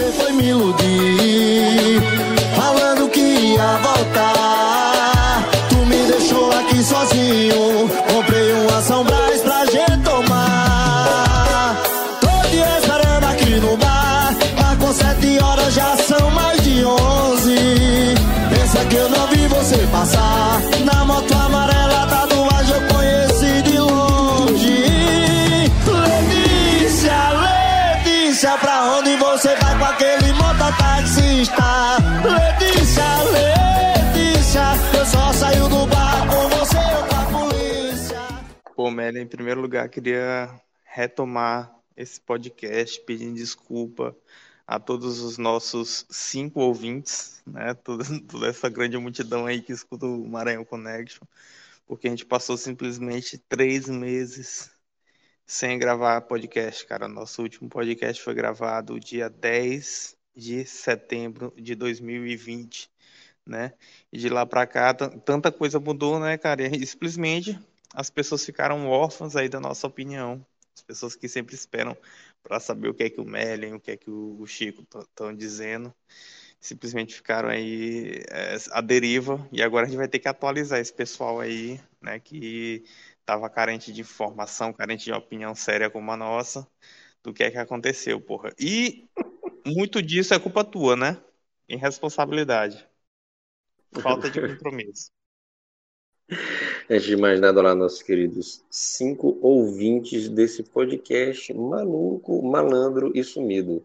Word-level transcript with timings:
você 0.00 0.12
foi 0.12 0.32
me 0.32 0.48
iludir, 0.48 1.49
Em 39.18 39.26
primeiro 39.26 39.60
lugar, 39.60 39.88
queria 39.88 40.60
retomar 40.84 41.74
esse 41.96 42.20
podcast 42.20 43.00
pedindo 43.02 43.34
desculpa 43.34 44.16
a 44.66 44.78
todos 44.78 45.20
os 45.20 45.36
nossos 45.38 46.06
cinco 46.10 46.60
ouvintes, 46.60 47.42
né? 47.46 47.74
Toda, 47.74 48.04
toda 48.28 48.46
essa 48.48 48.68
grande 48.68 48.96
multidão 48.98 49.46
aí 49.46 49.60
que 49.62 49.72
escuta 49.72 50.06
o 50.06 50.28
Maranhão 50.28 50.64
Connection, 50.64 51.26
porque 51.86 52.06
a 52.06 52.10
gente 52.10 52.24
passou 52.24 52.56
simplesmente 52.56 53.36
três 53.38 53.88
meses 53.88 54.70
sem 55.46 55.78
gravar 55.78 56.20
podcast, 56.22 56.86
cara. 56.86 57.08
Nosso 57.08 57.42
último 57.42 57.68
podcast 57.68 58.22
foi 58.22 58.34
gravado 58.34 59.00
dia 59.00 59.28
10 59.28 60.16
de 60.36 60.64
setembro 60.64 61.52
de 61.56 61.74
2020, 61.74 62.90
né? 63.44 63.72
E 64.12 64.18
de 64.18 64.28
lá 64.28 64.46
pra 64.46 64.66
cá, 64.66 64.94
tanta 64.94 65.50
coisa 65.50 65.80
mudou, 65.80 66.20
né, 66.20 66.38
cara? 66.38 66.62
E 66.64 66.86
simplesmente 66.86 67.58
as 67.94 68.10
pessoas 68.10 68.44
ficaram 68.44 68.88
órfãs 68.88 69.36
aí 69.36 69.48
da 69.48 69.60
nossa 69.60 69.86
opinião. 69.86 70.44
As 70.74 70.82
pessoas 70.82 71.14
que 71.16 71.28
sempre 71.28 71.54
esperam 71.54 71.96
para 72.42 72.60
saber 72.60 72.88
o 72.88 72.94
que 72.94 73.04
é 73.04 73.10
que 73.10 73.20
o 73.20 73.24
Mellen, 73.24 73.74
o 73.74 73.80
que 73.80 73.90
é 73.92 73.96
que 73.96 74.10
o 74.10 74.40
o 74.40 74.46
Chico 74.46 74.82
estão 74.98 75.34
dizendo, 75.34 75.94
simplesmente 76.60 77.14
ficaram 77.14 77.48
aí 77.48 78.22
é, 78.30 78.56
à 78.72 78.80
deriva. 78.80 79.46
E 79.52 79.62
agora 79.62 79.86
a 79.86 79.88
gente 79.88 79.98
vai 79.98 80.08
ter 80.08 80.18
que 80.18 80.28
atualizar 80.28 80.80
esse 80.80 80.92
pessoal 80.92 81.40
aí, 81.40 81.80
né, 82.00 82.20
que 82.20 82.84
estava 83.20 83.48
carente 83.50 83.92
de 83.92 84.00
informação, 84.00 84.72
carente 84.72 85.04
de 85.04 85.12
opinião 85.12 85.54
séria 85.54 85.90
como 85.90 86.10
a 86.12 86.16
nossa, 86.16 86.66
do 87.22 87.32
que 87.32 87.42
é 87.44 87.50
que 87.50 87.58
aconteceu, 87.58 88.20
porra. 88.20 88.52
E 88.58 89.08
muito 89.66 90.02
disso 90.02 90.34
é 90.34 90.38
culpa 90.40 90.64
tua, 90.64 90.96
né? 90.96 91.22
Irresponsabilidade. 91.68 92.86
Falta 94.02 94.30
de 94.30 94.40
compromisso. 94.46 95.10
Antes 96.92 97.06
de 97.06 97.16
mais 97.16 97.38
nada, 97.38 97.60
olá, 97.60 97.72
nossos 97.72 98.02
queridos 98.02 98.64
cinco 98.68 99.38
ouvintes 99.40 100.28
desse 100.28 100.64
podcast 100.64 101.54
maluco, 101.54 102.42
malandro 102.42 103.12
e 103.14 103.22
sumido. 103.22 103.84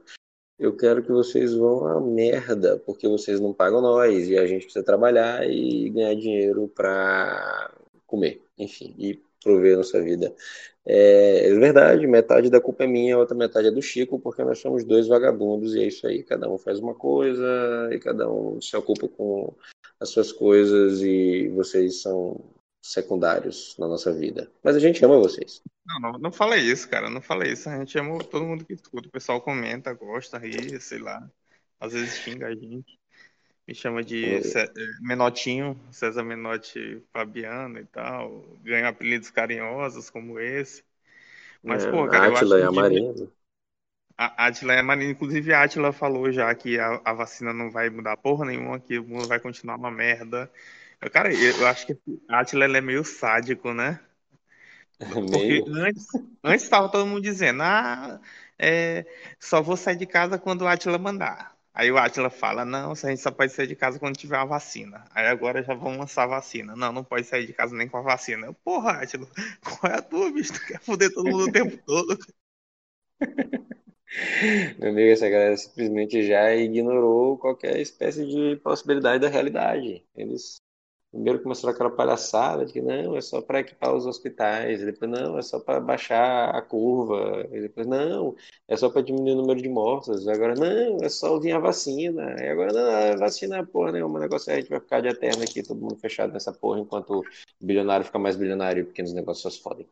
Eu 0.58 0.76
quero 0.76 1.04
que 1.04 1.12
vocês 1.12 1.54
vão 1.54 1.86
à 1.86 2.02
merda, 2.02 2.82
porque 2.84 3.08
vocês 3.08 3.40
não 3.40 3.54
pagam 3.54 3.80
nós 3.80 4.28
e 4.28 4.36
a 4.36 4.48
gente 4.48 4.64
precisa 4.64 4.84
trabalhar 4.84 5.48
e 5.48 5.88
ganhar 5.92 6.16
dinheiro 6.16 6.68
para 6.68 7.76
comer, 8.08 8.42
enfim, 8.58 8.96
e 8.98 9.22
prover 9.44 9.78
nossa 9.78 10.02
vida. 10.02 10.34
É, 10.84 11.52
é 11.52 11.54
verdade, 11.54 12.08
metade 12.08 12.50
da 12.50 12.60
culpa 12.60 12.86
é 12.86 12.88
minha, 12.88 13.14
a 13.14 13.20
outra 13.20 13.38
metade 13.38 13.68
é 13.68 13.72
do 13.72 13.84
Chico, 13.84 14.18
porque 14.18 14.44
nós 14.44 14.58
somos 14.58 14.84
dois 14.84 15.08
vagabundos 15.08 15.76
e 15.76 15.84
é 15.84 15.86
isso 15.86 16.08
aí. 16.08 16.24
Cada 16.24 16.50
um 16.50 16.58
faz 16.58 16.80
uma 16.80 16.96
coisa 16.96 17.88
e 17.92 18.00
cada 18.00 18.28
um 18.28 18.60
se 18.60 18.76
ocupa 18.76 19.08
com 19.08 19.54
as 20.00 20.10
suas 20.10 20.32
coisas 20.32 21.04
e 21.04 21.50
vocês 21.50 22.02
são 22.02 22.42
secundários 22.92 23.76
na 23.80 23.88
nossa 23.88 24.14
vida. 24.14 24.52
Mas 24.64 24.76
a 24.76 24.80
gente 24.80 25.04
ama 25.06 25.18
vocês. 25.20 25.62
Não, 25.86 26.00
não, 26.00 26.20
não 26.20 26.32
fala 26.32 26.58
isso, 26.58 26.90
cara. 26.90 27.10
Não 27.10 27.22
fala 27.22 27.48
isso. 27.48 27.70
A 27.70 27.78
gente 27.80 27.98
ama 27.98 28.24
todo 28.24 28.46
mundo 28.46 28.66
que 28.66 28.74
escuta. 28.74 29.08
O 29.08 29.12
pessoal 29.12 29.42
comenta, 29.42 29.94
gosta, 29.94 30.38
ri, 30.38 30.80
sei 30.82 31.00
lá. 31.00 31.30
Às 31.80 31.94
vezes 31.94 32.18
xinga 32.18 32.48
a 32.48 32.56
gente. 32.56 33.00
Me 33.68 33.76
chama 33.76 34.04
de 34.04 34.42
Cé- 34.44 34.66
eh, 34.78 34.88
Menotinho, 35.02 35.80
César 35.92 36.24
Menotti 36.24 37.02
Fabiano 37.14 37.80
e 37.80 37.86
tal. 37.88 38.42
Ganha 38.64 38.90
apelidos 38.90 39.32
carinhosos 39.32 40.10
como 40.10 40.40
esse. 40.40 40.84
Mas, 41.64 41.86
É, 41.86 41.88
pô, 41.88 42.08
cara, 42.10 42.28
eu 42.28 42.38
acho 42.38 42.54
Átila 42.54 42.60
e 42.60 42.64
a 42.64 42.72
Marina. 42.72 43.14
a 44.18 44.48
Átila 44.48 44.74
é 44.74 44.82
maneiro. 44.82 45.12
Inclusive, 45.14 45.54
a 45.54 45.64
Átila 45.64 45.92
falou 45.94 46.32
já 46.32 46.54
que 46.56 46.80
a, 46.80 47.02
a 47.04 47.14
vacina 47.14 47.54
não 47.54 47.70
vai 47.72 47.90
mudar 47.90 48.18
porra 48.18 48.46
nenhuma, 48.46 48.80
que 48.80 48.98
o 49.00 49.04
mundo 49.08 49.28
vai 49.28 49.40
continuar 49.40 49.76
uma 49.78 49.92
merda. 49.92 50.52
Cara, 51.12 51.34
eu 51.34 51.68
acho 51.68 51.86
que 51.88 51.98
a 52.28 52.40
Átila 52.40 52.66
ela 52.66 52.78
é 52.78 52.82
meio 52.82 53.04
sádico, 53.04 53.74
né? 53.74 54.00
Porque 54.98 55.38
Meio. 55.38 55.66
antes, 55.68 56.08
antes 56.44 56.64
estava 56.64 56.90
todo 56.90 57.06
mundo 57.06 57.22
dizendo, 57.22 57.62
ah, 57.64 58.20
é, 58.58 59.06
só 59.40 59.62
vou 59.62 59.76
sair 59.76 59.98
de 59.98 60.06
casa 60.06 60.38
quando 60.38 60.62
o 60.62 60.68
Átila 60.68 60.98
mandar. 60.98 61.56
Aí 61.74 61.92
o 61.92 61.98
Átila 61.98 62.30
fala, 62.30 62.64
não, 62.64 62.92
a 62.94 62.96
gente 62.96 63.20
só 63.22 63.30
pode 63.30 63.52
sair 63.52 63.68
de 63.68 63.76
casa 63.76 64.00
quando 64.00 64.16
tiver 64.16 64.38
a 64.38 64.46
vacina. 64.46 65.04
Aí 65.14 65.28
agora 65.28 65.62
já 65.62 65.74
vão 65.74 65.98
lançar 65.98 66.24
a 66.24 66.28
vacina. 66.28 66.74
Não, 66.76 66.94
não 66.94 67.04
pode 67.04 67.28
sair 67.28 67.46
de 67.46 67.54
casa 67.54 67.76
nem 67.76 67.88
com 67.88 67.98
a 67.98 68.02
vacina. 68.02 68.48
Eu, 68.48 68.54
Porra, 68.54 69.02
Átila, 69.02 69.28
qual 69.62 69.92
é 69.92 69.98
a 69.98 70.02
tua, 70.02 70.32
bicho? 70.32 70.54
Tu 70.54 70.66
quer 70.68 70.80
foder 70.80 71.14
todo 71.14 71.30
mundo 71.30 71.50
o 71.50 71.52
tempo 71.52 71.78
todo? 71.86 72.18
Meu 74.80 74.92
amigo, 74.92 75.12
essa 75.12 75.30
galera 75.30 75.58
simplesmente 75.58 76.26
já 76.26 76.56
ignorou 76.56 77.38
qualquer 77.38 77.78
espécie 77.82 78.26
de 78.26 78.56
possibilidade 78.58 79.20
da 79.20 79.28
realidade. 79.28 80.06
Eles 80.16 80.62
primeiro 81.16 81.42
começaram 81.42 81.74
aquela 81.74 81.90
palhaçada 81.90 82.66
de 82.66 82.74
que 82.74 82.82
não, 82.82 83.16
é 83.16 83.22
só 83.22 83.42
para 83.42 83.62
equipar 83.62 83.96
os 83.96 84.06
hospitais, 84.06 84.84
depois 84.84 85.10
não, 85.10 85.38
é 85.38 85.42
só 85.42 85.60
para 85.60 85.80
baixar 85.80 86.54
a 86.54 86.62
curva, 86.62 87.44
depois 87.46 87.88
não, 87.88 88.36
é 88.68 88.76
só 88.76 88.90
para 88.90 89.02
diminuir 89.02 89.32
o 89.32 89.36
número 89.38 89.62
de 89.62 89.70
mortos, 89.70 90.28
agora 90.28 90.56
não, 90.56 90.98
é 91.02 91.08
só 91.08 91.40
vir 91.40 91.54
a 91.54 91.60
vacina, 91.60 92.36
e 92.38 92.50
agora 92.50 92.74
não, 92.74 93.14
a 93.14 93.16
vacina 93.16 93.58
é 93.60 93.64
porra 93.64 93.94
nenhuma, 93.94 94.20
o 94.20 94.22
negócio 94.22 94.52
é 94.52 94.56
a 94.56 94.60
gente 94.60 94.70
vai 94.70 94.80
ficar 94.82 95.00
de 95.02 95.08
eterno 95.08 95.44
aqui, 95.44 95.64
todo 95.64 95.80
mundo 95.80 95.96
fechado 95.96 96.34
nessa 96.34 96.52
porra, 96.52 96.80
enquanto 96.82 97.20
o 97.20 97.66
bilionário 97.66 98.06
fica 98.06 98.20
mais 98.20 98.36
bilionário 98.36 98.82
e 98.82 98.86
pequenos 98.86 99.14
negócios 99.14 99.56
se 99.56 99.62
fodem. 99.62 99.88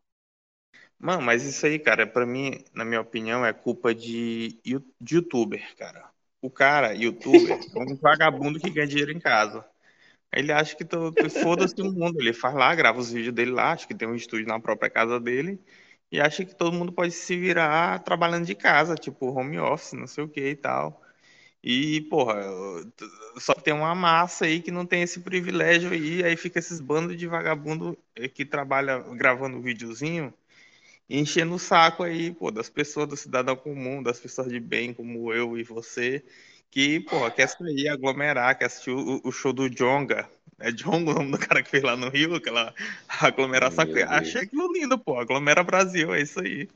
Mano, 1.00 1.22
mas 1.22 1.44
isso 1.44 1.66
aí, 1.66 1.80
cara, 1.80 2.06
pra 2.06 2.26
mim, 2.26 2.64
na 2.74 2.86
minha 2.86 3.02
opinião, 3.02 3.46
é 3.46 3.52
culpa 3.52 3.94
de, 3.94 4.60
de 5.02 5.16
youtuber, 5.16 5.76
cara. 5.76 6.10
O 6.42 6.50
cara, 6.50 6.94
youtuber, 6.94 7.60
é 7.76 7.80
um 7.80 7.96
vagabundo 7.96 8.60
que 8.60 8.70
ganha 8.70 8.88
dinheiro 8.88 9.12
em 9.12 9.20
casa. 9.20 9.66
Ele 10.36 10.52
acha 10.52 10.76
que 10.76 10.86
tu- 10.86 11.14
foda-se 11.30 11.82
o 11.82 11.86
mundo. 11.92 12.20
Ele 12.20 12.34
faz 12.34 12.56
lá, 12.56 12.74
grava 12.76 13.00
os 13.00 13.12
vídeos 13.12 13.34
dele 13.36 13.52
lá, 13.52 13.72
acho 13.74 13.88
que 13.88 13.96
tem 13.96 14.08
um 14.08 14.16
estúdio 14.16 14.48
na 14.48 14.60
própria 14.60 14.90
casa 14.90 15.20
dele, 15.20 15.60
e 16.12 16.20
acha 16.22 16.46
que 16.46 16.56
todo 16.56 16.74
mundo 16.74 16.92
pode 16.94 17.12
se 17.12 17.36
virar 17.38 18.00
trabalhando 18.04 18.46
de 18.46 18.56
casa, 18.56 18.96
tipo 18.96 19.28
home 19.32 19.60
office, 19.60 19.94
não 19.94 20.08
sei 20.08 20.24
o 20.24 20.30
que 20.30 20.50
e 20.52 20.56
tal. 20.56 21.02
E, 21.64 22.02
porra, 22.10 22.42
só 23.38 23.54
tem 23.54 23.74
uma 23.74 23.96
massa 23.96 24.46
aí 24.46 24.62
que 24.62 24.72
não 24.72 24.86
tem 24.86 25.02
esse 25.04 25.20
privilégio 25.22 25.92
aí, 25.92 26.24
aí 26.24 26.36
fica 26.38 26.60
esses 26.60 26.80
bandos 26.80 27.18
de 27.18 27.28
vagabundo 27.28 27.98
que 28.34 28.46
trabalha 28.46 29.00
gravando 29.16 29.62
videozinho 29.62 30.34
enchendo 31.10 31.56
o 31.56 31.60
saco 31.60 32.04
aí, 32.04 32.32
pô, 32.34 32.52
das 32.52 32.70
pessoas 32.70 33.08
do 33.08 33.18
cidadão 33.18 33.56
comum, 33.56 34.02
das 34.02 34.20
pessoas 34.20 34.50
de 34.50 34.60
bem 34.60 34.94
como 34.94 35.34
eu 35.34 35.58
e 35.58 35.64
você, 35.64 36.24
que, 36.74 37.02
pô, 37.02 37.30
quer 37.30 37.48
sair, 37.48 37.88
aglomerar, 37.88 38.58
quer 38.58 38.66
assistir 38.66 38.90
o, 38.90 39.22
o 39.24 39.32
show 39.32 39.54
do 39.54 39.70
Jonga. 39.70 40.28
É 40.60 40.72
Jonga 40.72 41.12
o 41.12 41.14
nome 41.14 41.32
do 41.34 41.38
cara 41.38 41.62
que 41.62 41.70
fez 41.70 41.84
lá 41.84 41.96
no 41.96 42.10
Rio, 42.10 42.34
aquela 42.34 42.74
aglomeração. 43.22 43.86
Achei 44.10 44.42
aquilo 44.42 44.74
lindo, 44.74 44.98
pô. 44.98 45.20
Aglomera 45.20 45.64
Brasil, 45.64 46.12
é 46.16 46.22
isso 46.22 46.40
aí. 46.40 46.68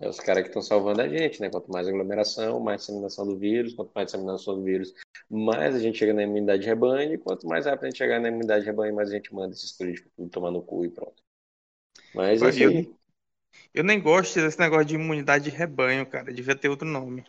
É 0.00 0.08
os 0.08 0.18
caras 0.18 0.42
que 0.42 0.48
estão 0.48 0.60
salvando 0.60 1.00
a 1.00 1.08
gente, 1.08 1.40
né? 1.40 1.48
Quanto 1.48 1.70
mais 1.70 1.86
aglomeração, 1.86 2.58
mais 2.58 2.80
disseminação 2.80 3.24
do 3.24 3.38
vírus, 3.38 3.74
quanto 3.74 3.92
mais 3.94 4.06
disseminação 4.06 4.56
do 4.56 4.64
vírus, 4.64 4.92
mais 5.30 5.76
a 5.76 5.78
gente 5.78 5.96
chega 5.96 6.12
na 6.12 6.24
imunidade 6.24 6.62
de 6.62 6.68
rebanho, 6.68 7.14
e 7.14 7.18
quanto 7.18 7.46
mais 7.46 7.66
rápido 7.66 7.84
a 7.84 7.86
gente 7.90 7.98
chegar 7.98 8.18
na 8.18 8.28
imunidade 8.28 8.64
de 8.64 8.70
rebanho, 8.70 8.96
mais 8.96 9.10
a 9.10 9.14
gente 9.14 9.32
manda 9.32 9.54
esses 9.54 9.70
políticos 9.70 10.10
tudo 10.16 10.28
tomar 10.28 10.50
no 10.50 10.60
cu 10.60 10.84
e 10.84 10.90
pronto. 10.90 11.22
Mas 12.12 12.42
isso 12.42 12.62
Eu, 12.64 12.96
eu 13.72 13.84
nem 13.84 14.00
gosto 14.00 14.34
desse 14.40 14.58
negócio 14.58 14.86
de 14.86 14.96
imunidade 14.96 15.44
de 15.44 15.56
rebanho, 15.56 16.04
cara. 16.04 16.32
Devia 16.32 16.56
ter 16.56 16.68
outro 16.68 16.88
nome. 16.88 17.24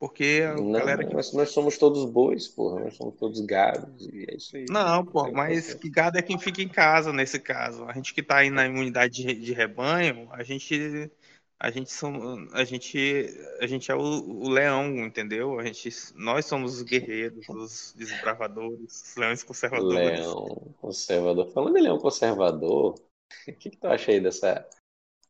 Porque 0.00 0.42
a 0.46 0.54
Não, 0.54 0.72
galera 0.72 1.04
que. 1.04 1.12
nós, 1.12 1.30
nós 1.34 1.50
somos 1.50 1.76
todos 1.76 2.06
bois, 2.06 2.48
porra, 2.48 2.80
nós 2.80 2.96
somos 2.96 3.14
todos 3.18 3.38
gados, 3.42 4.08
e 4.08 4.24
é 4.30 4.34
isso 4.34 4.56
aí. 4.56 4.64
Não, 4.70 5.04
que 5.04 5.30
mas 5.30 5.74
que 5.74 5.90
gado 5.90 6.16
é 6.16 6.22
quem 6.22 6.38
fica 6.38 6.62
em 6.62 6.68
casa 6.68 7.12
nesse 7.12 7.38
caso. 7.38 7.84
A 7.84 7.92
gente 7.92 8.14
que 8.14 8.22
tá 8.22 8.38
aí 8.38 8.48
na 8.48 8.64
imunidade 8.64 9.22
de, 9.22 9.34
de 9.34 9.52
rebanho, 9.52 10.26
a 10.32 10.42
gente 10.42 11.10
a 11.58 11.70
gente 11.70 11.92
são, 11.92 12.48
a 12.54 12.64
gente 12.64 13.26
a 13.60 13.66
gente 13.66 13.92
é 13.92 13.94
o, 13.94 14.00
o 14.00 14.48
leão, 14.48 14.86
entendeu? 15.04 15.60
A 15.60 15.64
gente 15.64 15.90
nós 16.14 16.46
somos 16.46 16.76
os 16.76 16.82
guerreiros, 16.82 17.46
os 17.50 17.92
desbravadores, 17.94 19.10
os 19.10 19.16
leões 19.16 19.42
conservadores. 19.42 20.18
Leão 20.18 20.74
conservador. 20.80 21.52
Falando 21.52 21.76
em 21.76 21.82
leão 21.82 21.98
conservador, 21.98 22.94
o 22.94 23.52
que, 23.52 23.68
que 23.68 23.76
tu 23.76 23.86
acha 23.86 24.12
aí 24.12 24.18
dessa 24.18 24.66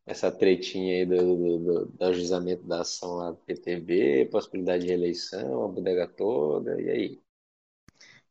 essa 0.06 0.30
tretinha 0.30 0.96
aí 0.96 1.06
do, 1.06 1.16
do, 1.16 1.58
do, 1.58 1.86
do 1.86 2.04
ajuizamento 2.04 2.64
da 2.66 2.82
ação 2.82 3.14
lá 3.16 3.30
do 3.30 3.38
PTB, 3.38 4.26
possibilidade 4.30 4.82
de 4.84 4.88
reeleição, 4.90 5.64
a 5.64 5.68
bodega 5.68 6.06
toda, 6.08 6.80
e 6.80 6.90
aí? 6.90 7.20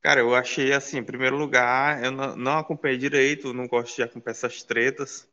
Cara, 0.02 0.22
eu 0.22 0.34
achei 0.36 0.72
assim, 0.74 0.98
em 1.00 1.04
primeiro 1.04 1.36
lugar, 1.38 2.04
eu 2.04 2.12
não, 2.12 2.36
não 2.36 2.58
acompanhei 2.60 2.98
direito, 2.98 3.54
não 3.54 3.68
gosto 3.68 3.96
de 3.96 4.04
acompanhar 4.04 4.32
essas 4.32 4.64
tretas. 4.64 5.28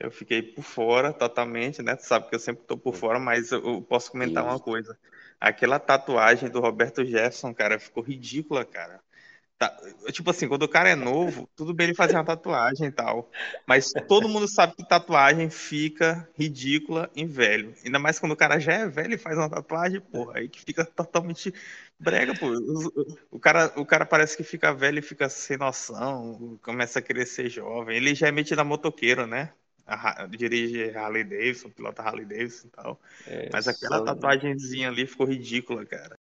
Eu 0.00 0.10
fiquei 0.10 0.42
por 0.42 0.62
fora 0.64 1.12
totalmente, 1.12 1.82
né? 1.82 1.96
Tu 1.96 2.04
sabe 2.04 2.28
que 2.28 2.34
eu 2.36 2.40
sempre 2.40 2.64
tô 2.66 2.78
por 2.78 2.94
fora, 2.94 3.18
mas 3.20 3.52
eu 3.52 3.82
posso 3.82 4.10
comentar 4.12 4.44
Isso. 4.44 4.44
uma 4.44 4.60
coisa. 4.60 4.98
Aquela 5.40 5.78
tatuagem 5.80 6.50
do 6.50 6.60
Roberto 6.60 7.04
Jefferson, 7.04 7.54
cara, 7.54 7.78
ficou 7.80 8.02
ridícula, 8.02 8.64
cara. 8.64 9.02
Tá, 9.58 9.76
tipo 10.12 10.30
assim, 10.30 10.46
quando 10.46 10.62
o 10.62 10.68
cara 10.68 10.90
é 10.90 10.94
novo, 10.94 11.50
tudo 11.56 11.74
bem 11.74 11.88
ele 11.88 11.94
fazer 11.94 12.14
uma 12.14 12.24
tatuagem 12.24 12.86
e 12.86 12.92
tal. 12.92 13.28
Mas 13.66 13.92
todo 14.06 14.28
mundo 14.28 14.46
sabe 14.46 14.76
que 14.76 14.88
tatuagem 14.88 15.50
fica 15.50 16.28
ridícula 16.38 17.10
em 17.16 17.26
velho. 17.26 17.74
Ainda 17.84 17.98
mais 17.98 18.20
quando 18.20 18.32
o 18.32 18.36
cara 18.36 18.60
já 18.60 18.72
é 18.72 18.86
velho 18.86 19.14
e 19.14 19.18
faz 19.18 19.36
uma 19.36 19.50
tatuagem, 19.50 20.00
porra, 20.00 20.38
aí 20.38 20.48
que 20.48 20.60
fica 20.60 20.84
totalmente 20.84 21.52
brega, 21.98 22.36
pô. 22.36 22.46
O 23.32 23.40
cara, 23.40 23.72
o 23.74 23.84
cara 23.84 24.06
parece 24.06 24.36
que 24.36 24.44
fica 24.44 24.72
velho 24.72 25.00
e 25.00 25.02
fica 25.02 25.28
sem 25.28 25.56
noção, 25.56 26.56
começa 26.62 27.00
a 27.00 27.02
querer 27.02 27.26
ser 27.26 27.50
jovem. 27.50 27.96
Ele 27.96 28.14
já 28.14 28.28
é 28.28 28.32
metido 28.32 28.60
a 28.60 28.64
motoqueiro, 28.64 29.26
né? 29.26 29.52
A, 29.84 30.26
dirige 30.26 30.90
Harley 30.90 31.24
Davidson, 31.24 31.70
pilota 31.70 32.02
Harley 32.02 32.26
Davidson 32.26 32.68
e 32.68 32.70
tal. 32.70 33.00
É, 33.26 33.48
Mas 33.52 33.66
aquela 33.66 33.98
só... 33.98 34.04
tatuagemzinha 34.04 34.88
ali 34.88 35.04
ficou 35.04 35.26
ridícula, 35.26 35.84
cara. 35.84 36.17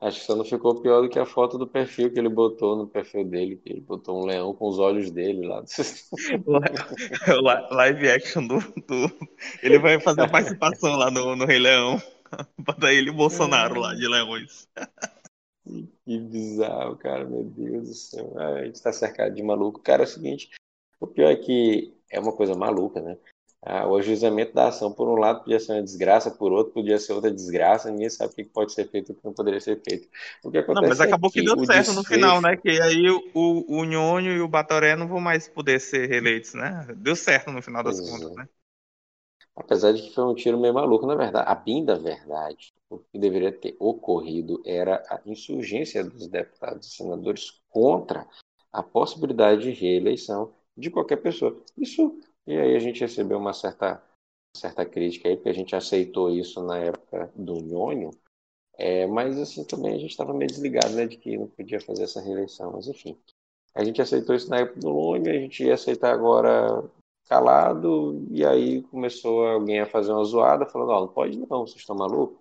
Acho 0.00 0.20
que 0.20 0.26
só 0.26 0.36
não 0.36 0.44
ficou 0.44 0.80
pior 0.80 1.02
do 1.02 1.08
que 1.08 1.18
a 1.18 1.26
foto 1.26 1.58
do 1.58 1.66
perfil 1.66 2.12
que 2.12 2.20
ele 2.20 2.28
botou 2.28 2.76
no 2.76 2.86
perfil 2.86 3.24
dele, 3.24 3.56
que 3.56 3.68
ele 3.68 3.80
botou 3.80 4.22
um 4.22 4.26
leão 4.26 4.54
com 4.54 4.68
os 4.68 4.78
olhos 4.78 5.10
dele 5.10 5.44
lá. 5.44 5.64
Live 7.72 8.08
action 8.08 8.46
do, 8.46 8.58
do, 8.58 9.10
Ele 9.60 9.80
vai 9.80 9.98
fazer 9.98 10.22
a 10.22 10.28
participação 10.28 10.94
lá 10.94 11.10
no, 11.10 11.34
no 11.34 11.44
Rei 11.44 11.58
Leão. 11.58 12.00
Bota 12.58 12.92
ele 12.92 13.10
e 13.10 13.12
Bolsonaro 13.12 13.80
lá 13.80 13.94
de 13.94 14.06
leões. 14.06 14.68
Que 16.02 16.18
bizarro, 16.18 16.96
cara, 16.96 17.26
meu 17.26 17.44
Deus 17.44 17.88
do 17.88 17.94
céu. 17.94 18.32
Ah, 18.38 18.54
a 18.54 18.64
gente 18.64 18.82
tá 18.82 18.90
cercado 18.90 19.34
de 19.34 19.42
maluco. 19.42 19.80
Cara, 19.80 20.02
é 20.02 20.06
o 20.06 20.08
seguinte, 20.08 20.48
o 20.98 21.06
pior 21.06 21.30
é 21.30 21.36
que 21.36 21.94
é 22.10 22.18
uma 22.18 22.34
coisa 22.34 22.54
maluca, 22.54 23.02
né? 23.02 23.18
Ah, 23.60 23.88
o 23.88 23.96
ajuizamento 23.96 24.54
da 24.54 24.68
ação, 24.68 24.92
por 24.92 25.08
um 25.08 25.16
lado, 25.16 25.40
podia 25.40 25.58
ser 25.58 25.72
uma 25.72 25.82
desgraça, 25.82 26.30
por 26.30 26.52
outro, 26.52 26.72
podia 26.72 26.96
ser 26.96 27.12
outra 27.12 27.30
desgraça, 27.30 27.90
ninguém 27.90 28.08
sabe 28.08 28.32
o 28.32 28.36
que 28.36 28.44
pode 28.44 28.72
ser 28.72 28.88
feito 28.88 29.10
e 29.10 29.12
o 29.12 29.16
que 29.16 29.24
não 29.24 29.32
poderia 29.32 29.60
ser 29.60 29.82
feito. 29.82 30.08
O 30.44 30.50
que 30.50 30.58
acontece 30.58 30.82
não, 30.82 30.88
mas 30.88 31.00
acabou 31.00 31.28
é 31.28 31.32
que, 31.32 31.40
que 31.40 31.46
deu 31.46 31.56
certo 31.64 31.66
desfecho... 31.66 31.94
no 31.94 32.04
final, 32.04 32.40
né? 32.40 32.56
Que 32.56 32.80
aí 32.80 33.10
o, 33.10 33.20
o, 33.34 33.84
Nhonho 33.84 34.32
e 34.32 34.40
o 34.40 34.48
Batoré 34.48 34.94
não 34.94 35.08
vão 35.08 35.20
mais 35.20 35.48
poder 35.48 35.80
ser 35.80 36.08
reeleitos, 36.08 36.54
né? 36.54 36.86
Deu 36.96 37.16
certo 37.16 37.50
no 37.50 37.60
final 37.60 37.82
das 37.82 38.00
contas, 38.00 38.32
né? 38.36 38.48
Apesar 39.56 39.92
de 39.92 40.02
que 40.02 40.14
foi 40.14 40.24
um 40.24 40.34
tiro 40.36 40.58
meio 40.58 40.72
maluco, 40.72 41.04
na 41.04 41.16
verdade. 41.16 41.50
A 41.50 41.54
bem 41.56 41.84
da 41.84 41.96
verdade, 41.96 42.72
o 42.88 42.98
que 42.98 43.18
deveria 43.18 43.50
ter 43.50 43.76
ocorrido 43.80 44.62
era 44.64 45.02
a 45.10 45.20
insurgência 45.26 46.04
dos 46.04 46.28
deputados 46.28 46.86
e 46.86 46.96
senadores 46.96 47.60
contra 47.68 48.24
a 48.72 48.84
possibilidade 48.84 49.62
de 49.62 49.70
reeleição 49.72 50.54
de 50.76 50.90
qualquer 50.90 51.16
pessoa. 51.16 51.60
Isso 51.76 52.20
e 52.48 52.58
aí 52.58 52.74
a 52.74 52.78
gente 52.78 53.02
recebeu 53.02 53.36
uma 53.36 53.52
certa, 53.52 54.02
certa 54.56 54.86
crítica 54.86 55.28
aí, 55.28 55.36
porque 55.36 55.50
a 55.50 55.54
gente 55.54 55.76
aceitou 55.76 56.30
isso 56.30 56.62
na 56.62 56.78
época 56.78 57.30
do 57.36 57.60
Nhonho, 57.60 58.10
é, 58.78 59.06
mas 59.06 59.38
assim 59.38 59.64
também 59.64 59.94
a 59.94 59.98
gente 59.98 60.12
estava 60.12 60.32
meio 60.32 60.50
desligado 60.50 60.94
né, 60.94 61.06
de 61.06 61.18
que 61.18 61.36
não 61.36 61.46
podia 61.46 61.78
fazer 61.78 62.04
essa 62.04 62.22
reeleição, 62.22 62.72
mas 62.72 62.88
enfim. 62.88 63.18
A 63.74 63.84
gente 63.84 64.00
aceitou 64.00 64.34
isso 64.34 64.48
na 64.48 64.60
época 64.60 64.80
do 64.80 64.88
Nhonho, 64.88 65.30
a 65.30 65.34
gente 65.34 65.62
ia 65.62 65.74
aceitar 65.74 66.10
agora 66.10 66.82
calado, 67.28 68.26
e 68.30 68.46
aí 68.46 68.82
começou 68.84 69.46
alguém 69.46 69.80
a 69.80 69.86
fazer 69.86 70.10
uma 70.12 70.24
zoada, 70.24 70.64
falando, 70.64 70.88
ó, 70.88 70.96
oh, 70.96 71.00
não 71.02 71.08
pode 71.08 71.36
não, 71.38 71.66
vocês 71.66 71.80
estão 71.80 71.94
malucos? 71.94 72.38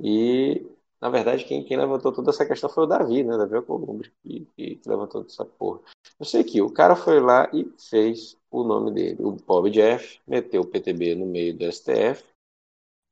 E 0.00 0.66
na 1.00 1.10
verdade, 1.10 1.44
quem, 1.44 1.62
quem, 1.64 1.76
levantou 1.76 2.12
toda 2.12 2.30
essa 2.30 2.46
questão 2.46 2.70
foi 2.70 2.84
o 2.84 2.86
Davi, 2.86 3.22
né? 3.22 3.36
Davi 3.36 3.56
Alcolumbre, 3.56 4.12
que, 4.22 4.46
que, 4.56 4.80
levantou 4.86 5.22
toda 5.22 5.32
essa 5.32 5.44
porra. 5.44 5.80
Eu 6.18 6.24
sei 6.24 6.42
que 6.42 6.62
o 6.62 6.72
cara 6.72 6.96
foi 6.96 7.20
lá 7.20 7.50
e 7.52 7.70
fez 7.78 8.36
o 8.50 8.64
nome 8.64 8.90
dele. 8.92 9.22
O 9.22 9.32
Bob 9.32 9.70
Jeff 9.70 10.20
meteu 10.26 10.62
o 10.62 10.66
PTB 10.66 11.14
no 11.14 11.26
meio 11.26 11.56
do 11.56 11.70
STF, 11.70 12.24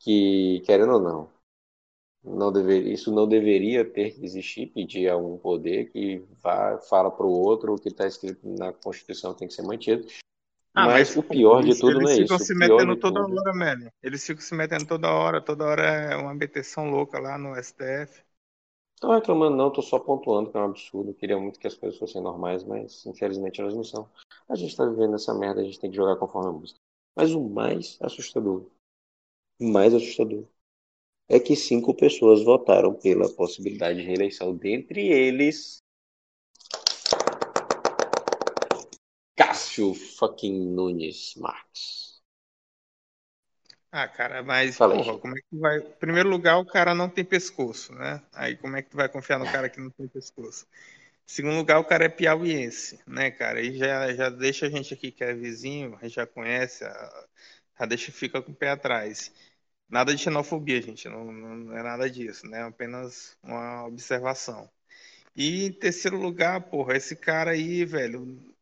que, 0.01 0.63
querendo 0.65 0.95
ou 0.95 1.01
não, 1.01 1.31
não 2.25 2.51
deveria, 2.51 2.93
isso 2.93 3.13
não 3.13 3.29
deveria 3.29 3.85
ter 3.85 4.15
que 4.15 4.25
existir, 4.25 4.69
pedir 4.69 5.11
a 5.11 5.17
um 5.17 5.37
poder 5.37 5.91
que 5.91 6.25
vá, 6.43 6.79
fala 6.79 7.11
para 7.11 7.27
o 7.27 7.31
outro 7.31 7.75
o 7.75 7.79
que 7.79 7.89
está 7.89 8.07
escrito 8.07 8.41
na 8.49 8.73
Constituição 8.73 9.35
tem 9.35 9.47
que 9.47 9.55
ser 9.55 9.63
mantido. 9.63 10.07
Ah, 10.75 10.87
mas, 10.87 11.15
mas, 11.15 11.17
o 11.17 11.23
pior 11.23 11.63
de 11.63 11.79
tudo 11.79 12.01
não 12.01 12.09
é 12.09 12.13
isso. 12.13 12.21
Eles 12.21 12.31
ficam 12.31 12.39
se 12.39 12.55
metendo 12.55 12.97
toda 12.97 13.25
tudo... 13.25 13.39
hora, 13.39 13.55
Meli. 13.55 13.91
Eles 14.03 14.27
ficam 14.27 14.43
se 14.43 14.55
metendo 14.55 14.87
toda 14.87 15.11
hora, 15.11 15.41
toda 15.41 15.65
hora 15.65 15.83
é 15.83 16.17
uma 16.17 16.35
meteção 16.35 16.91
louca 16.91 17.19
lá 17.21 17.39
no 17.39 17.55
STF. 17.57 18.23
Tô 19.01 19.13
reclamando 19.13 19.57
não, 19.57 19.71
tô 19.71 19.83
só 19.83 19.99
pontuando 19.99 20.51
que 20.51 20.57
é 20.57 20.61
um 20.61 20.65
absurdo. 20.65 21.11
Eu 21.11 21.15
queria 21.15 21.39
muito 21.39 21.61
que 21.61 21.67
as 21.67 21.75
coisas 21.75 21.99
fossem 21.99 22.21
normais, 22.21 22.65
mas 22.65 23.07
infelizmente 23.07 23.61
elas 23.61 23.75
não 23.75 23.85
são. 23.85 24.09
A 24.49 24.57
gente 24.57 24.77
tá 24.77 24.85
vivendo 24.85 25.15
essa 25.15 25.33
merda, 25.33 25.61
a 25.61 25.65
gente 25.65 25.79
tem 25.79 25.91
que 25.91 25.97
jogar 25.97 26.17
conforme 26.17 26.49
a 26.49 26.53
música. 26.53 26.81
Mas 27.15 27.33
o 27.33 27.41
mais 27.41 27.97
assustador, 28.01 28.67
o 29.61 29.69
mais 29.69 29.95
assustador, 29.95 30.45
é 31.29 31.39
que 31.39 31.55
cinco 31.55 31.95
pessoas 31.95 32.43
votaram 32.43 32.95
pela 32.95 33.29
possibilidade 33.29 34.01
de 34.01 34.07
reeleição. 34.07 34.55
Dentre 34.57 35.07
eles, 35.07 35.84
Cássio 39.75 39.93
fucking 39.93 40.73
Nunes 40.73 41.35
Marques. 41.37 42.23
Ah, 43.91 44.09
cara, 44.09 44.43
mas, 44.43 44.77
Fala 44.77 44.95
porra, 44.95 45.13
aí. 45.13 45.21
como 45.21 45.37
é 45.37 45.41
que 45.41 45.57
vai. 45.57 45.79
Em 45.79 45.91
primeiro 45.99 46.29
lugar, 46.29 46.59
o 46.59 46.65
cara 46.67 46.95
não 46.95 47.09
tem 47.09 47.25
pescoço, 47.25 47.93
né? 47.93 48.23
Aí 48.33 48.57
como 48.57 48.77
é 48.77 48.83
que 48.83 48.91
tu 48.91 48.97
vai 48.97 49.09
confiar 49.09 49.39
no 49.39 49.45
cara 49.45 49.69
que 49.69 49.81
não 49.81 49.91
tem 49.91 50.07
pescoço? 50.09 50.67
Em 51.27 51.33
segundo 51.33 51.57
lugar, 51.57 51.79
o 51.81 51.85
cara 51.85 52.05
é 52.05 52.09
piauiense, 52.09 53.01
né, 53.07 53.31
cara? 53.31 53.61
E 53.61 53.77
já, 53.77 54.13
já 54.15 54.31
deixa 54.31 54.67
a 54.67 54.71
gente 54.71 54.95
aqui 54.95 55.11
que 55.11 55.25
é 55.25 55.33
vizinho, 55.35 55.97
a 55.97 56.03
gente 56.05 56.15
já 56.17 56.27
conhece, 56.27 56.85
já 57.79 57.87
deixa 57.87 58.13
fica 58.13 58.43
com 58.43 58.53
o 58.53 58.55
pé 58.55 58.71
atrás. 58.71 59.33
Nada 59.89 60.15
de 60.15 60.23
xenofobia, 60.23 60.81
gente, 60.83 61.09
não, 61.09 61.33
não 61.33 61.77
é 61.77 61.83
nada 61.83 62.11
disso, 62.11 62.47
né? 62.49 62.63
Apenas 62.65 63.37
uma 63.43 63.87
observação. 63.87 64.71
E 65.37 65.67
em 65.67 65.73
terceiro 65.73 66.19
lugar, 66.21 66.61
porra, 66.71 66.97
esse 66.97 67.17
cara 67.17 67.53
aí, 67.53 67.85
velho, 67.85 68.54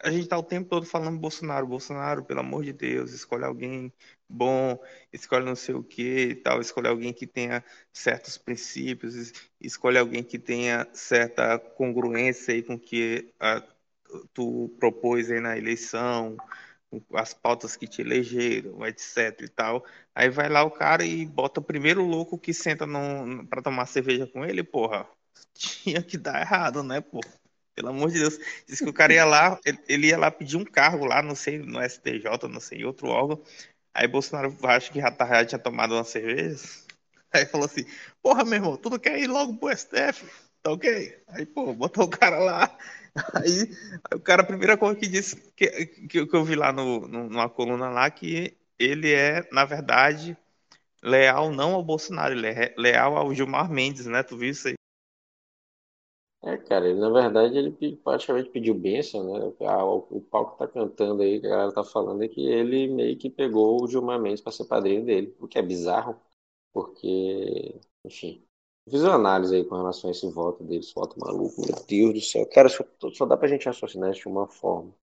a 0.00 0.10
gente 0.10 0.28
tá 0.28 0.38
o 0.38 0.42
tempo 0.42 0.68
todo 0.68 0.86
falando 0.86 1.18
Bolsonaro, 1.18 1.66
Bolsonaro, 1.66 2.24
pelo 2.24 2.40
amor 2.40 2.64
de 2.64 2.72
Deus, 2.72 3.12
escolhe 3.12 3.44
alguém 3.44 3.92
bom, 4.28 4.78
escolhe 5.12 5.44
não 5.44 5.56
sei 5.56 5.74
o 5.74 5.82
que 5.82 6.28
e 6.30 6.34
tal, 6.34 6.60
escolhe 6.60 6.88
alguém 6.88 7.12
que 7.12 7.26
tenha 7.26 7.64
certos 7.92 8.38
princípios, 8.38 9.32
escolhe 9.60 9.98
alguém 9.98 10.22
que 10.22 10.38
tenha 10.38 10.86
certa 10.92 11.58
congruência 11.58 12.54
aí 12.54 12.62
com 12.62 12.74
o 12.74 12.78
que 12.78 13.32
a, 13.40 13.62
tu 14.32 14.74
propôs 14.78 15.30
aí 15.30 15.40
na 15.40 15.56
eleição, 15.56 16.36
as 17.14 17.34
pautas 17.34 17.76
que 17.76 17.86
te 17.86 18.02
elegeram, 18.02 18.86
etc 18.86 19.40
e 19.42 19.48
tal. 19.48 19.84
Aí 20.14 20.30
vai 20.30 20.48
lá 20.48 20.62
o 20.64 20.70
cara 20.70 21.04
e 21.04 21.26
bota 21.26 21.60
o 21.60 21.64
primeiro 21.64 22.04
louco 22.04 22.38
que 22.38 22.54
senta 22.54 22.86
para 23.48 23.62
tomar 23.62 23.86
cerveja 23.86 24.26
com 24.26 24.44
ele, 24.44 24.62
porra. 24.62 25.06
Tinha 25.54 26.02
que 26.02 26.16
dar 26.18 26.40
errado, 26.40 26.82
né, 26.82 27.00
porra? 27.00 27.43
Pelo 27.74 27.88
amor 27.88 28.10
de 28.10 28.20
Deus. 28.20 28.38
Diz 28.66 28.78
que 28.78 28.88
o 28.88 28.92
cara 28.92 29.12
ia 29.12 29.24
lá, 29.24 29.58
ele 29.88 30.08
ia 30.08 30.18
lá 30.18 30.30
pedir 30.30 30.56
um 30.56 30.64
cargo 30.64 31.04
lá, 31.04 31.22
não 31.22 31.34
sei, 31.34 31.58
no 31.58 31.80
STJ, 31.82 32.48
não 32.48 32.60
sei, 32.60 32.84
outro 32.84 33.08
órgão. 33.08 33.42
Aí 33.92 34.08
Bolsonaro 34.08 34.56
acho 34.64 34.92
que 34.92 35.00
já, 35.00 35.10
tá, 35.10 35.26
já 35.26 35.44
tinha 35.44 35.58
tomado 35.58 35.94
uma 35.94 36.04
cerveja. 36.04 36.58
Aí 37.32 37.46
falou 37.46 37.66
assim: 37.66 37.84
Porra, 38.22 38.44
meu 38.44 38.54
irmão, 38.54 38.76
tu 38.76 38.90
não 38.90 38.98
quer 38.98 39.18
ir 39.18 39.26
logo 39.28 39.56
pro 39.56 39.70
STF? 39.70 40.24
Tá 40.62 40.72
ok? 40.72 41.22
Aí, 41.28 41.46
pô, 41.46 41.74
botou 41.74 42.04
o 42.04 42.08
cara 42.08 42.38
lá. 42.38 42.76
Aí, 43.34 43.70
aí 44.10 44.16
o 44.16 44.20
cara, 44.20 44.42
a 44.42 44.46
primeira 44.46 44.76
coisa 44.76 44.98
que 44.98 45.06
disse, 45.06 45.36
que, 45.54 45.86
que, 45.86 46.26
que 46.26 46.34
eu 46.36 46.44
vi 46.44 46.56
lá 46.56 46.72
no, 46.72 47.06
no, 47.06 47.28
numa 47.28 47.48
coluna 47.48 47.88
lá, 47.88 48.10
que 48.10 48.56
ele 48.76 49.12
é, 49.12 49.48
na 49.52 49.64
verdade, 49.64 50.36
leal 51.02 51.52
não 51.52 51.74
ao 51.74 51.82
Bolsonaro, 51.84 52.34
ele 52.34 52.48
é 52.48 52.74
leal 52.76 53.16
ao 53.16 53.34
Gilmar 53.34 53.70
Mendes, 53.70 54.06
né? 54.06 54.22
Tu 54.22 54.36
viu 54.36 54.50
isso 54.50 54.68
aí? 54.68 54.74
É, 56.46 56.58
cara, 56.58 56.86
ele, 56.90 57.00
na 57.00 57.08
verdade 57.08 57.56
ele 57.56 57.96
praticamente 57.96 58.50
pediu 58.50 58.74
bênção, 58.74 59.24
né? 59.24 59.54
Ah, 59.66 59.82
o, 59.82 60.06
o 60.10 60.20
que 60.20 60.58
tá 60.58 60.68
cantando 60.68 61.22
aí, 61.22 61.40
que 61.40 61.46
a 61.46 61.50
galera 61.50 61.72
tá 61.72 61.82
falando, 61.82 62.22
é 62.22 62.28
que 62.28 62.46
ele 62.46 62.86
meio 62.88 63.16
que 63.16 63.30
pegou 63.30 63.82
o 63.82 63.88
Gilmar 63.88 64.20
Mendes 64.20 64.42
pra 64.42 64.52
ser 64.52 64.66
padrinho 64.66 65.06
dele, 65.06 65.34
o 65.40 65.48
que 65.48 65.58
é 65.58 65.62
bizarro, 65.62 66.20
porque, 66.72 67.80
enfim. 68.04 68.44
Fiz 68.90 69.02
uma 69.02 69.14
análise 69.14 69.56
aí 69.56 69.64
com 69.64 69.76
relação 69.76 70.10
a 70.10 70.12
esse 70.12 70.28
voto 70.30 70.62
dele, 70.62 70.80
esse 70.80 70.94
voto 70.94 71.18
maluco, 71.18 71.62
meu 71.62 71.82
Deus 71.86 72.12
do 72.12 72.20
céu. 72.20 72.46
Cara, 72.50 72.68
só, 72.68 72.84
só 73.14 73.24
dá 73.24 73.38
pra 73.38 73.48
gente 73.48 73.64
raciocinar 73.64 74.10
isso 74.10 74.20
de 74.20 74.28
uma 74.28 74.46
forma. 74.46 74.94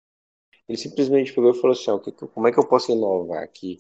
Ele 0.68 0.76
simplesmente 0.76 1.32
pegou 1.32 1.52
e 1.52 1.54
falou 1.54 1.73
assim: 1.73 1.90
ó, 1.90 1.99
como 1.99 2.49
é 2.49 2.52
que 2.52 2.59
eu 2.59 2.68
posso 2.68 2.92
inovar 2.92 3.42
aqui? 3.42 3.78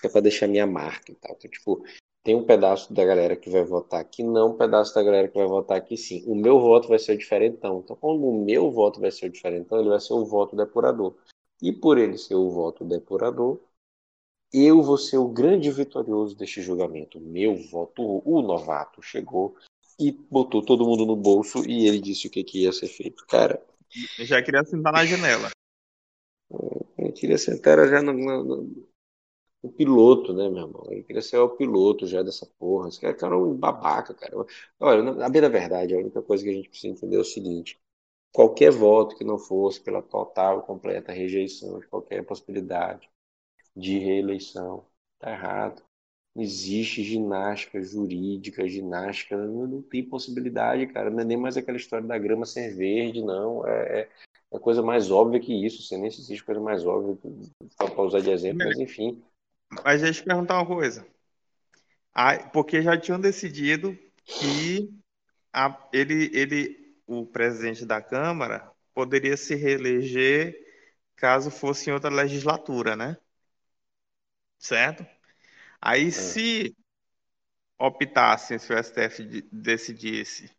Que 0.00 0.06
é 0.06 0.10
pra 0.10 0.22
deixar 0.22 0.48
minha 0.48 0.66
marca 0.66 1.12
e 1.12 1.14
tal. 1.14 1.36
Então, 1.36 1.50
tipo, 1.50 1.84
tem 2.24 2.34
um 2.34 2.44
pedaço 2.44 2.92
da 2.92 3.04
galera 3.04 3.36
que 3.36 3.50
vai 3.50 3.62
votar 3.62 4.00
aqui, 4.00 4.22
não 4.22 4.52
um 4.52 4.56
pedaço 4.56 4.94
da 4.94 5.02
galera 5.02 5.28
que 5.28 5.36
vai 5.36 5.46
votar 5.46 5.76
aqui 5.76 5.94
sim. 5.94 6.24
O 6.26 6.34
meu 6.34 6.58
voto 6.58 6.88
vai 6.88 6.98
ser 6.98 7.18
diferentão. 7.18 7.80
Então, 7.84 7.94
como 7.94 8.30
o 8.30 8.44
meu 8.44 8.70
voto 8.72 8.98
vai 8.98 9.10
ser 9.10 9.28
diferentão, 9.28 9.78
ele 9.78 9.90
vai 9.90 10.00
ser 10.00 10.14
o 10.14 10.24
voto 10.24 10.56
depurador. 10.56 11.14
E 11.60 11.70
por 11.70 11.98
ele 11.98 12.16
ser 12.16 12.34
o 12.34 12.50
voto 12.50 12.82
depurador, 12.82 13.60
eu 14.50 14.82
vou 14.82 14.96
ser 14.96 15.18
o 15.18 15.28
grande 15.28 15.70
vitorioso 15.70 16.34
deste 16.34 16.62
julgamento. 16.62 17.20
Meu 17.20 17.56
voto, 17.56 18.22
o 18.24 18.40
novato, 18.40 19.02
chegou 19.02 19.54
e 20.00 20.10
botou 20.10 20.64
todo 20.64 20.86
mundo 20.86 21.04
no 21.04 21.16
bolso 21.16 21.68
e 21.68 21.86
ele 21.86 22.00
disse 22.00 22.26
o 22.26 22.30
que, 22.30 22.42
que 22.42 22.62
ia 22.62 22.72
ser 22.72 22.88
feito. 22.88 23.26
Cara. 23.26 23.62
Eu 24.18 24.24
já 24.24 24.42
queria 24.42 24.64
sentar 24.64 24.94
na 24.94 25.04
janela. 25.04 25.50
Eu 26.50 27.12
queria 27.12 27.36
sentar 27.36 27.86
já 27.86 28.00
no, 28.00 28.12
no, 28.12 28.88
no 29.64 29.72
piloto, 29.72 30.34
né, 30.34 30.48
meu 30.50 30.66
irmão? 30.66 30.86
Eu 30.90 31.02
queria 31.04 31.22
ser 31.22 31.38
o 31.38 31.48
piloto 31.48 32.06
já 32.06 32.22
dessa 32.22 32.46
porra. 32.58 32.88
Esse 32.88 33.00
cara 33.00 33.34
é 33.34 33.38
um 33.38 33.54
babaca, 33.54 34.12
cara. 34.14 34.34
Olha, 34.78 35.24
a 35.24 35.28
bem 35.30 35.40
da 35.40 35.48
verdade, 35.48 35.94
a 35.94 35.98
única 35.98 36.20
coisa 36.22 36.44
que 36.44 36.50
a 36.50 36.52
gente 36.52 36.68
precisa 36.68 36.92
entender 36.92 37.16
é 37.16 37.20
o 37.20 37.24
seguinte: 37.24 37.80
qualquer 38.32 38.70
voto 38.70 39.16
que 39.16 39.24
não 39.24 39.38
fosse 39.38 39.80
pela 39.80 40.02
total 40.02 40.60
e 40.60 40.62
completa 40.62 41.12
rejeição 41.12 41.78
de 41.80 41.86
qualquer 41.88 42.24
possibilidade 42.24 43.08
de 43.76 43.98
reeleição, 43.98 44.86
tá 45.18 45.30
errado. 45.32 45.82
Não 46.34 46.42
existe 46.42 47.02
ginástica 47.02 47.80
jurídica, 47.82 48.68
ginástica, 48.68 49.36
não, 49.36 49.66
não, 49.66 49.82
tem 49.82 50.04
possibilidade, 50.04 50.86
cara. 50.88 51.10
Não 51.10 51.20
é 51.20 51.24
nem 51.24 51.36
mais 51.36 51.56
aquela 51.56 51.78
história 51.78 52.06
da 52.06 52.18
grama 52.18 52.44
ser 52.44 52.74
verde, 52.74 53.22
não. 53.22 53.66
É, 53.66 54.00
é, 54.02 54.10
é 54.52 54.58
coisa 54.58 54.82
mais 54.82 55.10
óbvia 55.10 55.40
que 55.40 55.54
isso. 55.66 55.82
Você 55.82 55.96
nem 55.96 56.10
se 56.10 56.20
existe 56.20 56.44
coisa 56.44 56.60
mais 56.60 56.84
óbvia 56.84 57.16
para 57.76 58.02
usar 58.02 58.20
de 58.20 58.30
exemplo, 58.30 58.66
mas 58.66 58.78
enfim. 58.78 59.22
Mas 59.82 60.02
deixa 60.02 60.20
eu 60.20 60.22
te 60.22 60.26
perguntar 60.26 60.56
uma 60.56 60.66
coisa. 60.66 61.06
Ah, 62.12 62.38
porque 62.50 62.82
já 62.82 62.98
tinham 62.98 63.20
decidido 63.20 63.98
que 64.24 64.88
a, 65.52 65.88
ele, 65.92 66.30
ele, 66.34 66.96
o 67.06 67.26
presidente 67.26 67.84
da 67.86 68.00
Câmara, 68.02 68.70
poderia 68.94 69.36
se 69.36 69.54
reeleger 69.54 70.56
caso 71.16 71.50
fosse 71.50 71.90
em 71.90 71.92
outra 71.92 72.10
legislatura, 72.10 72.96
né? 72.96 73.16
Certo? 74.58 75.06
Aí, 75.80 76.08
é. 76.08 76.10
se 76.10 76.76
optassem, 77.78 78.58
se 78.58 78.72
o 78.72 78.78
STF 78.78 79.42
decidisse 79.52 80.50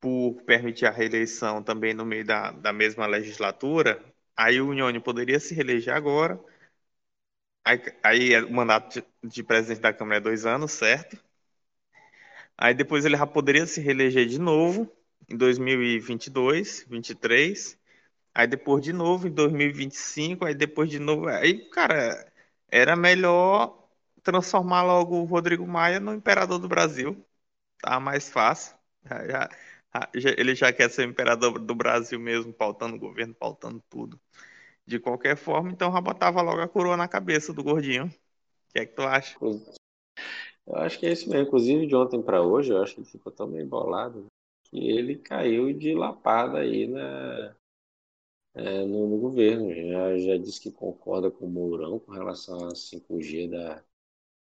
por 0.00 0.42
permitir 0.42 0.86
a 0.86 0.90
reeleição 0.90 1.62
também 1.62 1.92
no 1.94 2.04
meio 2.04 2.24
da, 2.24 2.52
da 2.52 2.72
mesma 2.72 3.06
legislatura, 3.06 4.02
aí 4.36 4.60
o 4.60 4.68
Unione 4.68 5.00
poderia 5.00 5.40
se 5.40 5.54
reeleger 5.54 5.94
agora. 5.94 6.38
Aí, 7.68 7.78
aí 8.02 8.42
o 8.44 8.50
mandato 8.52 9.00
de, 9.22 9.28
de 9.28 9.42
presidente 9.44 9.80
da 9.82 9.92
Câmara 9.92 10.16
é 10.18 10.20
dois 10.20 10.44
anos, 10.46 10.72
certo? 10.72 11.16
Aí 12.56 12.74
depois 12.74 13.04
ele 13.04 13.16
já 13.16 13.26
poderia 13.26 13.66
se 13.66 13.80
reeleger 13.80 14.26
de 14.26 14.38
novo 14.38 14.90
em 15.28 15.36
2022, 15.36 16.84
2023. 16.88 17.78
Aí 18.34 18.46
depois 18.46 18.82
de 18.84 18.92
novo 18.92 19.26
em 19.28 19.30
2025, 19.32 20.44
aí 20.44 20.54
depois 20.54 20.90
de 20.90 20.98
novo. 20.98 21.28
Aí, 21.28 21.68
cara, 21.70 22.30
era 22.70 22.94
melhor 22.96 23.88
transformar 24.22 24.82
logo 24.82 25.16
o 25.16 25.24
Rodrigo 25.24 25.66
Maia 25.66 25.98
no 26.00 26.14
imperador 26.14 26.58
do 26.58 26.68
Brasil. 26.68 27.24
Tá 27.82 28.00
mais 28.00 28.30
fácil. 28.30 28.76
Já, 29.04 29.26
já, 29.28 29.50
ele 30.38 30.54
já 30.54 30.72
quer 30.72 30.90
ser 30.90 31.06
imperador 31.08 31.58
do 31.60 31.74
Brasil 31.74 32.20
mesmo, 32.20 32.52
pautando 32.52 32.96
o 32.96 32.98
governo, 33.00 33.34
pautando 33.34 33.82
tudo. 33.90 34.20
De 34.88 34.98
qualquer 34.98 35.36
forma, 35.36 35.70
então 35.70 35.92
já 35.92 36.00
botava 36.00 36.40
logo 36.40 36.62
a 36.62 36.66
coroa 36.66 36.96
na 36.96 37.06
cabeça 37.06 37.52
do 37.52 37.62
gordinho. 37.62 38.06
O 38.06 38.72
que 38.72 38.78
é 38.78 38.86
que 38.86 38.94
tu 38.94 39.02
acha? 39.02 39.36
Eu 40.66 40.76
acho 40.76 40.98
que 40.98 41.04
é 41.04 41.12
isso 41.12 41.28
mesmo. 41.28 41.46
Inclusive, 41.46 41.86
de 41.86 41.94
ontem 41.94 42.22
para 42.22 42.40
hoje, 42.40 42.72
eu 42.72 42.82
acho 42.82 42.94
que 42.94 43.00
ele 43.02 43.10
ficou 43.10 43.30
tão 43.30 43.50
bem 43.50 43.66
bolado 43.66 44.24
que 44.64 44.88
ele 44.88 45.16
caiu 45.16 45.74
de 45.74 45.94
lapada 45.94 46.60
aí 46.60 46.86
na, 46.86 47.54
é, 48.54 48.86
no, 48.86 49.08
no, 49.08 49.18
governo. 49.18 49.70
Já, 49.74 50.16
já 50.16 50.36
disse 50.38 50.58
que 50.58 50.72
concorda 50.72 51.30
com 51.30 51.44
o 51.44 51.50
Mourão 51.50 51.98
com 51.98 52.12
relação 52.12 52.56
à 52.66 52.74
5G 52.74 53.50
da, 53.50 53.84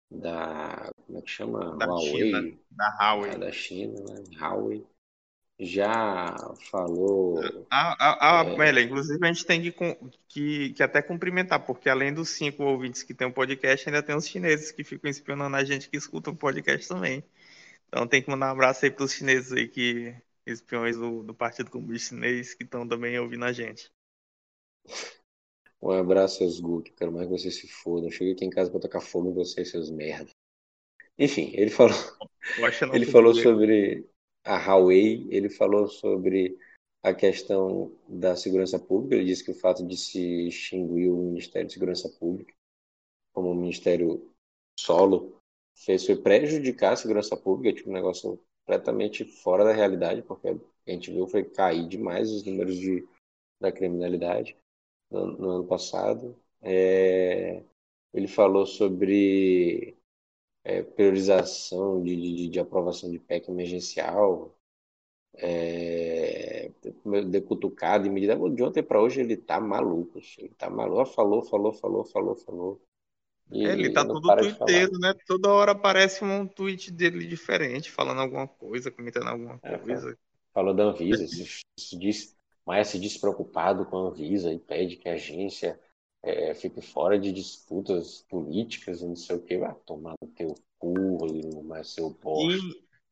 da 0.10 0.92
como 1.06 1.20
é 1.20 1.22
que 1.22 1.30
chama? 1.30 1.78
Da 1.78 1.86
Huawei, 1.86 2.32
China, 2.32 2.60
da 2.72 2.98
Huawei. 3.00 3.38
Da 3.38 3.52
China, 3.52 4.00
né? 4.10 4.24
Huawei. 4.40 4.88
Já 5.64 6.36
falou. 6.72 7.40
Ah, 7.70 7.96
ah, 8.00 8.40
ah 8.42 8.66
é... 8.66 8.82
inclusive 8.82 9.20
a 9.22 9.32
gente 9.32 9.46
tem 9.46 9.62
que, 9.62 9.72
que, 10.28 10.74
que 10.74 10.82
até 10.82 11.04
cumprimentar, 11.04 11.64
porque 11.64 11.88
além 11.88 12.12
dos 12.12 12.30
cinco 12.30 12.64
ouvintes 12.64 13.04
que 13.04 13.14
tem 13.14 13.28
o 13.28 13.30
um 13.30 13.34
podcast, 13.34 13.88
ainda 13.88 14.02
tem 14.02 14.16
os 14.16 14.28
chineses 14.28 14.72
que 14.72 14.84
ficam 14.84 15.08
espionando 15.08 15.56
a 15.56 15.64
gente 15.64 15.88
que 15.88 15.96
escutam 15.96 16.34
o 16.34 16.36
podcast 16.36 16.88
também. 16.88 17.24
Então 17.88 18.08
tem 18.08 18.24
que 18.24 18.30
mandar 18.32 18.48
um 18.48 18.54
abraço 18.54 18.86
aí 18.86 18.90
para 18.90 19.06
os 19.06 19.14
chineses 19.14 19.52
aí 19.52 19.68
que 19.68 20.16
espiões 20.48 20.98
do, 20.98 21.22
do 21.22 21.34
Partido 21.34 21.70
Comunista 21.70 22.16
Chinês 22.16 22.56
que 22.56 22.64
estão 22.64 22.88
também 22.88 23.20
ouvindo 23.20 23.46
a 23.46 23.54
gente. 23.54 23.92
Um 25.80 25.92
abraço, 25.92 26.40
seus 26.40 26.60
Guk. 26.60 26.92
Quero 26.92 27.12
mais 27.12 27.28
que 27.28 27.34
vocês 27.34 27.56
se 27.56 27.68
fodam. 27.68 28.10
Cheguei 28.10 28.34
aqui 28.34 28.46
em 28.46 28.50
casa 28.50 28.72
pra 28.72 28.80
tocar 28.80 29.00
fogo 29.00 29.30
em 29.30 29.34
vocês, 29.34 29.70
seus 29.70 29.92
merda. 29.92 30.32
Enfim, 31.20 31.52
ele 31.54 31.70
falou. 31.70 31.96
Ele 32.94 33.06
falou 33.06 33.36
sobre 33.36 34.10
a 34.44 34.58
Huawei, 34.58 35.28
ele 35.30 35.50
falou 35.50 35.88
sobre 35.88 36.58
a 37.04 37.14
questão 37.14 37.96
da 38.08 38.36
segurança 38.36 38.80
pública. 38.80 39.16
Ele 39.16 39.26
disse 39.26 39.44
que 39.44 39.52
o 39.52 39.60
fato 39.60 39.86
de 39.86 39.98
se 39.98 40.48
extinguir 40.48 41.10
o 41.10 41.18
Ministério 41.18 41.68
de 41.68 41.74
Segurança 41.74 42.10
Pública 42.10 42.54
como 43.34 43.52
um 43.52 43.56
ministério 43.56 44.30
solo 44.78 45.38
fez 45.76 46.06
foi 46.06 46.16
prejudicar 46.16 46.94
a 46.94 46.98
segurança 46.98 47.36
pública, 47.36 47.76
tipo 47.76 47.90
um 47.90 47.94
negócio 47.94 48.40
completamente 48.66 49.26
fora 49.26 49.64
da 49.64 49.74
realidade, 49.74 50.22
porque 50.22 50.50
a 50.50 50.92
gente 50.92 51.12
viu 51.12 51.28
foi 51.28 51.44
cair 51.44 51.88
demais 51.88 52.32
os 52.32 52.44
números 52.44 52.76
de, 52.76 53.08
da 53.60 53.72
criminalidade 53.72 54.56
no, 55.10 55.28
no 55.38 55.50
ano 55.50 55.68
passado. 55.68 56.38
É, 56.62 57.64
ele 58.14 58.28
falou 58.28 58.66
sobre 58.66 59.98
é, 60.64 60.84
priorização 60.84 62.02
de, 62.04 62.16
de, 62.16 62.50
de, 62.50 62.60
aprovação 62.60 63.10
de 63.10 63.20
PEC 63.20 63.50
emergencial, 63.50 64.56
é, 65.36 66.72
decutucado 67.30 68.08
em 68.08 68.12
medida. 68.12 68.38
De 68.50 68.64
ontem 68.64 68.84
para 68.84 69.02
hoje 69.02 69.22
ele 69.22 69.38
tá 69.38 69.60
maluco. 69.60 70.20
Ele 70.38 70.54
tá 70.58 70.70
maluco. 70.70 71.06
Falou, 71.06 71.42
falou, 71.44 71.74
falou, 71.74 72.04
falou, 72.04 72.36
falou. 72.36 72.82
E, 73.52 73.66
ele 73.66 73.92
tá 73.92 74.06
todo 74.06 74.22
tuiteiro, 74.22 74.98
né? 75.00 75.14
Toda 75.28 75.50
hora 75.50 75.72
aparece 75.74 76.24
um 76.24 76.48
tweet 76.48 76.92
dele 76.92 77.26
diferente, 77.26 77.92
falando 77.92 78.22
alguma 78.22 78.48
coisa, 78.48 78.90
comentando 78.90 79.28
alguma 79.28 79.60
é, 79.62 79.78
coisa. 79.78 80.18
Falou 80.54 80.74
da 80.74 80.84
Anvisa, 80.84 81.28
se, 81.28 81.62
se 81.78 81.98
diz, 81.98 82.38
Maia 82.66 82.86
se 82.86 82.98
diz 83.00 83.18
preocupado 83.18 83.86
com 83.86 83.98
a 83.98 84.10
Anvisa 84.10 84.54
e 84.54 84.60
pede 84.60 84.96
que 84.96 85.10
a 85.10 85.14
agência 85.14 85.80
é, 86.24 86.54
fique 86.54 86.82
fora 86.82 87.20
de 87.20 87.32
disputas 87.32 88.22
políticas 88.30 89.02
e 89.02 89.06
não 89.06 89.16
sei 89.16 89.36
o 89.36 89.42
que. 89.42 89.58
Vai 89.58 89.74
tomar 89.86 90.16
no 90.22 90.28
teu 90.30 90.56
cu, 90.78 91.64
mas 91.64 91.94
seu 91.94 92.10
bosta. 92.12 92.64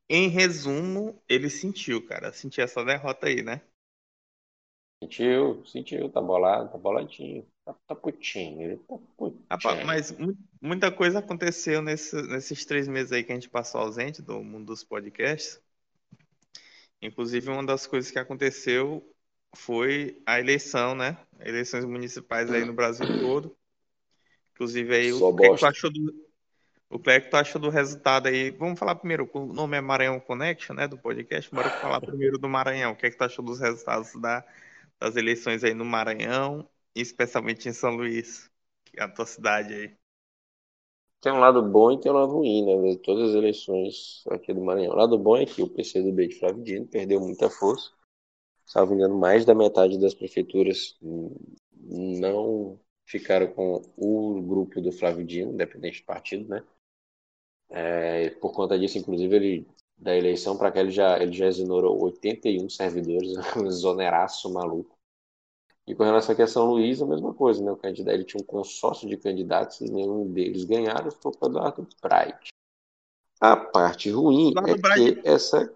Em, 0.10 0.26
em 0.26 0.28
resumo, 0.28 1.22
ele 1.28 1.50
sentiu, 1.50 2.06
cara. 2.06 2.32
Sentiu 2.32 2.64
essa 2.64 2.84
derrota 2.84 3.28
aí, 3.28 3.42
né? 3.42 3.62
Sentiu, 5.02 5.66
sentiu, 5.66 6.10
tá 6.10 6.22
bolado, 6.22 6.74
tá 6.74 6.78
boladinho, 6.78 7.48
tá, 7.64 7.74
tá 7.88 7.96
putinho, 7.96 8.62
ele 8.62 8.78
tá 8.78 8.98
putinho. 9.16 9.46
Rapaz, 9.50 9.86
mas 9.86 10.16
muita 10.62 10.92
coisa 10.92 11.20
aconteceu 11.20 11.82
nesse, 11.82 12.22
nesses 12.24 12.66
três 12.66 12.86
meses 12.86 13.14
aí 13.14 13.24
que 13.24 13.32
a 13.32 13.36
gente 13.36 13.50
passou 13.50 13.80
ausente 13.80 14.22
do 14.22 14.44
mundo 14.44 14.66
dos 14.66 14.84
podcasts. 14.84 15.62
Inclusive, 17.02 17.50
uma 17.50 17.66
das 17.66 17.88
coisas 17.88 18.12
que 18.12 18.20
aconteceu 18.20 19.02
foi 19.56 20.22
a 20.26 20.40
eleição, 20.40 20.96
né? 20.96 21.18
Eleições 21.40 21.86
municipais 21.86 22.52
aí 22.52 22.66
no 22.66 22.74
Brasil 22.74 23.06
todo. 23.20 23.56
Inclusive 24.54 24.96
aí, 24.96 25.14
Só 25.14 25.30
o 25.30 25.36
que, 25.36 25.46
é 25.46 25.50
que 25.50 25.60
tu 25.60 25.66
achou 25.66 25.92
do. 25.92 26.30
O 26.92 27.00
que 27.00 27.10
é 27.12 27.22
que 27.22 27.30
tu 27.30 27.38
achou 27.38 27.62
do 27.62 27.70
resultado 27.70 28.28
aí? 28.28 28.50
Vamos 28.50 28.80
falar 28.80 28.96
primeiro, 28.96 29.30
o 29.32 29.54
nome 29.54 29.78
é 29.78 29.82
Maranhão 29.82 30.20
Connection, 30.20 30.76
né? 30.76 30.88
Do 30.88 30.98
podcast. 30.98 31.54
Bora 31.54 31.70
falar 31.70 32.02
primeiro 32.02 32.38
do 32.38 32.50
Maranhão. 32.50 32.92
O 32.92 32.96
que 32.96 33.06
é 33.06 33.12
que 33.12 33.18
tu 33.18 33.24
achou 33.24 33.46
dos 33.46 33.60
resultados 33.60 34.12
da, 34.20 34.44
das 35.00 35.16
eleições 35.16 35.64
aí 35.64 35.74
no 35.74 35.86
Maranhão, 35.86 36.68
especialmente 36.96 37.70
em 37.70 37.74
São 37.74 37.96
Luís, 37.96 38.50
que 38.86 39.00
é 39.00 39.04
a 39.04 39.08
tua 39.08 39.28
cidade 39.28 39.74
aí? 39.74 39.92
Tem 41.22 41.32
um 41.32 41.40
lado 41.40 41.62
bom 41.62 41.92
e 41.92 42.00
tem 42.00 42.12
um 42.12 42.16
lado 42.16 42.32
ruim, 42.32 42.66
né? 42.66 43.00
Todas 43.04 43.30
as 43.30 43.36
eleições 43.36 44.24
aqui 44.32 44.52
do 44.52 44.62
Maranhão. 44.62 44.94
O 44.94 44.98
lado 44.98 45.18
bom 45.18 45.38
é 45.38 45.46
que 45.46 45.62
o 45.62 45.70
PCdoB 45.70 46.28
de 46.28 46.40
Flávio 46.40 46.64
Dino 46.64 46.88
perdeu 46.88 47.20
muita 47.20 47.50
força 47.50 47.92
salvo 48.70 48.94
engano, 48.94 49.18
mais 49.18 49.46
da 49.46 49.56
metade 49.56 50.00
das 50.00 50.14
prefeituras 50.14 50.96
não 51.74 52.80
ficaram 53.04 53.48
com 53.48 53.82
o 53.98 54.42
grupo 54.44 54.80
do 54.80 54.92
Flávio 54.92 55.26
Dino, 55.26 55.52
independente 55.52 56.02
do 56.02 56.06
partido, 56.06 56.48
né? 56.48 56.64
É, 57.72 58.30
por 58.30 58.54
conta 58.54 58.78
disso, 58.78 58.98
inclusive, 59.00 59.36
ele 59.36 59.68
da 59.98 60.16
eleição 60.16 60.58
para 60.58 60.72
cá 60.72 60.80
ele 60.80 60.92
já, 60.92 61.22
ele 61.22 61.34
já 61.34 61.48
exonerou 61.48 62.02
81 62.02 62.70
servidores, 62.70 63.34
um 63.58 63.66
exoneraço 63.66 64.52
maluco. 64.54 64.98
E 65.86 65.96
com 65.96 66.04
relação 66.04 66.34
aqui 66.34 66.44
a 66.44 66.48
São 66.48 66.70
Luís, 66.70 67.02
a 67.02 67.06
mesma 67.06 67.34
coisa, 67.34 67.64
né? 67.64 67.72
O 67.72 67.76
candidato 67.76 68.14
ele 68.14 68.24
tinha 68.24 68.42
um 68.42 68.46
consórcio 68.46 69.10
de 69.10 69.18
candidatos 69.18 69.82
e 69.82 69.92
nenhum 69.92 70.32
deles 70.32 70.64
ganharam, 70.64 71.10
foi 71.12 71.32
para 71.34 71.48
o 71.48 71.52
Eduardo 71.52 71.88
Bright. 72.02 72.50
A 73.42 73.58
parte 73.58 74.12
ruim 74.12 74.52
Eduardo 74.52 74.72
é 74.72 74.78
Bright. 74.78 75.22
que 75.22 75.28
essa 75.28 75.76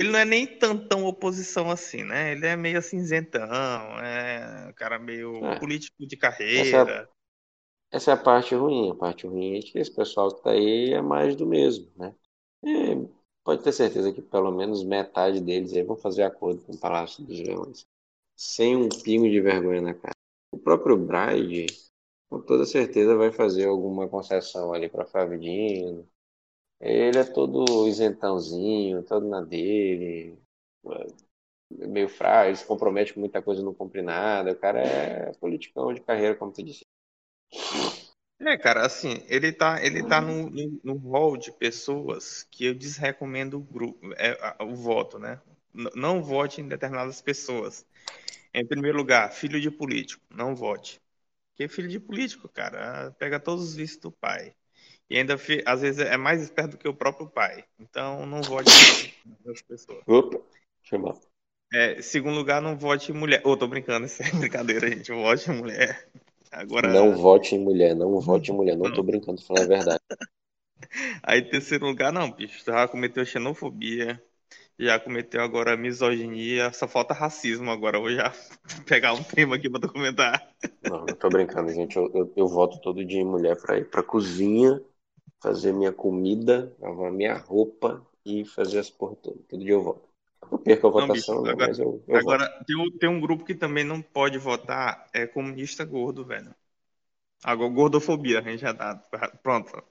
ele 0.00 0.08
não 0.08 0.18
é 0.18 0.24
nem 0.24 0.46
tantão 0.46 1.04
oposição 1.04 1.70
assim, 1.70 2.02
né? 2.02 2.32
Ele 2.32 2.46
é 2.46 2.56
meio 2.56 2.80
cinzentão, 2.80 3.42
é 4.00 4.68
um 4.70 4.72
cara 4.72 4.98
meio 4.98 5.44
é. 5.44 5.58
político 5.58 6.06
de 6.06 6.16
carreira. 6.16 6.66
Essa 6.66 6.76
é, 6.76 6.80
a, 6.80 7.08
essa 7.92 8.10
é, 8.12 8.14
a, 8.14 8.16
parte 8.16 8.54
ruim. 8.54 8.90
A 8.90 8.94
parte 8.94 9.26
ruim 9.26 9.58
é 9.58 9.60
que 9.60 9.78
esse 9.78 9.94
pessoal 9.94 10.34
que 10.34 10.42
tá 10.42 10.52
aí 10.52 10.94
é 10.94 11.02
mais 11.02 11.36
do 11.36 11.46
mesmo, 11.46 11.86
né? 11.98 12.14
E 12.64 13.06
pode 13.44 13.62
ter 13.62 13.72
certeza 13.72 14.10
que 14.10 14.22
pelo 14.22 14.50
menos 14.50 14.82
metade 14.82 15.38
deles 15.38 15.74
aí 15.74 15.82
vão 15.82 15.96
fazer 15.96 16.22
acordo 16.22 16.62
com 16.62 16.72
o 16.72 16.80
Palácio 16.80 17.22
dos 17.22 17.38
Leões. 17.38 17.86
Sem 18.34 18.76
um 18.76 18.88
pingo 18.88 19.28
de 19.28 19.38
vergonha 19.38 19.82
na 19.82 19.92
cara. 19.92 20.14
O 20.50 20.58
próprio 20.58 20.96
Bride, 20.96 21.66
com 22.30 22.40
toda 22.40 22.64
certeza, 22.64 23.14
vai 23.14 23.30
fazer 23.30 23.66
alguma 23.66 24.08
concessão 24.08 24.72
ali 24.72 24.88
para 24.88 25.04
Flávio 25.04 25.38
Ele 26.80 27.18
é 27.18 27.24
todo 27.24 27.86
isentãozinho, 27.86 29.02
todo 29.02 29.28
na 29.28 29.42
dele, 29.42 30.38
é 31.78 31.86
meio 31.86 32.08
frágil, 32.08 32.56
se 32.56 32.66
compromete 32.66 33.12
com 33.12 33.20
muita 33.20 33.42
coisa 33.42 33.62
não 33.62 33.74
cumpre 33.74 34.02
nada. 34.02 34.52
O 34.52 34.56
cara 34.56 34.80
é 34.80 35.32
politicão 35.34 35.92
de 35.92 36.00
carreira, 36.00 36.34
como 36.34 36.52
tu 36.52 36.62
disse. 36.62 36.84
É, 38.40 38.56
cara, 38.56 38.86
assim, 38.86 39.22
ele 39.28 39.52
tá, 39.52 39.84
ele 39.84 40.02
tá 40.02 40.20
no, 40.20 40.48
no, 40.48 40.80
no 40.98 41.36
de 41.36 41.52
pessoas 41.52 42.44
que 42.50 42.64
eu 42.64 42.74
desrecomendo 42.74 43.58
o, 43.58 43.60
grupo, 43.60 44.00
é, 44.14 44.56
o 44.64 44.74
voto, 44.74 45.18
né? 45.18 45.40
Não 45.94 46.22
vote 46.22 46.60
em 46.60 46.66
determinadas 46.66 47.20
pessoas. 47.20 47.86
Em 48.54 48.66
primeiro 48.66 48.98
lugar, 48.98 49.32
filho 49.32 49.60
de 49.60 49.70
político, 49.70 50.24
não 50.30 50.54
vote. 50.56 51.00
Porque 51.50 51.68
filho 51.68 51.88
de 51.88 52.00
político, 52.00 52.48
cara, 52.48 53.10
pega 53.18 53.38
todos 53.38 53.64
os 53.64 53.74
vícios 53.76 54.00
do 54.00 54.10
pai. 54.12 54.54
E 55.10 55.18
ainda, 55.18 55.34
às 55.66 55.80
vezes, 55.80 55.98
é 55.98 56.16
mais 56.16 56.40
esperto 56.40 56.72
do 56.72 56.78
que 56.78 56.88
o 56.88 56.94
próprio 56.94 57.28
pai. 57.28 57.64
Então, 57.80 58.24
não 58.26 58.40
vote 58.42 58.70
nas 59.44 59.60
pessoas. 59.60 59.98
Opa, 60.06 60.40
chama. 60.84 61.18
É, 61.72 62.00
segundo 62.00 62.36
lugar, 62.36 62.62
não 62.62 62.78
vote 62.78 63.10
em 63.10 63.14
mulher. 63.14 63.42
Ô, 63.44 63.50
oh, 63.50 63.56
tô 63.56 63.66
brincando, 63.66 64.06
isso 64.06 64.22
é 64.22 64.30
brincadeira, 64.38 64.88
gente. 64.88 65.10
Vote 65.10 65.50
em 65.50 65.54
mulher. 65.54 66.08
Agora... 66.52 66.92
Não 66.92 67.16
vote 67.16 67.56
em 67.56 67.58
mulher, 67.58 67.94
não 67.94 68.20
vote 68.20 68.52
em 68.52 68.54
mulher. 68.54 68.76
Não, 68.76 68.88
não. 68.88 68.94
tô 68.94 69.02
brincando, 69.02 69.42
falando 69.42 69.64
a 69.64 69.68
verdade. 69.68 70.00
Aí, 71.22 71.42
terceiro 71.42 71.86
lugar, 71.86 72.12
não, 72.12 72.30
bicho. 72.30 72.64
Já 72.64 72.86
cometeu 72.86 73.24
xenofobia 73.26 74.22
já 74.80 74.98
cometeu 74.98 75.42
agora 75.42 75.76
misoginia, 75.76 76.72
só 76.72 76.88
falta 76.88 77.12
racismo 77.12 77.70
agora. 77.70 77.98
Eu 77.98 78.02
vou 78.02 78.10
já 78.10 78.32
pegar 78.86 79.12
um 79.12 79.22
tema 79.22 79.56
aqui 79.56 79.68
para 79.68 79.80
documentar. 79.80 80.48
Não, 80.82 81.00
não 81.00 81.06
tô 81.06 81.28
brincando, 81.28 81.70
gente. 81.70 81.96
Eu, 81.96 82.10
eu, 82.14 82.32
eu 82.34 82.48
volto 82.48 82.80
todo 82.80 83.04
dia 83.04 83.20
em 83.20 83.24
mulher 83.24 83.60
para 83.60 83.78
ir 83.78 83.84
pra 83.90 84.02
cozinha, 84.02 84.80
fazer 85.40 85.72
minha 85.72 85.92
comida, 85.92 86.74
lavar 86.78 87.10
minha 87.10 87.36
roupa 87.36 88.06
e 88.24 88.44
fazer 88.44 88.78
as 88.78 88.90
porra 88.90 89.16
todas. 89.16 89.42
Todo 89.48 89.62
dia 89.62 89.72
eu 89.72 89.82
volto. 89.82 90.08
Eu 90.50 90.58
perco 90.58 90.86
a 90.86 90.90
votação, 90.90 91.36
não, 91.36 91.42
bicho, 91.42 91.52
agora, 91.52 91.68
mas 91.68 91.78
eu, 91.78 92.04
eu 92.06 92.16
Agora, 92.16 92.64
tem 92.66 92.76
um, 92.76 92.90
tem 92.98 93.08
um 93.08 93.20
grupo 93.20 93.44
que 93.44 93.54
também 93.54 93.84
não 93.84 94.02
pode 94.02 94.38
votar, 94.38 95.06
é 95.12 95.26
comunista 95.26 95.84
gordo, 95.84 96.24
velho. 96.24 96.54
Agora, 97.42 97.70
gordofobia, 97.70 98.40
a 98.40 98.42
gente 98.42 98.60
já 98.60 98.74
tá. 98.74 98.96
Pronto. 99.42 99.82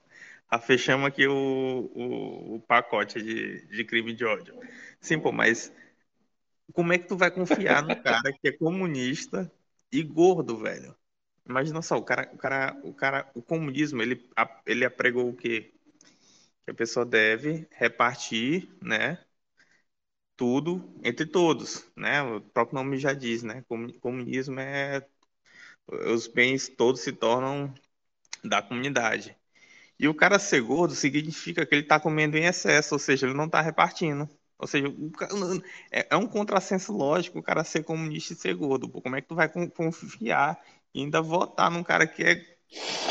Ah, 0.48 0.58
fechamos 0.58 1.06
aqui 1.06 1.26
o, 1.26 1.90
o, 1.94 2.54
o, 2.56 2.60
pacote 2.60 3.22
de, 3.22 3.66
de 3.66 3.84
crime 3.84 4.12
de 4.12 4.24
ódio. 4.24 4.58
Sim, 5.00 5.18
pô, 5.18 5.30
mas 5.30 5.72
como 6.72 6.92
é 6.92 6.98
que 6.98 7.06
tu 7.06 7.16
vai 7.16 7.30
confiar 7.30 7.82
no 7.82 8.00
cara 8.02 8.32
que 8.32 8.48
é 8.48 8.52
comunista 8.52 9.50
e 9.92 10.02
gordo, 10.02 10.56
velho? 10.56 10.94
Imagina 11.50 11.82
só, 11.82 11.96
o 11.98 12.02
cara, 12.04 12.30
o 12.32 12.38
cara, 12.38 12.80
o 12.84 12.94
cara, 12.94 13.30
o 13.34 13.42
comunismo, 13.42 14.00
ele, 14.02 14.28
ele 14.66 14.84
apregou 14.84 15.28
o 15.28 15.36
quê? 15.36 15.72
Que 16.64 16.72
a 16.72 16.74
pessoa 16.74 17.06
deve 17.06 17.68
repartir, 17.72 18.68
né? 18.82 19.18
Tudo 20.36 20.94
entre 21.04 21.26
todos, 21.26 21.84
né? 21.96 22.22
O 22.22 22.40
próprio 22.40 22.76
nome 22.76 22.96
já 22.98 23.12
diz, 23.12 23.42
né? 23.42 23.62
Comunismo 24.00 24.58
é 24.58 25.06
os 25.88 26.26
bens 26.28 26.68
todos 26.68 27.00
se 27.02 27.12
tornam 27.12 27.72
da 28.44 28.62
comunidade. 28.62 29.36
E 29.98 30.08
o 30.08 30.14
cara 30.14 30.38
ser 30.38 30.62
gordo 30.62 30.94
significa 30.94 31.66
que 31.66 31.74
ele 31.74 31.82
está 31.82 32.00
comendo 32.00 32.36
em 32.38 32.46
excesso, 32.46 32.94
ou 32.94 32.98
seja, 32.98 33.26
ele 33.26 33.34
não 33.36 33.46
está 33.46 33.60
repartindo. 33.62 34.28
Ou 34.58 34.66
seja, 34.68 34.86
é, 35.90 36.08
é 36.10 36.16
um 36.16 36.26
contrassenso 36.26 36.92
lógico 36.92 37.38
o 37.38 37.42
cara 37.42 37.64
ser 37.64 37.84
comunista 37.84 38.32
e 38.32 38.36
ser 38.36 38.54
gordo. 38.54 38.88
Pô, 38.88 39.02
como 39.02 39.16
é 39.16 39.20
que 39.22 39.28
tu 39.28 39.34
vai 39.34 39.48
confiar 39.70 40.60
ainda 40.94 41.20
votar 41.22 41.70
num 41.70 41.82
cara 41.82 42.06
que 42.06 42.22
é 42.22 42.56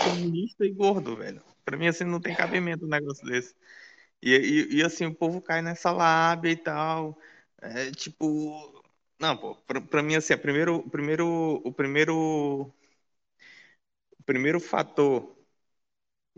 comunista 0.04 0.66
e 0.66 0.72
gordo, 0.72 1.16
velho? 1.16 1.42
Pra 1.66 1.78
mim, 1.78 1.88
assim, 1.88 2.04
não 2.04 2.20
tem 2.20 2.36
cabimento 2.36 2.86
um 2.86 2.90
negócio 2.90 3.26
desse. 3.26 3.56
E, 4.22 4.32
e, 4.36 4.78
e, 4.78 4.84
assim, 4.84 5.06
o 5.06 5.16
povo 5.16 5.42
cai 5.42 5.62
nessa 5.62 5.92
lábia 5.92 6.52
e 6.52 6.58
tal. 6.58 7.18
É, 7.62 7.92
tipo. 7.92 8.84
Não, 9.20 9.36
pô, 9.38 9.56
pra, 9.68 9.82
pra 9.82 10.04
mim, 10.04 10.16
assim, 10.16 10.38
primeiro, 10.38 10.84
primeiro, 10.90 11.62
o 11.64 11.72
primeiro. 11.74 12.74
O 14.20 14.24
primeiro 14.26 14.60
fator 14.60 15.36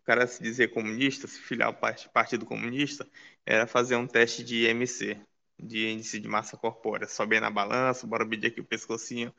o 0.01 0.04
cara 0.04 0.25
se 0.25 0.41
dizer 0.41 0.69
comunista, 0.69 1.27
se 1.27 1.39
filiar 1.39 1.67
ao 1.67 1.75
Partido 2.12 2.45
Comunista, 2.45 3.08
era 3.45 3.67
fazer 3.67 3.95
um 3.95 4.08
teste 4.08 4.43
de 4.43 4.65
IMC, 4.65 5.19
de 5.60 5.89
índice 5.89 6.19
de 6.19 6.27
massa 6.27 6.58
corpórea. 6.58 7.08
Sobe 7.08 7.39
na 7.39 7.51
balança, 7.51 8.08
bora 8.08 8.25
medir 8.25 8.47
aqui 8.47 8.60
o 8.60 8.65
pescocinho. 8.65 9.32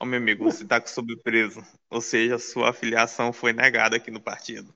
Oh, 0.00 0.06
meu 0.06 0.18
amigo, 0.18 0.44
você 0.44 0.62
está 0.62 0.80
com 0.80 0.86
sobrepreso. 0.86 1.60
Ou 1.90 2.00
seja, 2.00 2.38
sua 2.38 2.70
afiliação 2.70 3.32
foi 3.32 3.52
negada 3.52 3.96
aqui 3.96 4.10
no 4.10 4.20
partido. 4.20 4.74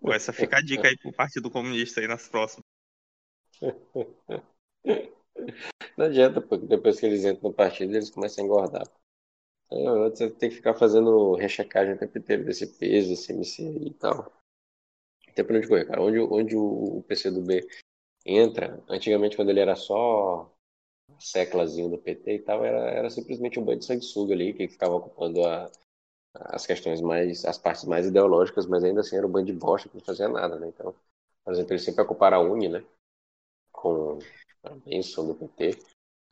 Pô, 0.00 0.12
essa 0.12 0.32
fica 0.32 0.58
a 0.58 0.62
dica 0.62 0.86
aí 0.86 0.98
pro 0.98 1.12
Partido 1.12 1.50
Comunista 1.50 2.00
aí 2.00 2.06
nas 2.06 2.28
próximas. 2.28 2.64
Não 5.96 6.06
adianta, 6.06 6.40
porque 6.40 6.66
depois 6.66 7.00
que 7.00 7.06
eles 7.06 7.24
entram 7.24 7.48
no 7.50 7.54
partido, 7.54 7.94
eles 7.94 8.10
começam 8.10 8.44
a 8.44 8.46
engordar. 8.46 8.84
Você 9.70 10.28
tem 10.30 10.50
que 10.50 10.56
ficar 10.56 10.74
fazendo 10.74 11.34
rechecagem 11.34 11.94
o 11.94 11.98
tempo 11.98 12.18
inteiro 12.18 12.44
desse 12.44 12.66
peso, 12.78 13.08
desse 13.08 13.32
MC 13.32 13.62
e 13.62 13.94
tal 13.94 14.30
tem 15.34 15.44
pra 15.44 15.56
onde 15.56 15.68
correr, 15.68 15.84
cara. 15.86 16.02
Onde, 16.02 16.18
onde 16.20 16.56
o 16.56 17.04
PCdoB 17.08 17.66
entra, 18.24 18.82
antigamente 18.88 19.36
quando 19.36 19.50
ele 19.50 19.60
era 19.60 19.76
só 19.76 20.50
seclazinho 21.18 21.90
do 21.90 21.98
PT 21.98 22.34
e 22.34 22.38
tal, 22.40 22.64
era, 22.64 22.90
era 22.90 23.10
simplesmente 23.10 23.58
um 23.58 23.64
banho 23.64 23.78
de 23.78 23.84
sanguessuga 23.84 24.34
ali, 24.34 24.52
que 24.52 24.68
ficava 24.68 24.94
ocupando 24.94 25.44
a, 25.46 25.70
as 26.34 26.66
questões 26.66 27.00
mais, 27.00 27.44
as 27.44 27.58
partes 27.58 27.84
mais 27.84 28.06
ideológicas, 28.06 28.66
mas 28.66 28.84
ainda 28.84 29.00
assim 29.00 29.16
era 29.16 29.26
um 29.26 29.30
bando 29.30 29.46
de 29.46 29.52
bosta 29.52 29.88
que 29.88 29.96
não 29.96 30.04
fazia 30.04 30.28
nada, 30.28 30.58
né? 30.58 30.68
Então, 30.68 30.94
por 31.44 31.52
exemplo, 31.52 31.72
eles 31.72 31.84
sempre 31.84 32.02
ocuparam 32.02 32.38
a 32.38 32.40
Uni, 32.40 32.68
né? 32.68 32.84
Com 33.72 34.18
a 34.64 34.70
bênção 34.70 35.26
do 35.26 35.34
PT. 35.34 35.78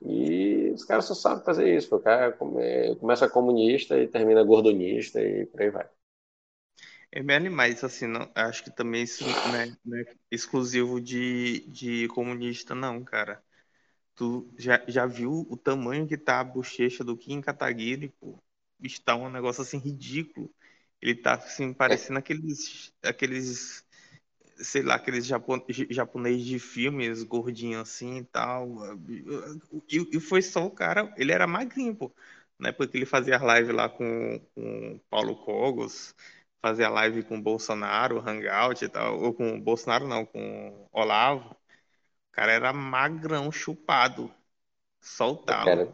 E 0.04 0.70
os 0.70 0.84
caras 0.84 1.04
só 1.04 1.14
sabem 1.14 1.44
fazer 1.44 1.76
isso. 1.76 1.94
O 1.94 2.00
cara 2.00 2.32
come, 2.32 2.96
começa 2.96 3.28
comunista 3.28 3.98
e 3.98 4.08
termina 4.08 4.42
gordonista 4.42 5.20
e 5.20 5.46
por 5.46 5.62
aí 5.62 5.70
vai. 5.70 5.88
É 7.10 7.22
bem 7.22 7.36
animais, 7.36 7.84
assim, 7.84 8.06
não, 8.06 8.30
acho 8.34 8.64
que 8.64 8.70
também 8.70 9.02
isso 9.02 9.22
né, 9.52 9.76
não 9.84 9.98
é 9.98 10.04
exclusivo 10.30 10.98
de, 10.98 11.60
de 11.68 12.08
comunista, 12.08 12.74
não, 12.74 13.04
cara. 13.04 13.42
Tu 14.14 14.48
já, 14.58 14.82
já 14.88 15.06
viu 15.06 15.46
o 15.50 15.56
tamanho 15.56 16.06
que 16.06 16.16
tá 16.18 16.40
a 16.40 16.44
bochecha 16.44 17.02
do 17.04 17.16
Kim 17.16 17.40
Kataguiri, 17.40 18.08
pô? 18.20 18.38
Está 18.82 19.16
um 19.16 19.30
negócio 19.30 19.62
assim 19.62 19.78
ridículo. 19.78 20.50
Ele 21.00 21.14
tá 21.16 21.34
assim, 21.34 21.72
parecendo 21.72 22.18
aqueles, 22.18 22.92
aqueles 23.02 23.84
sei 24.56 24.82
lá, 24.82 24.94
aqueles 24.96 25.26
japon, 25.26 25.64
japonês 25.90 26.44
de 26.44 26.58
filmes, 26.58 27.22
gordinho 27.22 27.80
assim 27.80 28.18
e 28.18 28.24
tal. 28.24 28.78
E, 29.88 30.16
e 30.16 30.20
foi 30.20 30.42
só 30.42 30.66
o 30.66 30.70
cara, 30.70 31.12
ele 31.16 31.32
era 31.32 31.46
magrinho, 31.46 31.94
pô. 31.94 32.12
Na 32.58 32.68
época 32.68 32.88
que 32.88 32.96
ele 32.96 33.06
fazia 33.06 33.38
live 33.38 33.72
lá 33.72 33.88
com, 33.88 34.38
com 34.54 35.00
Paulo 35.10 35.36
Cogos, 35.44 36.14
fazer 36.60 36.84
a 36.84 36.90
live 36.90 37.24
com 37.24 37.40
Bolsonaro, 37.40 38.20
Hangout 38.20 38.84
e 38.84 38.88
tal, 38.88 39.20
ou 39.20 39.34
com 39.34 39.60
Bolsonaro 39.60 40.06
não, 40.06 40.24
com 40.24 40.88
Olavo, 40.92 41.56
o 42.32 42.34
cara 42.34 42.50
era 42.50 42.72
magrão, 42.72 43.52
chupado, 43.52 44.32
soltado. 44.98 45.66
Cara, 45.66 45.92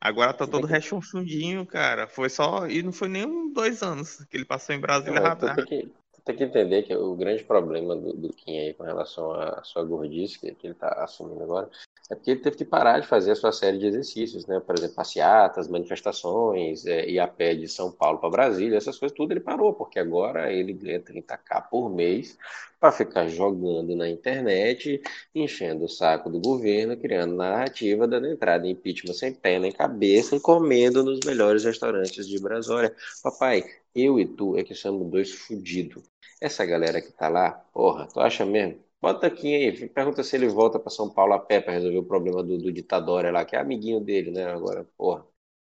Agora 0.00 0.32
tá 0.32 0.46
todo 0.46 0.66
rechonchudinho, 0.66 1.64
cara. 1.64 2.08
Foi 2.08 2.28
só. 2.28 2.66
E 2.68 2.82
não 2.82 2.92
foi 2.92 3.08
nem 3.08 3.24
um 3.24 3.52
dois 3.52 3.82
anos 3.82 4.24
que 4.24 4.36
ele 4.36 4.44
passou 4.44 4.74
em 4.74 4.80
Brasília 4.80 5.20
não, 5.20 5.36
tu, 5.36 5.54
tem 5.54 5.64
que, 5.64 5.92
tu 6.12 6.22
tem 6.24 6.36
que 6.36 6.44
entender 6.44 6.82
que 6.82 6.94
o 6.94 7.14
grande 7.14 7.44
problema 7.44 7.94
do, 7.94 8.12
do 8.12 8.32
Kim 8.32 8.58
aí 8.58 8.74
com 8.74 8.82
relação 8.82 9.32
à 9.32 9.62
sua 9.62 9.84
gordice, 9.84 10.38
que 10.38 10.66
ele 10.66 10.74
tá 10.74 10.88
assumindo 11.02 11.42
agora, 11.42 11.68
é 12.10 12.14
porque 12.14 12.30
ele 12.30 12.40
teve 12.40 12.56
que 12.56 12.64
parar 12.64 13.00
de 13.00 13.06
fazer 13.06 13.32
a 13.32 13.36
sua 13.36 13.52
série 13.52 13.76
de 13.78 13.86
exercícios, 13.86 14.46
né? 14.46 14.58
Por 14.60 14.74
exemplo, 14.74 14.94
passeatas, 14.96 15.68
manifestações, 15.68 16.86
é, 16.86 17.06
ir 17.06 17.18
a 17.20 17.28
pé 17.28 17.54
de 17.54 17.68
São 17.68 17.92
Paulo 17.92 18.18
para 18.18 18.30
Brasília, 18.30 18.78
essas 18.78 18.98
coisas 18.98 19.14
tudo 19.14 19.32
ele 19.32 19.40
parou, 19.40 19.74
porque 19.74 19.98
agora 19.98 20.50
ele 20.50 20.72
ganha 20.72 21.00
30k 21.00 21.68
por 21.68 21.90
mês 21.90 22.38
para 22.80 22.92
ficar 22.92 23.28
jogando 23.28 23.94
na 23.94 24.08
internet, 24.08 25.02
enchendo 25.34 25.84
o 25.84 25.88
saco 25.88 26.30
do 26.30 26.40
governo, 26.40 26.96
criando 26.96 27.34
narrativa, 27.34 28.06
dando 28.08 28.28
entrada 28.28 28.66
em 28.66 28.70
impeachment 28.70 29.12
sem 29.14 29.34
pé 29.34 29.58
nem 29.58 29.72
cabeça 29.72 30.36
e 30.36 30.40
comendo 30.40 31.04
nos 31.04 31.20
melhores 31.26 31.64
restaurantes 31.64 32.26
de 32.26 32.40
Brasília. 32.40 32.94
Papai, 33.22 33.64
eu 33.94 34.18
e 34.18 34.26
tu 34.26 34.56
é 34.56 34.64
que 34.64 34.74
somos 34.74 35.10
dois 35.10 35.30
fudidos. 35.32 36.04
Essa 36.40 36.64
galera 36.64 37.02
que 37.02 37.12
tá 37.12 37.28
lá, 37.28 37.50
porra, 37.72 38.06
tu 38.06 38.20
acha 38.20 38.46
mesmo 38.46 38.87
Bota 39.00 39.26
aqui 39.28 39.54
aí, 39.54 39.88
pergunta 39.88 40.22
se 40.24 40.36
ele 40.36 40.48
volta 40.48 40.78
para 40.78 40.90
São 40.90 41.08
Paulo 41.08 41.32
a 41.34 41.38
pé 41.38 41.60
para 41.60 41.72
resolver 41.74 41.98
o 41.98 42.04
problema 42.04 42.42
do, 42.42 42.58
do 42.58 42.72
ditador 42.72 43.24
lá, 43.32 43.44
que 43.44 43.54
é 43.54 43.60
amiguinho 43.60 44.00
dele, 44.00 44.30
né? 44.32 44.44
Agora, 44.46 44.84
porra. 44.96 45.24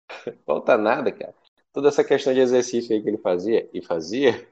Falta 0.45 0.77
nada, 0.77 1.11
cara. 1.11 1.35
Toda 1.73 1.89
essa 1.89 2.03
questão 2.03 2.33
de 2.33 2.39
exercício 2.41 2.95
aí 2.95 3.01
que 3.01 3.09
ele 3.09 3.17
fazia, 3.19 3.69
e 3.73 3.81
fazia, 3.81 4.47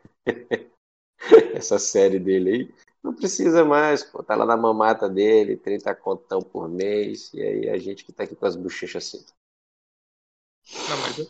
essa 1.56 1.80
série 1.80 2.20
dele 2.20 2.50
aí, 2.52 2.74
não 3.04 3.14
precisa 3.16 3.64
mais, 3.64 4.04
pô. 4.04 4.24
Tá 4.24 4.36
lá 4.36 4.46
na 4.46 4.58
mamata 4.58 5.10
dele, 5.10 5.58
30 5.58 5.94
contão 5.96 6.42
por 6.42 6.68
mês, 6.70 7.34
e 7.34 7.42
aí 7.42 7.70
a 7.70 7.78
gente 7.78 8.04
que 8.06 8.12
tá 8.14 8.24
aqui 8.24 8.36
com 8.36 8.46
as 8.46 8.56
bochechas 8.56 9.06
assim. 9.16 9.26
Não, 10.88 10.98
mas 10.98 11.18
eu, 11.18 11.28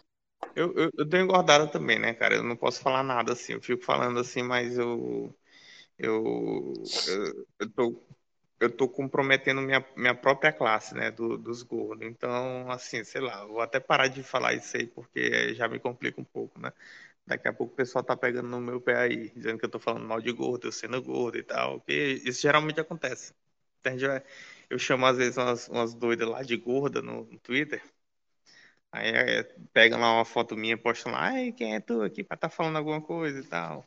eu, 0.55 0.73
eu, 0.75 0.91
eu 0.99 1.05
dou 1.05 1.19
engordada 1.21 1.67
também, 1.67 1.99
né, 1.99 2.13
cara? 2.13 2.36
Eu 2.36 2.43
não 2.43 2.58
posso 2.58 2.81
falar 2.81 3.03
nada 3.03 3.34
assim. 3.34 3.53
Eu 3.53 3.62
fico 3.63 3.84
falando 3.84 4.19
assim, 4.19 4.43
mas 4.43 4.77
eu. 4.77 5.36
Eu, 5.97 6.73
eu, 7.77 8.08
eu 8.60 8.69
tô 8.75 8.89
comprometendo 8.89 9.62
minha, 9.62 9.86
minha 9.95 10.15
própria 10.15 10.51
classe, 10.53 10.95
né, 10.95 11.12
do, 11.12 11.38
dos 11.38 11.63
gordos. 11.63 12.08
Então, 12.08 12.69
assim, 12.71 13.03
sei 13.03 13.21
lá, 13.21 13.45
vou 13.45 13.62
até 13.62 13.79
parar 13.79 14.08
de 14.08 14.23
falar 14.23 14.53
isso 14.53 14.75
aí, 14.77 14.88
porque 14.88 15.53
já 15.55 15.67
me 15.67 15.79
complica 15.79 16.19
um 16.21 16.23
pouco, 16.25 16.60
né? 16.60 16.71
Daqui 17.27 17.47
a 17.49 17.53
pouco 17.53 17.73
o 17.73 17.77
pessoal 17.77 18.03
tá 18.03 18.17
pegando 18.17 18.49
no 18.49 18.62
meu 18.62 18.81
pé 18.81 18.97
aí, 18.97 19.29
dizendo 19.31 19.60
que 19.60 19.65
eu 19.65 19.69
tô 19.71 19.79
falando 19.79 20.08
mal 20.08 20.21
de 20.21 20.31
gordo, 20.34 20.67
eu 20.67 20.71
sendo 20.73 21.01
gordo 21.03 21.38
e 21.39 21.43
tal, 21.43 21.81
que 21.81 21.93
isso 22.25 22.41
geralmente 22.41 22.79
acontece. 22.81 23.34
Eu 24.69 24.77
chamo 24.79 25.05
às 25.05 25.17
vezes 25.17 25.38
umas, 25.38 25.67
umas 25.67 25.93
doidas 25.95 26.27
lá 26.29 26.41
de 26.43 26.55
gorda 26.58 27.01
no, 27.01 27.25
no 27.25 27.39
Twitter, 27.39 27.81
aí 28.91 29.10
é, 29.10 29.43
pegam 29.73 29.99
lá 29.99 30.13
uma 30.15 30.25
foto 30.25 30.55
minha, 30.55 30.77
postam 30.77 31.12
lá, 31.12 31.29
ai, 31.29 31.51
quem 31.51 31.75
é 31.75 31.79
tu 31.79 32.01
aqui 32.01 32.23
pra 32.23 32.38
tá 32.38 32.49
falando 32.49 32.77
alguma 32.77 33.01
coisa 33.01 33.39
e 33.39 33.43
tal. 33.43 33.86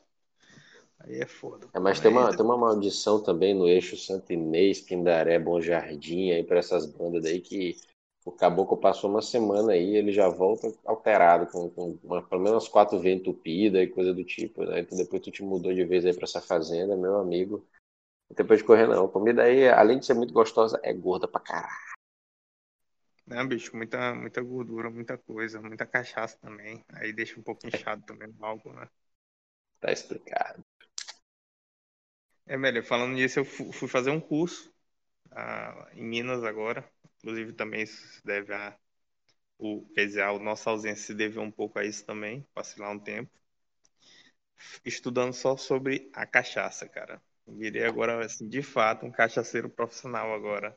Aí 1.00 1.20
é 1.20 1.26
foda. 1.26 1.68
É, 1.72 1.78
mas 1.78 2.00
tem 2.00 2.10
uma, 2.10 2.30
tem 2.34 2.44
uma 2.44 2.56
maldição 2.56 3.22
também 3.22 3.54
no 3.54 3.68
eixo 3.68 3.96
Santo 3.96 4.32
Inês, 4.32 4.80
Pindaré, 4.80 5.38
Bom 5.38 5.60
Jardim, 5.60 6.30
aí 6.30 6.42
para 6.42 6.58
essas 6.58 6.86
bandas 6.86 7.24
aí 7.24 7.40
que 7.40 7.76
o 8.24 8.32
caboclo 8.32 8.76
passou 8.76 9.08
uma 9.08 9.22
semana 9.22 9.72
aí, 9.72 9.96
ele 9.96 10.12
já 10.12 10.28
volta 10.28 10.70
alterado, 10.84 11.46
com, 11.50 11.70
com 11.70 11.98
uma, 12.02 12.22
pelo 12.22 12.42
menos 12.42 12.68
quatro 12.68 12.98
veias 12.98 13.20
entupidas 13.20 13.82
e 13.82 13.86
coisa 13.86 14.12
do 14.12 14.22
tipo, 14.24 14.64
né? 14.64 14.80
Então 14.80 14.98
depois 14.98 15.22
tu 15.22 15.30
te 15.30 15.42
mudou 15.42 15.72
de 15.72 15.84
vez 15.84 16.04
aí 16.04 16.14
pra 16.14 16.24
essa 16.24 16.40
fazenda, 16.40 16.96
meu 16.96 17.16
amigo. 17.16 17.64
Depois 18.36 18.58
de 18.58 18.64
correr, 18.66 18.86
não. 18.86 19.06
A 19.06 19.08
comida 19.08 19.42
aí, 19.42 19.66
além 19.68 19.98
de 19.98 20.04
ser 20.04 20.14
muito 20.14 20.34
gostosa, 20.34 20.78
é 20.82 20.92
gorda 20.92 21.26
pra 21.26 21.40
caralho. 21.40 21.88
Não, 23.26 23.46
bicho, 23.46 23.74
muita, 23.76 24.14
muita 24.14 24.42
gordura, 24.42 24.90
muita 24.90 25.16
coisa, 25.16 25.60
muita 25.60 25.86
cachaça 25.86 26.36
também. 26.38 26.84
Aí 26.88 27.12
deixa 27.12 27.38
um 27.38 27.42
pouco 27.42 27.66
inchado 27.66 28.02
também 28.02 28.28
o 28.38 28.44
álcool, 28.44 28.72
né? 28.72 28.88
Tá 29.80 29.92
explicado. 29.92 30.62
É, 32.48 32.56
melhor, 32.56 32.82
falando 32.82 33.12
nisso, 33.12 33.38
eu 33.40 33.44
fui 33.44 33.86
fazer 33.86 34.10
um 34.10 34.18
curso 34.18 34.72
uh, 35.32 35.86
em 35.92 36.02
Minas 36.02 36.42
agora. 36.42 36.90
Inclusive, 37.18 37.52
também 37.52 37.84
se 37.84 38.24
deve 38.24 38.54
a. 38.54 38.74
O, 39.58 39.86
quer 39.94 40.06
dizer, 40.06 40.22
a 40.22 40.38
nossa 40.38 40.70
ausência 40.70 41.04
se 41.04 41.14
deve 41.14 41.38
um 41.38 41.50
pouco 41.50 41.78
a 41.78 41.84
isso 41.84 42.06
também. 42.06 42.46
Passei 42.54 42.82
lá 42.82 42.90
um 42.90 42.98
tempo. 42.98 43.30
Estudando 44.82 45.34
só 45.34 45.58
sobre 45.58 46.10
a 46.14 46.24
cachaça, 46.24 46.88
cara. 46.88 47.20
Virei 47.46 47.84
agora, 47.84 48.24
assim, 48.24 48.48
de 48.48 48.62
fato, 48.62 49.04
um 49.04 49.10
cachaceiro 49.12 49.68
profissional 49.68 50.32
agora. 50.32 50.76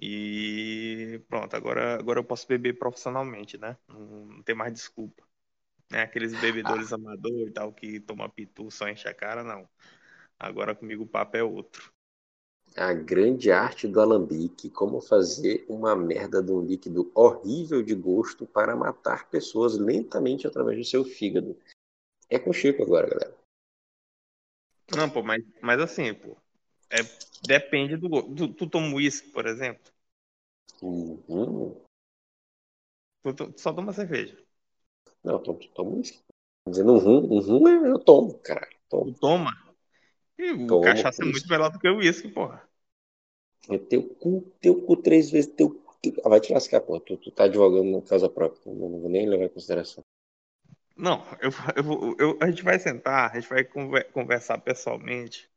E 0.00 1.20
pronto, 1.28 1.56
agora, 1.56 1.94
agora 1.98 2.20
eu 2.20 2.24
posso 2.24 2.46
beber 2.46 2.78
profissionalmente, 2.78 3.58
né? 3.58 3.76
Não, 3.88 4.26
não 4.26 4.42
tem 4.44 4.54
mais 4.54 4.72
desculpa. 4.72 5.26
É 5.90 6.02
aqueles 6.02 6.38
bebedores 6.40 6.92
ah. 6.92 6.96
amadores 6.96 7.48
e 7.48 7.52
tal 7.52 7.72
que 7.72 7.98
toma 8.00 8.28
pitu, 8.28 8.70
só 8.70 8.88
enche 8.88 9.08
a 9.08 9.14
cara, 9.14 9.42
não. 9.42 9.68
Agora 10.38 10.74
comigo 10.74 11.02
o 11.02 11.06
papo 11.06 11.36
é 11.36 11.42
outro. 11.42 11.92
A 12.76 12.92
grande 12.92 13.50
arte 13.50 13.88
do 13.88 14.00
alambique, 14.00 14.70
como 14.70 15.00
fazer 15.00 15.64
uma 15.68 15.96
merda 15.96 16.40
de 16.40 16.52
um 16.52 16.60
líquido 16.60 17.10
horrível 17.14 17.82
de 17.82 17.94
gosto 17.94 18.46
para 18.46 18.76
matar 18.76 19.28
pessoas 19.28 19.76
lentamente 19.76 20.46
através 20.46 20.78
do 20.78 20.84
seu 20.84 21.04
fígado. 21.04 21.56
É 22.30 22.38
com 22.38 22.52
Chico 22.52 22.82
agora, 22.82 23.08
galera. 23.08 23.36
Não, 24.96 25.10
pô, 25.10 25.22
mas, 25.22 25.44
mas 25.60 25.80
assim, 25.80 26.14
pô, 26.14 26.36
é, 26.90 26.98
depende 27.46 27.96
do 27.96 28.08
gosto. 28.08 28.34
Tu, 28.34 28.48
tu 28.54 28.70
toma 28.70 28.94
uísque, 28.94 29.28
por 29.30 29.46
exemplo? 29.46 29.92
Uhum. 30.80 31.74
Tu, 33.22 33.34
tu, 33.34 33.52
tu, 33.52 33.60
só 33.60 33.72
toma 33.72 33.92
cerveja? 33.92 34.38
Não, 35.24 35.34
eu 35.34 35.38
tomo, 35.40 35.58
tomo 35.74 35.96
uísque. 35.96 36.20
Dizendo 36.68 36.92
um 36.92 36.98
rum, 36.98 37.36
um 37.36 37.40
rum 37.40 37.86
eu 37.86 37.98
tomo, 37.98 38.38
caralho. 38.38 38.76
Tomo. 38.88 39.12
Tu 39.12 39.20
toma? 39.20 39.67
E 40.38 40.52
o 40.52 40.68
Toma, 40.68 40.84
cachaça 40.84 41.22
é 41.22 41.26
muito 41.26 41.48
melhor 41.48 41.70
do 41.70 41.78
que 41.78 41.88
o 41.88 41.96
uísque, 41.96 42.28
porra. 42.28 42.62
É 43.68 43.76
teu 43.76 44.02
cu, 44.02 44.52
teu 44.60 44.82
cu 44.82 44.96
três 44.96 45.30
vezes, 45.30 45.52
teu 45.52 45.70
cu. 45.70 45.88
Ah, 46.24 46.28
vai 46.28 46.40
te 46.40 46.52
lascar, 46.52 46.80
porra. 46.80 47.00
Tu, 47.00 47.16
tu 47.16 47.30
tá 47.30 47.44
advogando 47.44 47.90
na 47.90 48.02
causa 48.02 48.28
própria. 48.28 48.60
Não, 48.72 48.88
não 48.88 49.00
vou 49.00 49.10
nem 49.10 49.28
levar 49.28 49.44
em 49.44 49.48
consideração. 49.48 50.04
Não, 50.96 51.24
eu, 51.40 51.50
eu, 51.76 52.16
eu, 52.18 52.38
a 52.40 52.50
gente 52.50 52.62
vai 52.62 52.78
sentar, 52.78 53.30
a 53.30 53.40
gente 53.40 53.48
vai 53.48 53.64
conversar 53.64 54.58
pessoalmente, 54.58 55.48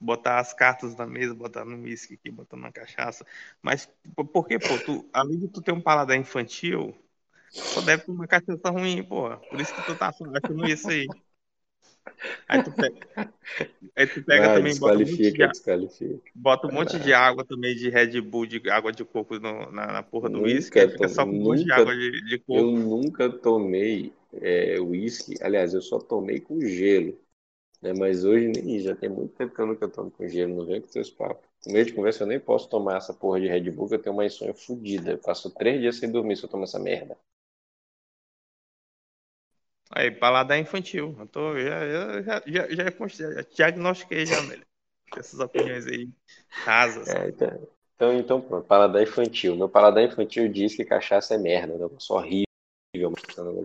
botar 0.00 0.38
as 0.38 0.54
cartas 0.54 0.96
na 0.96 1.06
mesa, 1.06 1.34
botar 1.34 1.64
no 1.64 1.82
uísque 1.82 2.14
aqui, 2.14 2.30
botar 2.30 2.56
na 2.56 2.72
cachaça. 2.72 3.26
Mas 3.62 3.90
por 4.32 4.46
que, 4.46 4.58
pô, 4.58 4.78
tu, 4.86 5.08
além 5.12 5.38
de 5.38 5.48
tu 5.48 5.60
ter 5.60 5.72
um 5.72 5.80
paladar 5.80 6.16
infantil, 6.16 6.96
só 7.50 7.80
deve 7.82 8.04
ter 8.04 8.10
uma 8.10 8.26
cachaça 8.26 8.70
ruim, 8.70 9.02
porra. 9.02 9.36
Por 9.38 9.60
isso 9.60 9.74
que 9.74 9.82
tu 9.82 9.96
tá 9.96 10.08
achando 10.10 10.66
isso 10.66 10.90
aí. 10.90 11.06
Aí 12.48 12.62
tu 12.62 12.72
pega, 12.72 12.96
aí 13.96 14.06
tu 14.06 14.22
pega 14.22 14.54
também, 14.54 14.78
bota 14.78 14.96
um, 14.96 15.00
monte 15.00 15.32
de, 15.32 15.38
bota 16.34 16.66
um 16.66 16.72
monte 16.72 16.98
de 16.98 17.12
água 17.12 17.44
também 17.44 17.74
de 17.74 17.90
Red 17.90 18.20
Bull, 18.20 18.46
de 18.46 18.70
água 18.70 18.92
de 18.92 19.04
coco 19.04 19.38
no, 19.38 19.70
na, 19.70 19.86
na 19.86 20.02
porra 20.02 20.28
do 20.28 20.40
uísque, 20.42 20.78
aí 20.78 20.88
fica 20.88 21.08
só 21.08 21.24
com 21.24 21.32
um 21.32 21.42
monte 21.42 21.64
de 21.64 21.72
água 21.72 21.94
de, 21.94 22.24
de 22.26 22.38
coco. 22.38 22.58
Eu 22.58 22.70
nunca 22.72 23.30
tomei 23.30 24.12
uísque, 24.80 25.34
é, 25.40 25.46
aliás, 25.46 25.74
eu 25.74 25.82
só 25.82 25.98
tomei 25.98 26.40
com 26.40 26.60
gelo. 26.60 27.18
Né? 27.82 27.92
Mas 27.92 28.24
hoje 28.24 28.48
nem 28.48 28.78
já 28.80 28.94
tem 28.94 29.08
muito 29.08 29.34
tempo 29.34 29.54
que 29.54 29.60
eu 29.60 29.66
nunca 29.66 29.88
tomo 29.88 30.10
com 30.10 30.26
gelo, 30.26 30.54
não 30.54 30.66
vem 30.66 30.80
com 30.80 30.88
seus 30.88 31.10
papos. 31.10 31.46
No 31.66 31.72
meio 31.72 31.84
de 31.86 31.92
conversa 31.92 32.22
eu 32.22 32.26
nem 32.26 32.40
posso 32.40 32.68
tomar 32.68 32.96
essa 32.96 33.12
porra 33.12 33.40
de 33.40 33.48
Red 33.48 33.70
Bull, 33.70 33.88
que 33.88 33.94
eu 33.94 34.02
tenho 34.02 34.14
uma 34.14 34.24
insônia 34.26 34.54
fodida. 34.54 35.12
Eu 35.12 35.18
passo 35.18 35.50
três 35.50 35.80
dias 35.80 35.96
sem 35.96 36.10
dormir 36.10 36.36
se 36.36 36.44
eu 36.44 36.48
tomar 36.48 36.64
essa 36.64 36.78
merda. 36.78 37.16
Aí, 39.90 40.10
paladar 40.10 40.58
infantil. 40.58 41.16
Eu 41.18 41.26
tô, 41.26 41.58
já, 41.58 41.88
já, 41.88 42.22
já, 42.22 42.42
já, 42.46 42.90
já 42.90 43.42
diagnostiquei 43.54 44.26
já 44.26 44.42
nele. 44.42 44.64
Essas 45.16 45.40
opiniões 45.40 45.86
aí 45.86 46.08
rasas. 46.50 47.08
É, 47.08 47.28
então, 47.28 47.68
então, 47.96 48.18
então, 48.18 48.40
pronto, 48.40 48.66
paladar 48.66 49.02
infantil. 49.02 49.56
Meu 49.56 49.68
paladar 49.68 50.04
infantil 50.04 50.48
diz 50.48 50.76
que 50.76 50.84
cachaça 50.84 51.34
é 51.34 51.38
merda, 51.38 51.78
né? 51.78 51.88
só 51.98 52.16
horrível, 52.16 52.46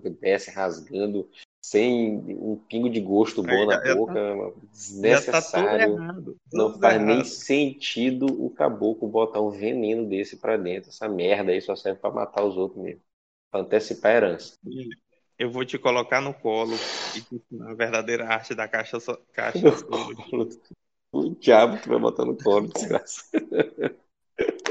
que 0.01 0.09
desce 0.09 0.49
rasgando, 0.51 1.29
sem 1.63 2.15
um 2.15 2.55
pingo 2.55 2.89
de 2.89 3.01
gosto 3.01 3.43
bom 3.43 3.65
na 3.65 3.79
tá 3.79 3.95
boca, 3.95 4.13
tá, 4.13 4.61
desnecessário. 4.71 5.97
Tá 5.97 6.23
não 6.53 6.79
faz 6.79 6.95
errado. 6.95 7.05
nem 7.05 7.23
sentido 7.25 8.25
o 8.25 8.49
caboclo 8.49 9.07
botar 9.07 9.41
um 9.41 9.49
veneno 9.49 10.07
desse 10.07 10.37
pra 10.37 10.55
dentro. 10.55 10.89
Essa 10.89 11.09
merda 11.09 11.51
aí 11.51 11.61
só 11.61 11.75
serve 11.75 11.99
pra 11.99 12.11
matar 12.11 12.43
os 12.43 12.55
outros 12.55 12.81
mesmo. 12.81 13.01
Pra 13.51 13.61
antecipar 13.61 14.11
a 14.11 14.15
herança 14.15 14.57
eu 15.37 15.49
vou 15.49 15.65
te 15.65 15.77
colocar 15.77 16.21
no 16.21 16.33
colo 16.33 16.75
e 17.15 17.21
te 17.21 17.35
ensinar 17.35 17.71
a 17.71 17.75
verdadeira 17.75 18.27
arte 18.27 18.53
da 18.53 18.67
caixa, 18.67 18.99
so... 18.99 19.17
caixa 19.33 19.59
O 21.11 21.29
diabo 21.35 21.79
que 21.79 21.89
vai 21.89 21.99
botar 21.99 22.25
no 22.25 22.35
colo, 22.35 22.67
desgraça. 22.73 23.25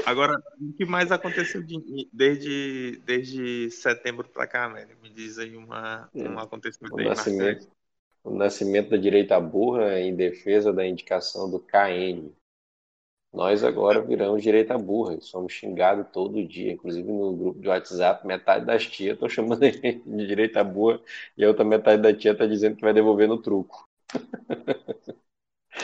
Agora, 0.05 0.37
o 0.59 0.73
que 0.73 0.85
mais 0.85 1.11
aconteceu 1.11 1.63
de, 1.63 2.09
desde, 2.11 3.01
desde 3.05 3.71
setembro 3.71 4.27
para 4.27 4.45
cá, 4.45 4.67
velho? 4.67 4.97
Me 5.01 5.09
diz 5.09 5.39
aí 5.39 5.55
uma, 5.55 6.09
um 6.13 6.31
hum. 6.31 6.39
acontecimento 6.39 6.93
o 6.93 6.99
aí 6.99 7.05
nascimento, 7.05 7.67
O 8.23 8.35
nascimento 8.35 8.89
da 8.89 8.97
direita 8.97 9.39
burra 9.39 9.99
em 10.01 10.13
defesa 10.13 10.73
da 10.73 10.85
indicação 10.85 11.49
do 11.49 11.59
KN. 11.59 12.29
Nós 13.33 13.63
agora 13.63 13.99
viramos 13.99 14.43
direita 14.43 14.77
burra, 14.77 15.19
somos 15.19 15.53
xingados 15.53 16.05
todo 16.13 16.47
dia, 16.47 16.71
inclusive 16.73 17.11
no 17.11 17.35
grupo 17.35 17.59
de 17.59 17.67
WhatsApp, 17.67 18.27
metade 18.27 18.63
das 18.63 18.85
tias 18.85 19.15
estão 19.15 19.27
chamando 19.27 19.59
de 19.59 20.27
direita 20.27 20.63
burra 20.63 21.01
e 21.35 21.43
a 21.43 21.47
outra 21.47 21.65
metade 21.65 21.99
da 21.99 22.13
tia 22.13 22.33
está 22.33 22.45
dizendo 22.45 22.75
que 22.75 22.83
vai 22.83 22.93
devolver 22.93 23.27
no 23.27 23.41
truco. 23.41 23.89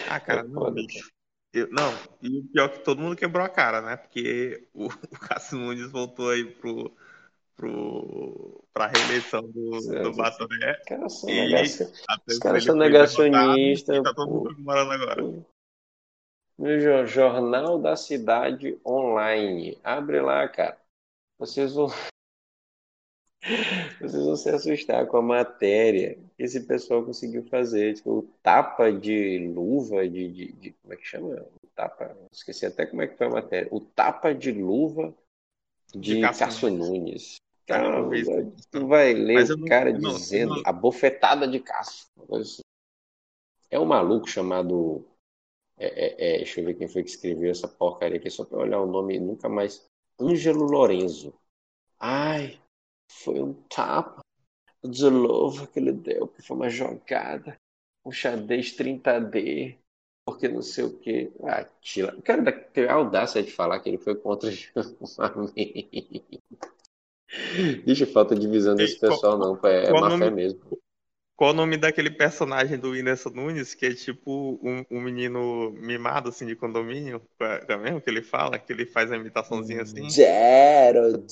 Ah, 0.07 0.19
cara, 0.19 0.41
é 0.41 0.43
não, 0.43 0.71
bicho. 0.71 1.11
Eu, 1.51 1.67
não, 1.71 1.91
e 2.21 2.37
o 2.37 2.43
pior 2.51 2.65
é 2.65 2.69
que 2.69 2.83
todo 2.83 3.01
mundo 3.01 3.15
quebrou 3.15 3.43
a 3.43 3.49
cara, 3.49 3.81
né? 3.81 3.97
Porque 3.97 4.67
o, 4.71 4.85
o 5.11 5.19
Cássio 5.19 5.57
Nunes 5.57 5.91
voltou 5.91 6.29
aí 6.29 6.45
pro, 6.45 6.95
pro, 7.57 8.63
pra 8.71 8.85
reeleição 8.85 9.41
do, 9.41 9.71
do 10.03 10.13
Batoné. 10.13 10.75
Cara, 10.85 11.07
Os 11.07 12.37
caras 12.37 12.63
são 12.63 12.75
negacionistas. 12.75 14.03
Tá 14.03 14.13
todo 14.13 14.29
mundo 14.29 14.53
comemorando 14.53 14.91
agora 14.91 15.23
no 16.59 17.07
Jornal 17.07 17.79
da 17.79 17.95
Cidade 17.95 18.77
Online. 18.85 19.79
Abre 19.81 20.19
lá, 20.19 20.45
cara. 20.49 20.77
Vocês 21.37 21.73
vão. 21.73 21.87
Vocês 24.01 24.25
vão 24.25 24.35
se 24.35 24.49
assustar 24.49 25.07
com 25.07 25.15
a 25.15 25.21
matéria 25.21 26.19
que 26.35 26.43
esse 26.43 26.67
pessoal 26.67 27.05
conseguiu 27.05 27.45
fazer. 27.45 27.93
Tipo, 27.95 28.29
tapa 28.43 28.91
de 28.91 29.47
luva, 29.47 30.07
de, 30.07 30.27
de, 30.27 30.51
de, 30.51 30.71
Como 30.73 30.93
é 30.93 30.97
que 30.97 31.05
chama? 31.05 31.47
O 31.63 31.67
tapa. 31.73 32.13
Esqueci 32.29 32.65
até 32.65 32.85
como 32.85 33.01
é 33.01 33.07
que 33.07 33.15
foi 33.15 33.27
a 33.27 33.31
matéria. 33.31 33.69
O 33.71 33.79
tapa 33.79 34.35
de 34.35 34.51
luva 34.51 35.15
de, 35.95 36.15
de 36.15 36.21
Cássio 36.21 36.69
Nunes. 36.69 37.37
Cara, 37.65 38.01
tu 38.71 38.87
vai 38.87 39.13
ler 39.13 39.49
o 39.51 39.63
cara 39.65 39.93
não, 39.93 40.15
dizendo 40.15 40.55
não, 40.55 40.63
a 40.65 40.73
bofetada 40.73 41.47
de 41.47 41.59
Cássio. 41.59 42.07
É 43.69 43.79
um 43.79 43.85
maluco 43.85 44.27
chamado. 44.27 45.05
É, 45.79 45.87
é, 45.87 46.35
é, 46.35 46.37
deixa 46.39 46.59
eu 46.59 46.65
ver 46.65 46.73
quem 46.73 46.89
foi 46.89 47.03
que 47.03 47.09
escreveu 47.09 47.49
essa 47.49 47.67
porcaria 47.67 48.17
aqui, 48.17 48.29
só 48.29 48.43
para 48.43 48.59
olhar 48.59 48.81
o 48.81 48.85
nome 48.85 49.17
nunca 49.19 49.47
mais. 49.47 49.85
Ângelo 50.19 50.65
Lorenzo. 50.65 51.33
Ai, 51.97 52.59
foi 53.09 53.39
um 53.39 53.53
tapa 53.53 54.19
de 54.83 55.05
luva 55.09 55.67
que 55.67 55.79
ele 55.79 55.93
deu, 55.93 56.27
que 56.27 56.41
foi 56.41 56.57
uma 56.57 56.69
jogada. 56.69 57.57
Um 58.05 58.11
xadrez 58.11 58.75
30D, 58.75 59.77
porque 60.25 60.47
não 60.47 60.61
sei 60.61 60.83
o 60.83 60.99
que. 60.99 61.31
Ah, 61.43 61.63
tira. 61.81 62.15
O 62.15 62.21
cara 62.21 62.51
tem 62.51 62.85
a 62.85 62.93
audácia 62.93 63.41
de 63.41 63.51
falar 63.51 63.79
que 63.79 63.89
ele 63.89 63.97
foi 63.97 64.15
contra 64.15 64.49
o 64.75 65.51
Deixa 67.85 68.07
falta 68.07 68.35
de 68.35 68.47
visão 68.47 68.75
desse 68.75 68.99
pessoal, 68.99 69.37
não. 69.37 69.59
É 69.65 69.91
má 69.91 70.17
fé 70.17 70.29
mesmo. 70.29 70.59
Qual 71.39 71.51
o 71.51 71.53
nome 71.53 71.77
daquele 71.77 72.09
personagem 72.11 72.77
do 72.77 72.89
Whindersson 72.89 73.29
Nunes, 73.29 73.73
que 73.73 73.85
é 73.85 73.93
tipo 73.93 74.59
um, 74.61 74.83
um 74.91 74.99
menino 74.99 75.71
mimado, 75.71 76.27
assim, 76.27 76.45
de 76.45 76.53
condomínio? 76.53 77.21
É 77.65 77.77
mesmo 77.77 78.01
que 78.01 78.09
ele 78.09 78.21
fala? 78.21 78.59
Que 78.59 78.73
ele 78.73 78.85
faz 78.85 79.09
a 79.09 79.15
imitaçãozinha 79.15 79.83
assim? 79.83 80.09
Gerald. 80.09 81.29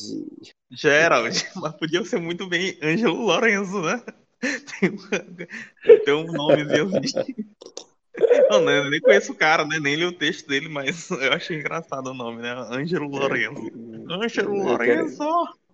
Gerald. 0.72 1.46
Mas 1.58 1.74
podia 1.74 2.06
ser 2.06 2.22
muito 2.22 2.48
bem 2.48 2.80
Ângelo 2.82 3.22
Lorenzo, 3.22 3.82
né? 3.82 4.02
Tem 4.80 4.92
um, 4.92 6.06
tem 6.06 6.14
um 6.14 6.32
nomezinho 6.32 6.90
assim. 6.98 7.36
Não, 8.50 8.70
eu 8.70 8.90
nem 8.90 9.02
conheço 9.02 9.34
o 9.34 9.36
cara, 9.36 9.66
né? 9.66 9.78
Nem 9.78 9.96
li 9.96 10.06
o 10.06 10.14
texto 10.14 10.48
dele, 10.48 10.70
mas 10.70 11.10
eu 11.10 11.34
achei 11.34 11.60
engraçado 11.60 12.12
o 12.12 12.14
nome, 12.14 12.42
né? 12.42 12.54
Ângelo 12.72 13.10
Lorenzo. 13.10 13.72
Ângelo 14.10 14.64
Lorenzo! 14.64 15.24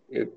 Eu... 0.09 0.33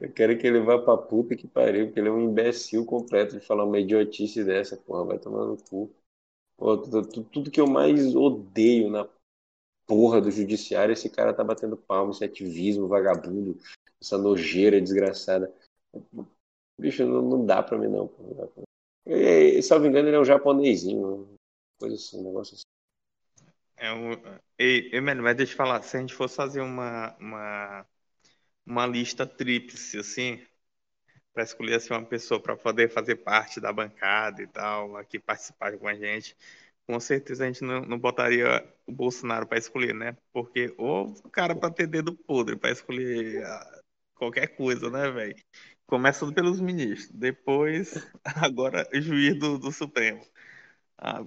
Eu 0.00 0.12
quero 0.12 0.36
que 0.38 0.46
ele 0.46 0.60
vá 0.60 0.78
pra 0.78 0.96
puta 0.96 1.36
que 1.36 1.46
pariu, 1.46 1.86
porque 1.86 2.00
ele 2.00 2.08
é 2.08 2.12
um 2.12 2.30
imbecil 2.30 2.84
completo 2.84 3.38
de 3.38 3.46
falar 3.46 3.64
uma 3.64 3.78
idiotice 3.78 4.44
dessa, 4.44 4.76
porra, 4.76 5.04
vai 5.04 5.18
tomar 5.18 5.46
no 5.46 5.56
cu. 5.56 5.90
Tudo, 6.58 7.24
tudo, 7.24 7.50
que 7.50 7.60
eu 7.60 7.66
mais 7.66 8.14
odeio 8.14 8.88
na 8.90 9.08
porra 9.86 10.20
do 10.20 10.30
judiciário, 10.30 10.92
esse 10.92 11.10
cara 11.10 11.34
tá 11.34 11.42
batendo 11.42 11.76
palma, 11.76 12.12
esse 12.12 12.24
ativismo 12.24 12.86
vagabundo, 12.86 13.58
essa 14.00 14.16
nojeira 14.16 14.80
desgraçada. 14.80 15.52
Bicho, 16.78 17.04
não, 17.04 17.22
não 17.22 17.46
dá 17.46 17.62
pra 17.62 17.78
mim 17.78 17.88
não. 17.88 18.06
Pô, 18.08 18.22
e, 19.06 19.60
se 19.62 19.72
eu 19.72 19.76
não 19.76 19.82
me 19.82 19.88
engano, 19.88 20.08
ele 20.08 20.16
é 20.16 20.20
um 20.20 20.24
japonesinho, 20.24 21.34
coisa 21.78 21.96
assim, 21.96 22.20
um 22.20 22.24
negócio 22.24 22.54
assim. 22.54 22.62
É 23.76 23.92
um... 23.92 24.12
Ei, 24.58 24.90
ei, 24.92 25.00
mas 25.00 25.36
deixa 25.36 25.52
eu 25.52 25.56
falar, 25.56 25.82
se 25.82 25.96
a 25.96 26.00
gente 26.00 26.14
fosse 26.14 26.36
fazer 26.36 26.60
uma, 26.60 27.16
uma 27.18 27.84
uma 28.66 28.86
lista 28.86 29.26
tríplice, 29.26 29.98
assim, 29.98 30.40
para 31.32 31.42
escolher 31.44 31.76
assim, 31.76 31.92
uma 31.94 32.04
pessoa 32.04 32.40
para 32.40 32.56
poder 32.56 32.90
fazer 32.90 33.16
parte 33.16 33.60
da 33.60 33.72
bancada 33.72 34.42
e 34.42 34.46
tal, 34.46 34.96
aqui 34.96 35.18
participar 35.18 35.76
com 35.78 35.88
a 35.88 35.94
gente. 35.94 36.36
Com 36.86 36.98
certeza 37.00 37.44
a 37.44 37.46
gente 37.46 37.62
não, 37.64 37.82
não 37.82 37.98
botaria 37.98 38.64
o 38.86 38.92
Bolsonaro 38.92 39.46
para 39.46 39.58
escolher, 39.58 39.94
né? 39.94 40.16
Porque 40.32 40.74
ou 40.76 41.08
o 41.24 41.30
cara 41.30 41.54
para 41.54 41.72
ter 41.72 41.86
dedo 41.86 42.14
podre 42.16 42.56
para 42.56 42.70
escolher 42.72 43.44
ah, 43.44 43.80
qualquer 44.14 44.48
coisa, 44.48 44.90
né, 44.90 45.10
velho? 45.10 45.36
Começando 45.86 46.34
pelos 46.34 46.60
ministros, 46.60 47.10
depois, 47.10 47.94
agora, 48.24 48.88
juiz 48.94 49.38
do, 49.38 49.58
do 49.58 49.70
Supremo. 49.72 50.24
Ah, 50.98 51.20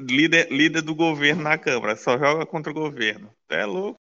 líder, 0.00 0.50
líder 0.50 0.82
do 0.82 0.94
governo 0.94 1.42
na 1.42 1.58
Câmara, 1.58 1.96
só 1.96 2.18
joga 2.18 2.46
contra 2.46 2.70
o 2.72 2.74
governo. 2.74 3.34
É 3.48 3.64
louco. 3.64 3.98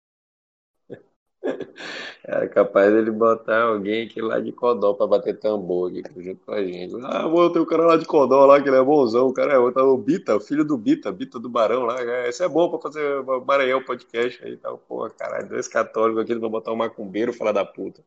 É 2.26 2.46
capaz 2.48 2.90
dele 2.90 3.10
botar 3.10 3.64
alguém 3.64 4.06
aqui 4.06 4.22
lá 4.22 4.40
de 4.40 4.50
Codó 4.50 4.94
pra 4.94 5.06
bater 5.06 5.38
tambor 5.38 5.90
aqui 5.90 6.02
junto 6.22 6.42
com 6.44 6.52
a 6.52 6.64
gente. 6.64 6.94
Ah, 7.02 7.28
vou 7.28 7.50
ter 7.50 7.58
o 7.58 7.66
cara 7.66 7.84
lá 7.84 7.96
de 7.98 8.06
Codó 8.06 8.46
lá, 8.46 8.62
que 8.62 8.68
ele 8.68 8.78
é 8.78 8.82
bonzão. 8.82 9.28
O 9.28 9.34
cara 9.34 9.52
é 9.52 9.58
outro, 9.58 9.82
o 9.86 9.98
Bita, 9.98 10.34
o 10.34 10.40
filho 10.40 10.64
do 10.64 10.78
Bita, 10.78 11.12
Bita 11.12 11.38
do 11.38 11.50
Barão 11.50 11.82
lá. 11.82 11.96
Esse 12.26 12.42
é 12.42 12.48
bom 12.48 12.70
pra 12.70 12.80
fazer 12.80 13.22
Maranhão 13.46 13.84
podcast 13.84 14.42
aí 14.42 14.52
e 14.52 14.56
tal. 14.56 14.78
Porra, 14.78 15.10
caralho, 15.10 15.50
dois 15.50 15.68
católicos 15.68 16.22
aqui, 16.22 16.34
vão 16.34 16.48
botar 16.48 16.72
um 16.72 16.76
macumbeiro, 16.76 17.32
falar 17.32 17.52
da 17.52 17.64
puta. 17.64 18.02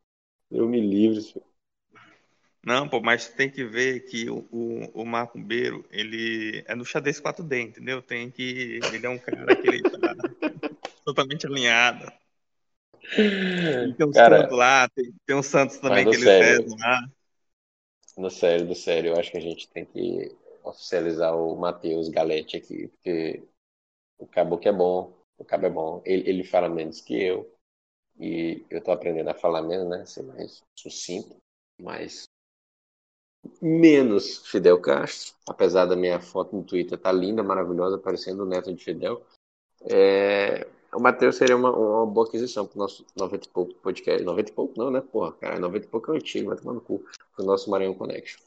Eu 0.49 0.67
me 0.67 0.81
livre, 0.81 1.21
senhor. 1.21 1.45
Não, 2.65 2.89
pô, 2.89 2.99
mas 2.99 3.29
tem 3.29 3.49
que 3.49 3.63
ver 3.63 4.01
que 4.01 4.29
o, 4.29 4.39
o, 4.51 5.01
o 5.03 5.05
macumbeiro, 5.05 5.85
ele 5.91 6.63
é 6.67 6.75
no 6.75 6.83
xadrez 6.83 7.21
4D, 7.21 7.61
entendeu? 7.61 8.01
Tem 8.01 8.29
que. 8.31 8.79
Ele 8.91 9.05
é 9.05 9.09
um 9.09 9.19
cara 9.19 9.55
que 9.55 9.67
ele 9.67 9.83
tá 9.83 10.15
totalmente 11.05 11.45
alinhado. 11.45 12.11
Tem 13.15 14.05
uns 14.05 14.15
Cara, 14.15 14.41
Santos 14.41 14.57
lá, 14.57 14.89
tem, 14.89 15.13
tem 15.25 15.35
uns 15.35 15.45
Santos 15.45 15.77
também 15.77 16.03
que 16.03 16.15
eles 16.15 16.23
sério, 16.23 16.75
lá. 16.77 17.09
No 18.17 18.29
sério, 18.29 18.67
do 18.67 18.75
sério, 18.75 19.11
eu 19.11 19.19
acho 19.19 19.31
que 19.31 19.37
a 19.37 19.41
gente 19.41 19.69
tem 19.69 19.85
que 19.85 20.35
oficializar 20.63 21.35
o 21.35 21.55
Matheus 21.55 22.09
Galete 22.09 22.57
aqui, 22.57 22.87
porque 22.87 23.43
o 24.17 24.27
Cabo 24.27 24.57
que 24.57 24.67
é 24.67 24.73
bom, 24.73 25.13
o 25.37 25.45
Cabo 25.45 25.65
é 25.65 25.69
bom, 25.69 26.01
ele, 26.05 26.29
ele 26.29 26.43
fala 26.43 26.67
menos 26.67 26.99
que 26.99 27.21
eu, 27.21 27.49
e 28.19 28.65
eu 28.69 28.81
tô 28.81 28.91
aprendendo 28.91 29.29
a 29.29 29.35
falar 29.35 29.61
menos, 29.61 29.87
né, 29.87 30.05
ser 30.05 30.23
mais 30.23 30.63
sucinto, 30.75 31.37
mais 31.79 32.27
menos 33.61 34.45
Fidel 34.47 34.81
Castro, 34.81 35.35
apesar 35.47 35.85
da 35.85 35.95
minha 35.95 36.19
foto 36.19 36.55
no 36.55 36.63
Twitter 36.63 36.97
tá 36.97 37.11
linda, 37.11 37.43
maravilhosa, 37.43 37.97
parecendo 37.97 38.43
o 38.43 38.47
neto 38.47 38.73
de 38.73 38.83
Fidel. 38.83 39.25
É, 39.89 40.67
o 40.97 40.99
Matheus 40.99 41.35
seria 41.35 41.55
uma, 41.55 41.71
uma 41.71 42.07
boa 42.07 42.27
aquisição 42.27 42.65
pro 42.65 42.79
nosso 42.79 43.05
90 43.15 43.45
e 43.45 43.49
pouco 43.49 43.73
podcast. 43.75 44.23
90 44.23 44.49
e 44.49 44.53
pouco 44.53 44.79
não, 44.79 44.89
né? 44.89 44.99
Porra, 44.99 45.31
cara, 45.33 45.59
90 45.59 45.85
e 45.85 45.89
pouco 45.89 46.11
é 46.11 46.15
antigo, 46.15 46.49
vai 46.49 46.57
tomar 46.57 46.73
no 46.73 46.81
cu. 46.81 47.05
Pro 47.35 47.45
nosso 47.45 47.69
Maranhão 47.69 47.93
Connection. 47.93 48.39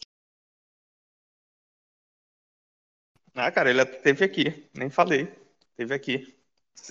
Ah, 3.35 3.53
cara, 3.53 3.71
ele 3.71 3.87
teve 3.87 4.25
aqui, 4.25 4.69
nem 4.75 4.91
falei. 4.91 5.33
Teve 5.77 5.95
aqui. 5.95 6.37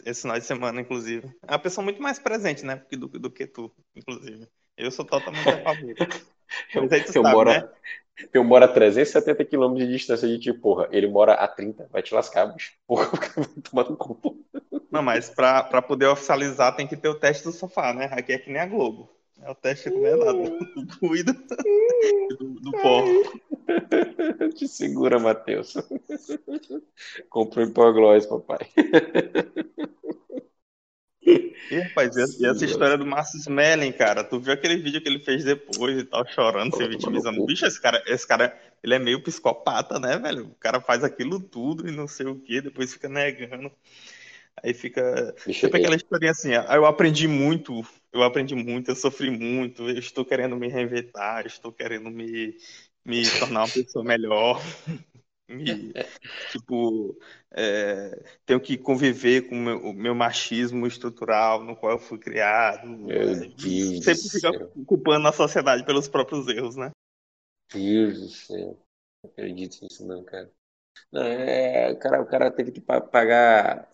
Esse 0.06 0.22
final 0.22 0.40
de 0.40 0.46
semana, 0.46 0.80
inclusive. 0.80 1.28
É 1.46 1.52
uma 1.52 1.60
pessoa 1.60 1.84
muito 1.84 2.02
mais 2.02 2.18
presente, 2.18 2.66
né? 2.66 2.82
Do, 2.92 3.08
do 3.08 3.30
que 3.30 3.46
tu, 3.46 3.70
inclusive. 3.94 4.48
Eu 4.78 4.90
sou 4.92 5.04
totalmente 5.04 5.50
a 5.50 5.62
favor. 5.62 5.94
eu, 6.74 6.84
eu, 6.84 7.08
sabe, 7.08 7.36
moro, 7.36 7.50
né? 7.50 7.70
eu 8.32 8.44
moro 8.46 8.64
a 8.64 8.68
370 8.70 9.44
quilômetros 9.44 9.86
de 9.86 9.94
distância 9.94 10.26
de 10.26 10.40
ti, 10.40 10.54
porra. 10.54 10.88
Ele 10.90 11.08
mora 11.08 11.34
a 11.34 11.50
30, 11.50 11.90
vai 11.92 12.02
te 12.02 12.14
lascar, 12.14 12.46
bicho. 12.46 12.72
Porra, 12.88 13.10
vai 13.36 13.62
tomar 13.62 13.90
no 13.90 13.98
cu. 13.98 14.39
Não, 14.92 15.02
mas 15.04 15.30
pra, 15.30 15.64
pra 15.64 15.82
poder 15.82 16.08
oficializar 16.08 16.76
tem 16.76 16.88
que 16.88 16.98
ter 16.98 17.10
o 17.10 17.16
teste 17.16 17.44
do 17.44 17.52
sofá, 17.52 17.94
né? 17.94 18.10
Aqui 18.12 18.34
é 18.34 18.38
que 18.38 18.52
nem 18.52 18.62
a 18.62 18.66
Globo. 18.66 19.10
É 19.42 19.50
o 19.50 19.56
teste 19.56 19.90
do 19.90 20.02
nada. 20.02 20.34
Do 20.34 20.88
cuida 21.00 21.34
do, 21.34 22.60
do. 22.60 22.72
Te 24.56 24.68
segura, 24.68 25.20
Matheus. 25.20 25.76
Comprou 27.30 27.66
hipoglós, 27.66 28.26
papai. 28.26 28.60
E, 31.72 31.80
rapaz, 31.82 32.16
e 32.40 32.46
essa 32.46 32.66
história 32.66 32.98
do 32.98 33.06
Márcio 33.06 33.38
Smelling, 33.40 33.92
cara, 33.92 34.24
tu 34.24 34.40
viu 34.40 34.52
aquele 34.52 34.78
vídeo 34.78 35.02
que 35.02 35.08
ele 35.08 35.20
fez 35.20 35.44
depois 35.44 36.00
e 36.00 36.04
tal, 36.04 36.28
chorando, 36.28 36.76
se 36.76 36.88
vitimizando. 36.88 37.46
Bicho, 37.46 37.66
esse 37.66 37.80
cara, 37.80 38.04
esse 38.08 38.28
cara, 38.28 38.58
ele 38.84 38.96
é 38.96 39.00
meio 39.00 39.22
psicopata, 39.22 40.00
né, 40.00 40.18
velho? 40.18 40.48
O 40.48 40.56
cara 40.56 40.82
faz 40.82 41.04
aquilo 41.04 41.40
tudo 41.40 41.88
e 41.88 41.92
não 41.92 42.08
sei 42.08 42.26
o 42.26 42.40
que, 42.40 42.62
depois 42.62 42.94
fica 42.94 43.08
negando. 43.08 43.72
Aí 44.64 44.74
fica 44.74 45.34
tipo 45.46 45.76
aquela 45.76 45.96
historinha 45.96 46.32
assim, 46.32 46.54
ah, 46.54 46.76
eu 46.76 46.86
aprendi 46.86 47.28
muito, 47.28 47.82
eu 48.12 48.24
aprendi 48.24 48.56
muito, 48.56 48.90
eu 48.90 48.96
sofri 48.96 49.30
muito, 49.30 49.90
eu 49.90 49.98
estou 49.98 50.26
querendo 50.26 50.56
me 50.56 50.68
reinventar, 50.68 51.46
estou 51.46 51.72
querendo 51.72 52.10
me, 52.10 52.56
me 53.06 53.24
tornar 53.40 53.66
uma 53.66 53.74
pessoa 53.74 54.04
melhor. 54.04 54.62
me, 55.50 55.92
tipo, 56.52 57.18
é, 57.52 58.24
tenho 58.46 58.62
que 58.62 58.78
conviver 58.78 59.50
com 59.50 59.56
o 59.56 59.60
meu, 59.60 59.94
meu, 59.94 60.16
machismo 60.16 60.86
estrutural 60.86 61.64
no 61.64 61.76
qual 61.76 61.94
eu 61.94 62.00
fui 62.00 62.20
criado. 62.20 62.88
Meu 62.88 63.32
é, 63.32 63.36
Deus 63.36 64.04
sempre 64.04 64.30
fica 64.30 64.68
culpando 64.86 65.28
a 65.28 65.34
sociedade 65.34 65.84
pelos 65.84 66.08
próprios 66.08 66.48
erros, 66.48 66.76
né? 66.76 66.92
Deus 67.74 68.20
do 68.20 68.30
céu. 68.30 68.80
Não 69.24 69.32
acredito 69.32 69.80
nisso 69.82 70.06
não, 70.06 70.24
cara. 70.24 70.52
Não, 71.12 71.24
é, 71.24 71.96
cara, 71.96 72.22
o 72.22 72.26
cara 72.28 72.52
teve 72.52 72.72
que 72.72 72.82
pagar 72.82 73.90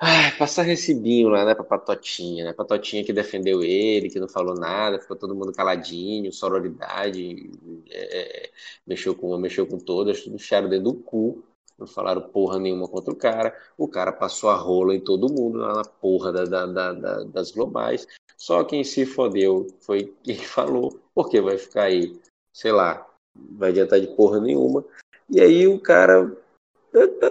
Ai, 0.00 0.36
passar 0.36 0.62
recibinho 0.62 1.28
lá, 1.28 1.44
né, 1.44 1.54
pra 1.54 1.64
Patotinha, 1.64 2.44
né? 2.44 2.52
Patotinha 2.52 3.04
que 3.04 3.12
defendeu 3.12 3.62
ele, 3.62 4.10
que 4.10 4.20
não 4.20 4.28
falou 4.28 4.54
nada, 4.54 4.98
ficou 5.00 5.16
todo 5.16 5.34
mundo 5.34 5.52
caladinho, 5.52 6.32
sororidade, 6.32 7.50
é, 7.88 8.44
é 8.46 8.50
mexeu 8.86 9.14
com 9.14 9.36
mexeu 9.38 9.66
com 9.66 9.78
todas, 9.78 10.22
tudo 10.22 10.38
cheiro 10.38 10.68
dentro 10.68 10.92
do 10.92 10.94
cu. 10.94 11.42
não 11.78 11.86
falaram 11.86 12.20
porra 12.22 12.58
nenhuma 12.58 12.88
contra 12.88 13.12
o 13.12 13.16
cara. 13.16 13.56
O 13.78 13.88
cara 13.88 14.12
passou 14.12 14.50
a 14.50 14.56
rola 14.56 14.94
em 14.94 15.00
todo 15.00 15.32
mundo 15.32 15.58
lá 15.58 15.74
na 15.74 15.84
porra 15.84 16.32
da, 16.32 16.44
da, 16.44 16.66
da, 16.66 16.92
da, 16.92 17.24
das 17.24 17.50
globais. 17.50 18.06
Só 18.36 18.64
quem 18.64 18.84
se 18.84 19.06
fodeu 19.06 19.66
foi 19.80 20.12
quem 20.22 20.36
falou, 20.44 21.00
porque 21.14 21.40
vai 21.40 21.56
ficar 21.56 21.84
aí, 21.84 22.18
sei 22.52 22.72
lá, 22.72 23.06
vai 23.34 23.70
adiantar 23.70 24.00
de 24.00 24.08
porra 24.08 24.40
nenhuma. 24.40 24.84
E 25.30 25.40
aí 25.40 25.66
o 25.66 25.80
cara 25.80 26.36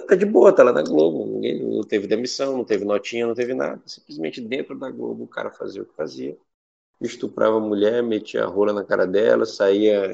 tá, 0.08 0.16
de 0.16 0.26
boa, 0.26 0.54
tá 0.54 0.64
lá 0.64 0.72
na 0.72 0.84
Globo. 0.84 1.26
Ninguém, 1.26 1.64
não 1.64 1.84
teve 1.84 2.08
demissão, 2.08 2.58
não 2.58 2.66
teve 2.66 2.86
notinha, 2.86 3.28
não 3.28 3.36
teve 3.36 3.54
nada. 3.54 3.82
Simplesmente 3.86 4.42
dentro 4.42 4.78
da 4.78 4.90
Globo 4.90 5.24
o 5.24 5.28
cara 5.28 5.52
fazia 5.52 5.82
o 5.82 5.86
que 5.86 5.96
fazia 5.96 6.38
estuprava 7.06 7.58
a 7.58 7.60
mulher, 7.60 8.02
metia 8.04 8.44
a 8.44 8.48
rola 8.48 8.74
na 8.74 8.84
cara 8.84 9.06
dela, 9.06 9.46
saía 9.46 10.12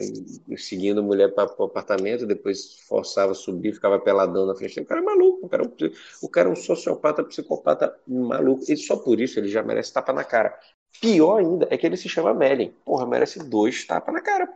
seguindo 0.57 0.99
a 0.99 1.03
mulher 1.03 1.33
para 1.33 1.53
o 1.57 1.63
apartamento, 1.63 2.25
depois 2.25 2.79
forçava 2.87 3.31
a 3.31 3.35
subir, 3.35 3.73
ficava 3.73 3.99
peladão 3.99 4.45
na 4.45 4.55
frente. 4.55 4.79
O 4.79 4.85
cara 4.85 5.01
é 5.01 5.03
maluco, 5.03 5.45
o 5.45 5.49
cara, 5.49 5.63
é 5.63 5.91
o 6.21 6.29
cara 6.29 6.49
é 6.49 6.51
um 6.51 6.55
sociopata, 6.55 7.23
psicopata 7.23 7.95
maluco. 8.07 8.63
E 8.67 8.77
só 8.77 8.95
por 8.97 9.19
isso 9.19 9.39
ele 9.39 9.49
já 9.49 9.61
merece 9.63 9.93
tapa 9.93 10.13
na 10.13 10.23
cara. 10.23 10.57
Pior 10.99 11.39
ainda 11.39 11.67
é 11.69 11.77
que 11.77 11.85
ele 11.85 11.97
se 11.97 12.09
chama 12.09 12.33
Melin. 12.33 12.73
Porra, 12.83 13.05
merece 13.05 13.39
dois 13.39 13.85
tapas 13.85 14.13
na 14.13 14.21
cara. 14.21 14.49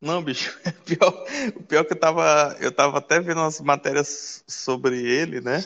Não, 0.00 0.22
bicho, 0.22 0.58
pior, 0.84 1.26
o 1.54 1.62
pior 1.62 1.84
que 1.84 1.92
eu 1.92 1.98
tava, 1.98 2.56
eu 2.60 2.70
tava 2.70 2.98
até 2.98 3.18
vendo 3.20 3.40
umas 3.40 3.60
matérias 3.60 4.44
sobre 4.46 5.02
ele, 5.02 5.40
né? 5.40 5.64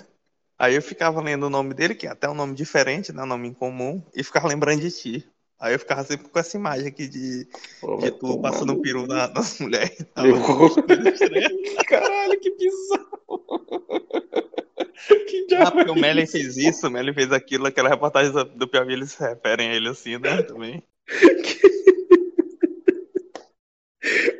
Aí 0.59 0.75
eu 0.75 0.83
ficava 0.83 1.21
lendo 1.23 1.47
o 1.47 1.51
nome 1.51 1.75
dele, 1.75 1.95
que 1.95 2.07
é 2.07 2.11
até 2.11 2.29
um 2.29 2.35
nome 2.35 2.55
diferente, 2.55 3.13
né? 3.13 3.23
Um 3.23 3.27
nome 3.27 3.49
incomum, 3.49 4.03
e 4.15 4.23
ficava 4.23 4.47
lembrando 4.47 4.81
de 4.81 4.91
ti. 4.91 5.29
Aí 5.59 5.75
eu 5.75 5.79
ficava 5.79 6.05
sempre 6.05 6.29
com 6.29 6.39
essa 6.39 6.57
imagem 6.57 6.89
aqui 6.89 7.07
de, 7.07 7.47
Pô, 7.81 7.97
de 7.99 8.11
tu 8.13 8.41
passando 8.41 8.73
um 8.73 8.81
peru 8.81 9.07
na, 9.07 9.29
nas 9.29 9.59
mulheres. 9.59 10.07
Caralho, 11.87 12.41
que 12.41 12.51
bizarro! 12.57 13.11
que 15.27 15.55
ah, 15.55 15.71
porque 15.71 15.91
o 15.91 15.95
Melly 15.95 16.27
fez 16.27 16.57
isso, 16.57 16.87
o 16.87 16.91
Melly 16.91 17.13
fez 17.13 17.33
aquilo, 17.33 17.67
aquela 17.67 17.89
reportagem 17.89 18.33
do 18.55 18.69
Piauí, 18.69 18.93
eles 18.93 19.13
se 19.13 19.23
referem 19.23 19.71
a 19.71 19.75
ele 19.75 19.89
assim, 19.89 20.19
né? 20.19 20.43
Também. 20.43 20.83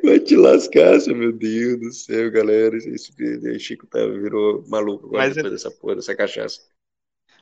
Vai 0.03 0.19
te 0.19 0.35
lascar, 0.35 0.97
meu 1.07 1.31
Deus 1.31 1.79
do 1.79 1.91
céu, 1.91 2.31
galera. 2.31 2.75
Esse 2.77 3.59
Chico 3.59 3.87
tá, 3.87 3.99
virou 4.05 4.63
maluco 4.67 5.07
agora 5.07 5.23
Mas 5.23 5.35
depois 5.35 5.53
ele... 5.53 5.55
dessa 5.55 5.71
porra, 5.71 5.95
dessa 5.95 6.15
cachaça. 6.15 6.61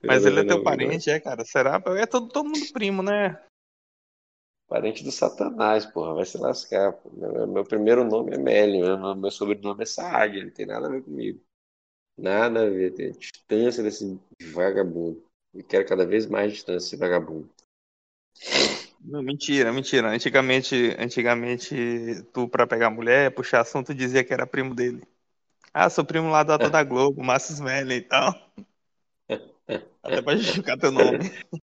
Mas 0.03 0.25
ele 0.25 0.39
é 0.39 0.43
teu 0.45 0.63
parente, 0.63 1.09
é, 1.09 1.19
cara? 1.19 1.43
Será? 1.43 1.81
É 1.97 2.05
todo, 2.05 2.29
todo 2.29 2.47
mundo 2.47 2.71
primo, 2.71 3.03
né? 3.03 3.41
Parente 4.67 5.03
do 5.03 5.11
Satanás, 5.11 5.85
porra, 5.85 6.13
vai 6.13 6.25
se 6.25 6.37
lascar. 6.37 6.97
Meu, 7.11 7.47
meu, 7.47 7.63
primeiro 7.63 8.03
nome 8.03 8.35
é 8.35 8.37
Meli, 8.37 8.79
meu, 8.79 9.15
meu 9.15 9.31
sobrenome 9.31 9.83
é 9.83 9.85
Saag, 9.85 10.43
não 10.43 10.51
tem 10.51 10.65
nada 10.65 10.87
a 10.87 10.91
ver 10.91 11.03
comigo. 11.03 11.41
Nada 12.17 12.63
a 12.63 12.69
ver, 12.69 12.93
tem 12.93 13.11
distância 13.11 13.81
desse 13.81 14.19
vagabundo. 14.53 15.23
E 15.53 15.63
quero 15.63 15.87
cada 15.87 16.05
vez 16.05 16.27
mais 16.27 16.53
distância 16.53 16.85
desse 16.85 16.97
vagabundo. 16.97 17.49
Não, 19.01 19.21
mentira, 19.23 19.71
mentira. 19.71 20.09
Antigamente, 20.09 20.95
antigamente 20.99 22.23
tu, 22.33 22.47
pra 22.47 22.67
pegar 22.67 22.89
mulher, 22.89 23.33
puxar 23.33 23.61
assunto, 23.61 23.93
dizia 23.93 24.23
que 24.23 24.33
era 24.33 24.45
primo 24.45 24.75
dele. 24.75 25.01
Ah, 25.73 25.89
sou 25.89 26.03
primo 26.03 26.29
lá 26.29 26.43
do 26.43 26.53
ator 26.53 26.69
da 26.69 26.83
Globo, 26.83 27.23
Márcio 27.23 27.53
Smelly 27.53 27.95
e 27.95 28.01
tal. 28.01 28.33
Até 30.03 30.21
pra 30.21 30.35
justificar 30.35 30.77
teu 30.77 30.91
nome. 30.91 31.19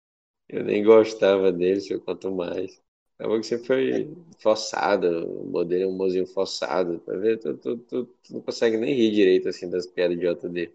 Eu 0.49 0.63
nem 0.63 0.83
gostava 0.83 1.51
dele, 1.51 1.79
se 1.79 1.93
eu 1.93 2.01
quanto 2.01 2.31
mais. 2.31 2.81
Acabou 3.19 3.39
que 3.39 3.45
você 3.45 3.59
foi 3.59 4.11
forçado, 4.39 5.07
o 5.29 5.45
modelo 5.45 5.83
é 5.83 5.87
um 5.87 5.95
mozinho 5.95 6.25
forçado. 6.25 6.97
Tá 7.01 7.13
vendo? 7.13 7.37
Tu, 7.37 7.57
tu, 7.57 7.77
tu, 7.77 8.05
tu, 8.05 8.33
não 8.33 8.41
consegue 8.41 8.75
nem 8.75 8.95
rir 8.95 9.11
direito 9.11 9.47
assim 9.47 9.69
das 9.69 9.85
piadas 9.85 10.17
idiotas 10.17 10.51
dele. 10.51 10.73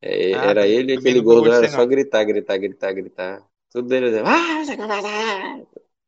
É, 0.00 0.32
ah, 0.32 0.46
era 0.46 0.66
ele 0.66 0.94
e 0.94 0.96
aquele 0.96 1.20
gordo, 1.20 1.52
era 1.52 1.68
só 1.68 1.84
gritar, 1.84 2.24
gritar, 2.24 2.56
gritar, 2.56 2.92
gritar. 2.94 3.49
Tudo 3.70 3.94
ah, 3.94 4.64
você 4.64 4.76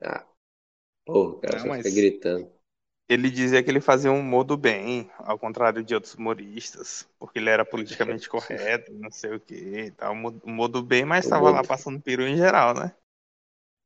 ah, 0.02 0.26
Porra, 1.04 1.40
cara, 1.40 1.64
não, 1.64 1.74
fica 1.76 1.90
gritando. 1.90 2.50
Ele 3.08 3.30
dizia 3.30 3.62
que 3.62 3.70
ele 3.70 3.80
fazia 3.80 4.10
um 4.10 4.22
modo 4.22 4.56
bem, 4.56 5.10
ao 5.18 5.38
contrário 5.38 5.82
de 5.82 5.94
outros 5.94 6.14
humoristas, 6.14 7.06
porque 7.18 7.38
ele 7.38 7.50
era 7.50 7.64
politicamente 7.64 8.26
correto, 8.30 8.92
não 8.94 9.10
sei 9.10 9.34
o 9.34 9.40
que 9.40 9.92
tal. 9.96 10.12
O 10.12 10.50
modo 10.50 10.82
bem, 10.82 11.04
mas 11.04 11.24
estava 11.24 11.50
lá 11.50 11.62
passando 11.62 12.00
peru 12.00 12.22
em 12.22 12.36
geral, 12.36 12.74
né? 12.74 12.94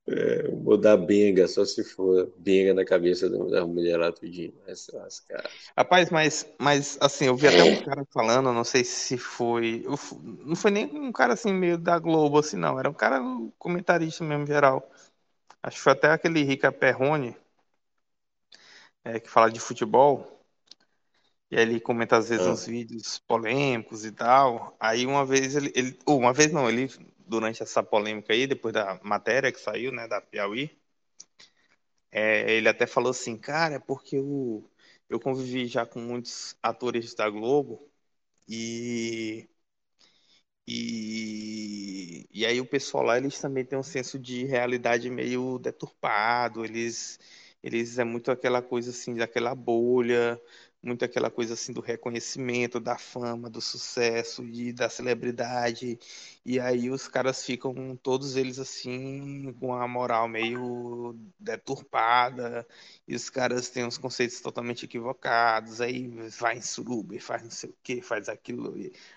É, 0.08 0.48
mudar 0.52 0.96
benga, 0.96 1.48
só 1.48 1.64
se 1.64 1.82
for 1.82 2.32
benga 2.38 2.72
na 2.72 2.84
cabeça 2.84 3.28
da 3.28 3.66
mulher 3.66 3.96
lá 3.96 4.12
tudinho. 4.12 4.54
Mas, 4.64 5.18
cara. 5.20 5.50
Rapaz, 5.76 6.10
mas, 6.10 6.48
mas 6.60 6.96
assim, 7.00 7.26
eu 7.26 7.34
vi 7.34 7.48
até 7.48 7.64
um 7.64 7.82
cara 7.84 8.04
falando, 8.12 8.52
não 8.52 8.62
sei 8.62 8.84
se 8.84 9.18
foi. 9.18 9.84
Não 10.44 10.54
foi 10.54 10.70
nem 10.70 10.86
um 10.86 11.10
cara 11.10 11.32
assim, 11.32 11.52
meio 11.52 11.76
da 11.76 11.98
Globo, 11.98 12.38
assim, 12.38 12.56
não. 12.56 12.78
Era 12.78 12.88
um 12.88 12.94
cara 12.94 13.20
comentarista 13.58 14.22
mesmo, 14.22 14.46
geral. 14.46 14.88
Acho 15.60 15.76
que 15.78 15.82
foi 15.82 15.92
até 15.92 16.12
aquele 16.12 16.44
Rica 16.44 16.70
Perrone, 16.70 17.36
é, 19.02 19.18
que 19.18 19.28
fala 19.28 19.50
de 19.50 19.58
futebol. 19.58 20.36
E 21.50 21.56
aí 21.56 21.62
ele 21.62 21.80
comenta 21.80 22.16
às 22.16 22.28
vezes 22.28 22.46
ah. 22.46 22.50
uns 22.50 22.66
vídeos 22.66 23.18
polêmicos 23.26 24.04
e 24.04 24.12
tal. 24.12 24.76
Aí 24.78 25.04
uma 25.04 25.26
vez 25.26 25.56
ele, 25.56 25.72
ele. 25.74 25.98
Uma 26.06 26.32
vez 26.32 26.52
não, 26.52 26.68
ele 26.68 26.88
durante 27.26 27.62
essa 27.62 27.82
polêmica 27.82 28.32
aí, 28.32 28.46
depois 28.46 28.72
da 28.74 29.00
matéria 29.02 29.52
que 29.52 29.60
saiu, 29.60 29.92
né, 29.92 30.08
da 30.08 30.20
Piauí, 30.20 30.70
é, 32.10 32.52
ele 32.54 32.68
até 32.68 32.86
falou 32.86 33.10
assim, 33.10 33.36
cara, 33.38 33.74
é 33.76 33.78
porque 33.78 34.16
eu, 34.16 34.70
eu 35.08 35.20
convivi 35.20 35.66
já 35.66 35.84
com 35.86 36.00
muitos 36.00 36.56
atores 36.62 37.14
da 37.14 37.28
Globo 37.30 37.90
e, 38.48 39.48
e, 40.66 42.26
e 42.32 42.44
aí 42.46 42.60
o 42.60 42.66
pessoal 42.66 43.04
lá, 43.04 43.16
eles 43.18 43.38
também 43.40 43.64
têm 43.64 43.78
um 43.78 43.82
senso 43.82 44.18
de 44.18 44.44
realidade 44.44 45.08
meio 45.10 45.58
deturpado, 45.58 46.64
eles, 46.64 47.18
eles 47.62 47.98
é 47.98 48.04
muito 48.04 48.30
aquela 48.30 48.60
coisa 48.62 48.90
assim, 48.90 49.14
daquela 49.14 49.54
bolha, 49.54 50.40
muito 50.86 51.04
aquela 51.04 51.30
coisa 51.30 51.54
assim 51.54 51.72
do 51.72 51.80
reconhecimento, 51.80 52.80
da 52.80 52.96
fama, 52.96 53.50
do 53.50 53.60
sucesso 53.60 54.44
e 54.44 54.72
da 54.72 54.88
celebridade. 54.88 55.98
E 56.44 56.60
aí 56.60 56.90
os 56.90 57.08
caras 57.08 57.44
ficam 57.44 57.96
todos 58.02 58.36
eles 58.36 58.58
assim 58.58 59.52
com 59.60 59.74
a 59.74 59.86
moral 59.88 60.28
meio 60.28 61.16
deturpada, 61.38 62.66
e 63.06 63.14
os 63.14 63.28
caras 63.28 63.68
têm 63.68 63.84
uns 63.84 63.98
conceitos 63.98 64.40
totalmente 64.40 64.84
equivocados. 64.84 65.80
Aí 65.80 66.08
vai 66.38 66.56
em 66.58 66.62
suruba 66.62 67.18
faz 67.20 67.42
não 67.42 67.50
sei 67.50 67.70
o 67.70 67.76
que, 67.82 68.00
faz 68.02 68.28
aquilo 68.28 68.74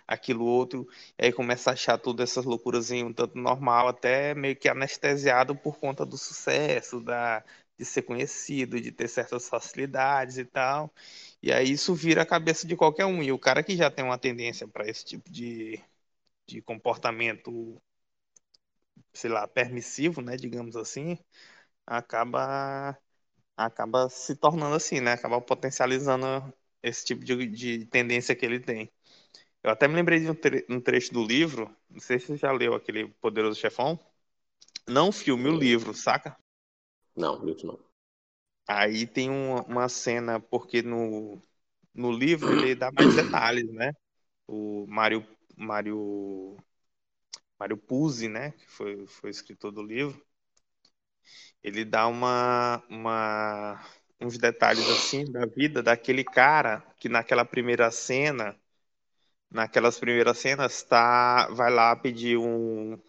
aquilo 0.08 0.46
outro, 0.46 0.88
e 1.18 1.26
aí 1.26 1.32
começa 1.34 1.70
a 1.70 1.74
achar 1.74 1.98
todas 1.98 2.32
essas 2.32 2.46
loucuras 2.46 2.90
um 2.92 3.14
tanto 3.14 3.38
normal, 3.38 3.88
até 3.88 4.34
meio 4.34 4.56
que 4.56 4.68
anestesiado 4.70 5.56
por 5.56 5.78
conta 5.80 6.06
do 6.06 6.18
sucesso, 6.18 7.00
da 7.02 7.44
de 7.78 7.86
ser 7.86 8.02
conhecido, 8.02 8.80
de 8.80 8.92
ter 8.92 9.08
certas 9.08 9.48
facilidades 9.48 10.38
e 10.38 10.44
tal. 10.46 10.94
E 11.42 11.52
aí 11.52 11.72
isso 11.72 11.94
vira 11.96 12.22
a 12.24 12.26
cabeça 12.26 12.68
de 12.68 12.76
qualquer 12.76 13.06
um. 13.06 13.24
E 13.24 13.32
o 13.32 13.40
cara 13.40 13.64
que 13.64 13.76
já 13.76 13.90
tem 13.92 14.04
uma 14.06 14.18
tendência 14.18 14.68
para 14.68 14.88
esse 14.88 15.06
tipo 15.06 15.30
de, 15.32 15.82
de 16.48 16.62
comportamento, 16.62 17.82
sei 19.14 19.30
lá, 19.30 19.48
permissivo, 19.48 20.22
né, 20.22 20.36
digamos 20.38 20.76
assim, 20.76 21.18
acaba 21.86 22.98
acaba 23.58 24.10
se 24.10 24.36
tornando 24.36 24.76
assim, 24.76 25.02
né? 25.02 25.14
Acaba 25.14 25.42
potencializando 25.42 26.26
esse 26.84 27.06
tipo 27.06 27.24
de, 27.26 27.48
de 27.48 27.86
tendência 27.88 28.36
que 28.36 28.46
ele 28.46 28.60
tem. 28.60 28.92
Eu 29.64 29.72
até 29.72 29.88
me 29.88 29.96
lembrei 29.96 30.20
de 30.22 30.30
um, 30.32 30.36
tre 30.36 30.66
um, 30.70 30.82
trecho 30.82 31.14
do 31.14 31.26
livro, 31.26 31.76
não 31.90 32.00
sei 32.00 32.20
se 32.20 32.28
você 32.28 32.38
já 32.38 32.52
leu 32.52 32.76
aquele 32.76 33.10
Poderoso 33.22 33.60
Chefão. 33.60 34.00
Não 34.88 35.12
filme, 35.12 35.50
o 35.50 35.58
livro, 35.58 35.94
saca? 35.94 36.38
Não, 37.16 37.44
livro 37.46 37.68
não. 37.68 37.89
Aí 38.70 39.08
tem 39.08 39.30
uma, 39.30 39.64
uma 39.64 39.90
cena, 39.90 40.40
porque 40.40 40.82
no, 40.84 41.42
no 41.94 42.12
livro 42.12 42.54
ele 42.54 42.76
dá 42.76 42.92
mais 42.92 43.14
detalhes, 43.14 43.72
né? 43.74 43.94
O 44.48 44.86
Mário, 44.88 45.26
Mário, 45.58 46.58
Mário 47.60 47.78
Puzi, 47.78 48.28
né? 48.28 48.52
Que 48.54 48.68
foi, 48.68 49.06
foi 49.08 49.30
escritor 49.30 49.72
do 49.72 49.84
livro. 49.84 50.20
Ele 51.64 51.84
dá 51.86 52.08
uma, 52.08 52.84
uma, 52.90 53.84
uns 54.22 54.38
detalhes 54.38 54.88
assim 54.90 55.26
da 55.32 55.46
vida 55.46 55.84
daquele 55.84 56.24
cara 56.24 56.82
que 56.98 57.10
naquela 57.10 57.46
primeira 57.46 57.92
cena, 57.92 58.56
naquelas 59.52 60.00
primeiras 60.00 60.40
cenas, 60.40 60.84
tá, 60.84 61.48
vai 61.54 61.72
lá 61.72 61.96
pedir 61.96 62.38
um, 62.38 63.00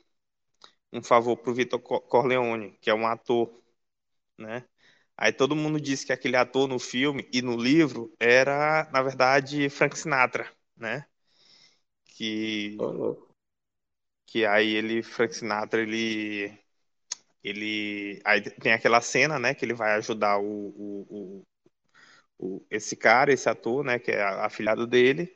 um 0.92 1.03
favor 1.03 1.37
pro 1.37 1.55
Vitor 1.55 1.81
Corleone, 1.81 2.73
que 2.81 2.90
é 2.90 2.94
um 2.94 3.06
ator, 3.06 3.50
né? 4.38 4.65
Aí 5.21 5.33
todo 5.33 5.54
mundo 5.56 5.81
disse 5.81 6.06
que 6.06 6.12
aquele 6.14 6.37
ator 6.37 6.66
no 6.68 6.79
filme 6.81 7.29
e 7.33 7.42
no 7.42 7.56
livro 7.56 8.12
era, 8.18 8.88
na 8.92 9.02
verdade, 9.02 9.68
Frank 9.71 9.98
Sinatra, 9.98 10.50
né? 10.77 11.04
Que 12.04 12.77
que 14.27 14.46
aí 14.46 14.75
ele 14.75 15.02
Frank 15.02 15.35
Sinatra 15.35 15.83
ele 15.83 16.56
ele 17.44 18.21
aí 18.25 18.42
tem 18.42 18.73
aquela 18.73 19.00
cena, 19.00 19.38
né, 19.38 19.54
que 19.54 19.64
ele 19.64 19.75
vai 19.75 19.94
ajudar 19.94 20.38
o, 20.38 20.44
o, 20.44 21.42
o, 22.38 22.56
o, 22.58 22.66
esse 22.71 22.96
cara, 22.96 23.33
esse 23.33 23.48
ator, 23.48 23.85
né, 23.85 23.98
que 23.98 24.10
é 24.12 24.23
afilhado 24.23 24.87
dele, 24.87 25.35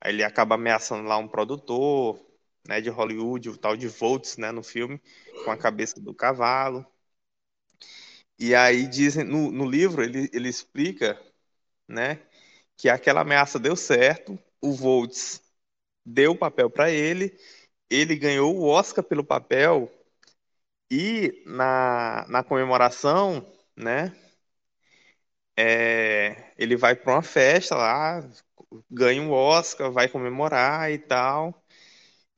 aí 0.00 0.12
ele 0.12 0.24
acaba 0.24 0.56
ameaçando 0.56 1.08
lá 1.08 1.18
um 1.18 1.28
produtor, 1.28 2.20
né, 2.68 2.80
de 2.80 2.90
Hollywood, 2.90 3.50
o 3.50 3.58
tal 3.58 3.76
de 3.76 3.88
Volts, 3.88 4.36
né, 4.38 4.52
no 4.52 4.62
filme, 4.62 5.00
com 5.44 5.50
a 5.50 5.56
cabeça 5.58 6.00
do 6.00 6.14
cavalo. 6.14 6.86
E 8.42 8.54
aí 8.56 8.88
dizem, 8.88 9.24
no, 9.24 9.52
no 9.52 9.66
livro 9.70 10.02
ele, 10.04 10.30
ele 10.34 10.50
explica, 10.50 11.20
né, 11.88 12.20
que 12.76 12.88
aquela 12.88 13.22
ameaça 13.22 13.58
deu 13.58 13.76
certo, 13.76 14.38
o 14.62 14.72
Volts 14.74 15.42
deu 16.06 16.32
o 16.32 16.38
papel 16.38 16.70
para 16.70 16.90
ele, 16.90 17.38
ele 17.90 18.16
ganhou 18.16 18.56
o 18.56 18.64
Oscar 18.68 19.04
pelo 19.04 19.24
papel 19.24 19.90
e 20.90 21.42
na, 21.46 22.26
na 22.28 22.42
comemoração, 22.44 23.44
né, 23.76 24.12
é, 25.56 26.52
ele 26.58 26.76
vai 26.76 26.94
para 26.96 27.14
uma 27.14 27.22
festa 27.22 27.74
lá, 27.76 28.26
ganha 28.90 29.22
um 29.22 29.30
Oscar, 29.32 29.90
vai 29.92 30.08
comemorar 30.08 30.90
e 30.92 30.98
tal. 30.98 31.54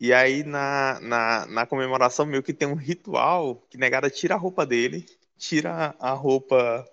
E 0.01 0.13
aí 0.15 0.45
na, 0.45 1.01
na, 1.01 1.47
na 1.47 1.67
comemoração 1.67 2.27
meio 2.27 2.43
que 2.43 2.55
tem 2.55 2.69
um 2.69 2.75
ritual 2.77 3.57
que 3.71 3.79
negada 3.79 4.11
tira 4.11 4.35
a 4.37 4.39
roupa 4.39 4.67
dele, 4.67 5.07
tira 5.37 5.95
a 5.99 6.11
roupa 6.13 6.87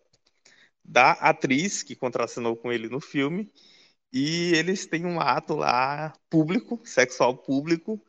da 0.83 1.11
atriz 1.11 1.83
que 1.83 1.95
contracenou 1.95 2.55
com 2.55 2.71
ele 2.71 2.89
no 2.89 2.99
filme 2.99 3.51
e 4.11 4.53
eles 4.55 4.85
têm 4.85 5.05
um 5.05 5.19
ato 5.19 5.55
lá 5.55 6.13
público, 6.29 6.81
sexual 6.83 7.35
público, 7.35 8.01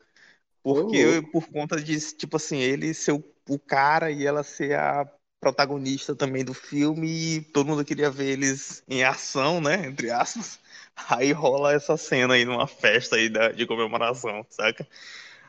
porque 0.63 1.19
oh. 1.19 1.31
por 1.31 1.49
conta 1.49 1.81
de, 1.81 1.99
tipo 2.15 2.37
assim, 2.37 2.59
ele 2.59 2.93
ser 2.93 3.13
o, 3.13 3.25
o, 3.49 3.59
cara 3.59 4.11
e 4.11 4.27
ela 4.27 4.43
ser 4.43 4.75
a 4.77 5.09
protagonista 5.41 6.15
também 6.15 6.45
do 6.45 6.55
filme 6.55 7.09
e 7.37 7.41
todo 7.41 7.67
mundo 7.67 7.85
queria 7.85 8.11
ver 8.11 8.31
eles 8.31 8.83
em 8.89 9.05
ação, 9.05 9.61
né, 9.61 9.87
entre 9.87 10.11
aspas. 10.11 10.59
Aí 11.09 11.33
rola 11.33 11.73
essa 11.73 11.97
cena 11.97 12.35
aí 12.35 12.45
numa 12.45 12.67
festa 12.67 13.17
aí 13.17 13.31
da, 13.31 13.51
de 13.51 13.67
comemoração, 13.67 14.45
saca? 14.51 14.87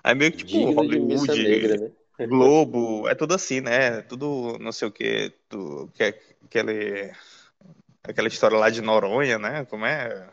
Aí 0.01 0.15
meio 0.15 0.31
que 0.31 0.37
tipo 0.37 0.51
Digno 0.51 0.71
Hollywood, 0.71 1.43
negra, 1.43 1.77
né? 1.77 1.91
Globo, 2.19 3.07
é 3.07 3.15
tudo 3.15 3.33
assim, 3.33 3.59
né? 3.59 4.01
Tudo 4.01 4.57
não 4.59 4.71
sei 4.71 4.87
o 4.87 4.91
que, 4.91 5.33
tu, 5.49 5.89
que 5.93 6.03
é 6.03 6.19
aquele 6.45 7.11
aquela 8.03 8.27
história 8.27 8.57
lá 8.57 8.69
de 8.69 8.81
Noronha, 8.81 9.39
né? 9.39 9.65
Como 9.65 9.85
é? 9.85 10.29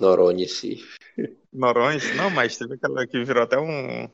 Noronha, 0.00 0.48
sim. 0.48 0.82
Noronha, 1.52 2.00
não, 2.16 2.30
mas 2.30 2.56
teve 2.56 2.74
aquela 2.74 3.06
que 3.06 3.22
virou 3.24 3.44
até 3.44 3.58
um. 3.58 4.08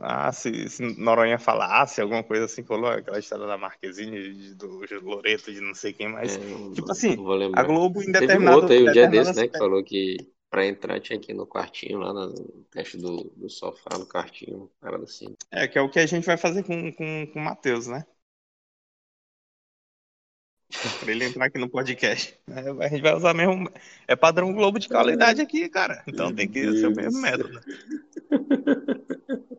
Ah, 0.00 0.32
se, 0.32 0.68
se 0.70 0.82
Noronha 0.98 1.38
falasse, 1.38 2.00
alguma 2.00 2.22
coisa 2.22 2.46
assim, 2.46 2.62
falou 2.62 2.88
aquela 2.88 3.18
história 3.18 3.46
da 3.46 3.58
Marquezine, 3.58 4.54
do 4.54 4.80
Loreto, 5.02 5.52
de 5.52 5.60
não 5.60 5.74
sei 5.74 5.92
quem 5.92 6.08
mais. 6.08 6.36
É, 6.36 6.40
tipo 6.74 6.90
assim, 6.90 7.16
a 7.54 7.62
Globo 7.62 8.02
em 8.02 8.10
determinado... 8.10 8.28
Teve 8.28 8.48
um 8.48 8.54
outro 8.54 8.72
aí, 8.72 8.88
um 8.88 8.92
dia 8.92 9.08
desse, 9.08 9.36
né, 9.36 9.48
que 9.48 9.58
falou 9.58 9.84
que 9.84 10.16
pra 10.54 10.64
entrar 10.64 11.00
tinha 11.00 11.18
que 11.18 11.32
ir 11.32 11.34
no 11.34 11.48
quartinho, 11.48 11.98
lá 11.98 12.12
no 12.12 12.32
teste 12.70 12.96
do, 12.96 13.24
do 13.36 13.50
sofá, 13.50 13.98
no 13.98 14.06
quartinho, 14.06 14.70
cara 14.80 15.02
assim. 15.02 15.36
É, 15.50 15.66
que 15.66 15.76
é 15.76 15.82
o 15.82 15.90
que 15.90 15.98
a 15.98 16.06
gente 16.06 16.24
vai 16.24 16.36
fazer 16.36 16.62
com, 16.62 16.92
com, 16.92 17.26
com 17.26 17.40
o 17.40 17.42
Matheus, 17.42 17.88
né? 17.88 18.06
Pra 21.00 21.10
ele 21.10 21.24
entrar 21.24 21.46
aqui 21.46 21.58
no 21.58 21.68
podcast. 21.68 22.38
A 22.46 22.88
gente 22.88 23.02
vai 23.02 23.16
usar 23.16 23.34
mesmo. 23.34 23.68
É 24.06 24.14
padrão 24.14 24.52
Globo 24.52 24.78
de 24.78 24.88
qualidade 24.88 25.40
aqui, 25.40 25.68
cara. 25.68 26.04
Então 26.06 26.32
tem 26.32 26.48
que 26.48 26.62
ser 26.78 26.86
o 26.86 26.94
mesmo 26.94 27.20
método. 27.20 27.60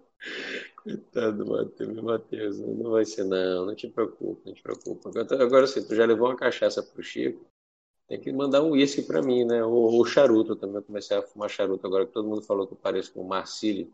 Coitado 0.78 1.44
do 1.44 1.52
Matheus, 1.52 2.02
Matheus, 2.02 2.60
não 2.60 2.92
vai 2.92 3.04
ser 3.04 3.26
não, 3.26 3.66
não 3.66 3.76
te 3.76 3.90
preocupa, 3.90 4.44
não 4.46 4.54
te 4.54 4.64
preocupa. 4.64 5.10
Agora 5.42 5.68
sim, 5.68 5.86
tu 5.86 5.94
já 5.94 6.06
levou 6.06 6.30
uma 6.30 6.38
cachaça 6.38 6.82
pro 6.82 7.04
Chico, 7.04 7.46
tem 8.08 8.20
que 8.20 8.32
mandar 8.32 8.64
um 8.64 8.72
uísque 8.72 9.02
pra 9.02 9.22
mim, 9.22 9.46
né? 9.46 9.64
Ou, 9.64 9.94
ou 9.94 10.06
charuto 10.06 10.56
também, 10.56 10.78
eu 10.78 10.84
comecei 10.84 11.18
a 11.18 11.22
fumar 11.22 11.50
charuto 11.50 11.86
agora 11.86 12.06
que 12.06 12.14
todo 12.14 12.28
mundo 12.28 12.42
falou 12.44 12.68
que 12.68 12.74
eu 12.74 12.78
pareço 12.78 13.14
com 13.14 13.22
o 13.22 13.28
Marcílio, 13.28 13.92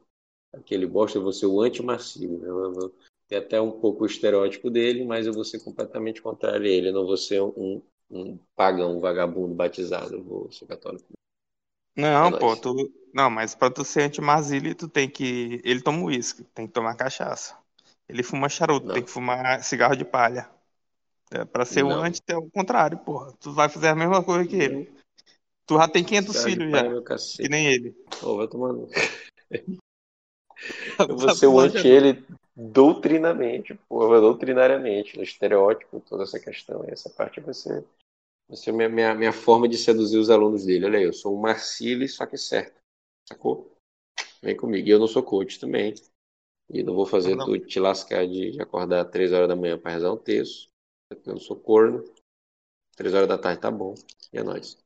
aquele 0.54 0.86
bosta, 0.86 1.18
eu 1.18 1.24
vou 1.24 1.34
ser 1.34 1.46
o 1.46 1.62
anti-Marcílio, 1.62 2.38
né? 2.38 2.48
eu, 2.48 2.74
eu, 2.74 2.96
tem 3.32 3.38
até 3.38 3.62
um 3.62 3.72
pouco 3.72 4.04
o 4.04 4.06
estereótipo 4.06 4.70
dele, 4.70 5.06
mas 5.06 5.26
eu 5.26 5.32
vou 5.32 5.46
ser 5.46 5.64
completamente 5.64 6.22
contrário 6.22 6.66
a 6.66 6.70
ele. 6.70 6.90
Eu 6.90 6.94
não 6.94 7.06
vou 7.06 7.16
ser 7.16 7.42
um, 7.42 7.82
um 8.10 8.38
pagão, 8.58 8.98
um 8.98 9.00
vagabundo 9.00 9.56
batizado. 9.56 10.16
Eu 10.16 10.24
vou 10.24 10.52
ser 10.52 10.66
católico. 10.66 11.08
Não, 11.96 12.28
é 12.28 12.38
pô, 12.38 12.58
tu... 12.58 12.76
Não, 13.14 13.30
mas 13.30 13.56
pra 13.56 13.72
tu 13.72 13.86
ser 13.86 14.04
anti-Marzili, 14.04 14.76
tu 14.76 14.90
tem 14.90 15.10
que. 15.10 15.62
Ele 15.64 15.82
toma 15.82 16.04
uísque, 16.04 16.44
tem 16.44 16.68
que 16.68 16.74
tomar 16.74 16.96
cachaça. 16.96 17.58
Ele 18.08 18.22
fuma 18.22 18.50
charuto, 18.50 18.88
não. 18.88 18.94
tem 18.94 19.04
que 19.04 19.10
fumar 19.10 19.64
cigarro 19.64 19.96
de 19.96 20.04
palha. 20.04 20.50
É, 21.32 21.46
pra 21.46 21.66
ser 21.66 21.84
não. 21.84 22.00
o 22.00 22.04
anti, 22.04 22.22
é 22.28 22.36
o 22.36 22.50
contrário, 22.50 22.98
porra. 23.00 23.34
Tu 23.40 23.54
vai 23.54 23.70
fazer 23.70 23.88
a 23.88 23.96
mesma 23.96 24.24
coisa 24.24 24.48
que 24.48 24.56
ele. 24.56 24.92
Tu 25.66 25.78
já 25.78 25.88
tem 25.88 26.04
500 26.04 26.36
cigarro 26.36 26.50
filhos 26.50 26.72
já. 26.72 27.44
Que 27.44 27.50
nem 27.50 27.68
ele. 27.68 27.92
Pô, 28.20 28.36
vai 28.38 28.48
tomando. 28.48 28.90
Eu 31.00 31.18
vou 31.18 31.34
ser 31.34 31.48
o 31.48 31.60
anti 31.60 31.88
ele 31.88 32.24
doutrinamente, 32.56 33.74
porra, 33.88 34.20
doutrinariamente, 34.20 35.18
no 35.18 35.24
estereótipo, 35.24 36.02
toda 36.02 36.24
essa 36.24 36.40
questão. 36.40 36.84
essa 36.88 37.10
parte 37.10 37.40
vai 37.40 37.54
ser, 37.54 37.84
vai 38.48 38.58
ser 38.58 38.72
minha, 38.72 38.90
minha, 38.90 39.16
minha 39.16 39.34
forma 39.34 39.68
de 39.68 39.78
seduzir 39.78 40.18
os 40.18 40.30
alunos 40.30 40.66
dele. 40.66 40.86
Olha 40.86 41.00
aí, 41.00 41.06
eu 41.06 41.14
sou 41.14 41.36
um 41.36 41.42
Marcile, 41.42 42.08
só 42.08 42.26
que 42.26 42.38
certo. 42.38 42.80
Sacou? 43.28 43.72
Vem 44.42 44.56
comigo. 44.56 44.88
E 44.88 44.92
eu 44.92 45.00
não 45.00 45.08
sou 45.08 45.24
coach 45.24 45.60
também. 45.60 45.94
E 46.70 46.84
não 46.84 46.94
vou 46.94 47.06
fazer 47.06 47.36
não. 47.36 47.46
tu 47.46 47.60
te 47.60 47.80
lascar 47.80 48.26
de, 48.28 48.52
de 48.52 48.62
acordar 48.62 49.06
três 49.06 49.32
horas 49.34 49.48
da 49.48 49.56
manhã 49.56 49.78
para 49.78 49.92
rezar 49.92 50.12
um 50.12 50.18
texto. 50.18 50.71
Eu 51.26 51.34
não 51.34 51.40
sou 51.40 51.56
corno. 51.56 52.04
Três 52.96 53.14
horas 53.14 53.28
da 53.28 53.38
tarde 53.38 53.62
tá 53.62 53.72
bom. 53.72 53.96
E 54.32 54.38
é 54.38 54.44
nóis. 54.44 54.78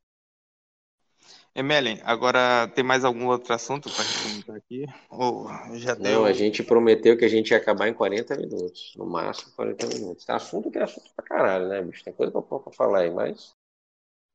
Emelin, 1.53 2.01
agora 2.03 2.67
tem 2.75 2.83
mais 2.83 3.05
algum 3.05 3.27
outro 3.27 3.53
assunto 3.53 3.89
para 3.89 4.03
gente 4.03 4.23
comentar 4.23 4.55
aqui? 4.57 4.85
Ou 5.09 5.47
já 5.75 5.93
deu? 5.93 6.19
Não, 6.19 6.25
a 6.25 6.33
gente 6.33 6.61
prometeu 6.61 7.17
que 7.17 7.23
a 7.23 7.29
gente 7.29 7.51
ia 7.51 7.57
acabar 7.57 7.87
em 7.87 7.93
40 7.93 8.35
minutos, 8.35 8.93
no 8.97 9.05
máximo 9.05 9.53
40 9.55 9.87
minutos. 9.87 10.29
Assunto 10.29 10.69
que 10.69 10.77
é 10.77 10.83
assunto 10.83 11.09
pra 11.15 11.25
caralho, 11.25 11.69
né, 11.69 11.81
bicho? 11.81 12.03
Tem 12.03 12.13
coisa 12.13 12.29
pra, 12.29 12.41
pra 12.41 12.73
falar 12.73 12.99
aí, 12.99 13.09
mas 13.09 13.55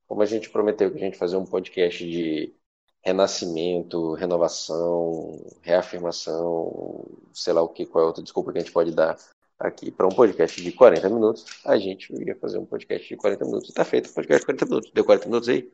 como 0.09 0.23
a 0.23 0.27
gente 0.27 0.49
prometeu 0.49 0.91
que 0.91 0.97
a 0.97 1.01
gente 1.01 1.19
fazer 1.19 1.37
um 1.37 1.45
podcast 1.45 2.03
de 2.11 2.55
renascimento, 3.05 4.15
renovação, 4.15 5.39
reafirmação, 5.61 7.07
sei 7.35 7.53
lá 7.53 7.61
o 7.61 7.69
que, 7.69 7.85
qual 7.85 8.05
é 8.05 8.07
outra 8.07 8.23
desculpa 8.23 8.51
que 8.51 8.59
a 8.59 8.61
gente 8.63 8.73
pode 8.73 8.93
dar 8.93 9.19
aqui 9.61 9.91
para 9.91 10.07
um 10.07 10.11
podcast 10.11 10.61
de 10.61 10.73
40 10.73 11.09
minutos, 11.11 11.45
a 11.67 11.77
gente 11.77 12.11
ia 12.27 12.35
fazer 12.37 12.59
um 12.59 12.65
podcast 12.65 13.07
de 13.07 13.17
40 13.17 13.45
minutos. 13.45 13.71
Tá 13.73 13.85
feito 13.85 14.09
o 14.09 14.15
podcast 14.15 14.41
de 14.41 14.47
40 14.47 14.65
minutos. 14.65 14.91
Deu 14.91 15.05
40 15.05 15.27
minutos 15.27 15.49
aí? 15.51 15.73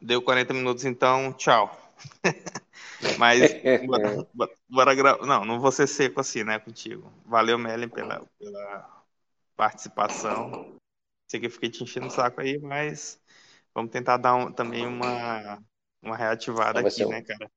Deu 0.00 0.22
40 0.22 0.54
minutos, 0.54 0.84
então, 0.84 1.32
tchau. 1.32 1.76
Mas 3.18 3.40
bora, 3.86 4.26
bora 4.68 4.94
gravar. 4.94 5.26
Não, 5.26 5.44
não 5.44 5.60
vou 5.60 5.72
ser 5.72 5.88
seco 5.88 6.20
assim, 6.20 6.44
né, 6.44 6.58
contigo. 6.58 7.12
Valeu, 7.24 7.58
Melen, 7.58 7.88
pela, 7.88 8.24
pela 8.38 9.04
participação. 9.56 10.76
Sei 11.28 11.40
que 11.40 11.46
eu 11.46 11.50
fiquei 11.50 11.68
te 11.68 11.82
enchendo 11.82 12.06
o 12.06 12.10
saco 12.10 12.40
aí, 12.40 12.58
mas 12.58 13.20
vamos 13.74 13.90
tentar 13.90 14.16
dar 14.16 14.34
um, 14.36 14.52
também 14.52 14.86
uma, 14.86 15.58
uma 16.00 16.16
reativada 16.16 16.80
aqui, 16.80 17.04
um, 17.04 17.08
né, 17.08 17.22
cara? 17.22 17.50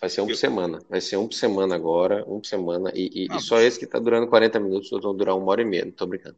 Vai 0.00 0.08
ser 0.10 0.20
um 0.20 0.26
por 0.26 0.36
semana. 0.36 0.82
Vai 0.88 1.00
ser 1.00 1.16
um 1.16 1.28
por 1.28 1.34
semana 1.34 1.74
agora, 1.74 2.24
um 2.26 2.40
por 2.40 2.46
semana. 2.46 2.90
E, 2.94 3.24
e, 3.24 3.28
ah, 3.30 3.36
e 3.36 3.40
só 3.40 3.60
esse 3.60 3.78
que 3.78 3.86
tá 3.86 3.98
durando 3.98 4.28
40 4.28 4.58
minutos, 4.58 4.86
os 4.86 4.92
outros 4.92 5.08
vão 5.08 5.16
durar 5.16 5.36
uma 5.36 5.50
hora 5.50 5.62
e 5.62 5.64
meia, 5.64 5.84
não 5.84 5.92
tô 5.92 6.06
brincando. 6.06 6.36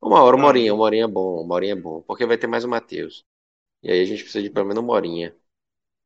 Uma 0.00 0.22
hora, 0.22 0.36
uma 0.36 0.46
horinha, 0.46 0.74
uma 0.74 0.84
horinha 0.84 1.04
é 1.04 1.08
bom, 1.08 1.42
uma 1.42 1.54
horinha 1.54 1.74
é 1.74 1.76
bom. 1.76 2.02
Porque 2.02 2.26
vai 2.26 2.36
ter 2.36 2.46
mais 2.46 2.64
o 2.64 2.68
Matheus. 2.68 3.24
E 3.82 3.90
aí 3.90 4.00
a 4.00 4.04
gente 4.04 4.22
precisa 4.22 4.42
de 4.42 4.50
pelo 4.50 4.66
menos 4.66 4.82
uma 4.82 4.92
horinha. 4.92 5.34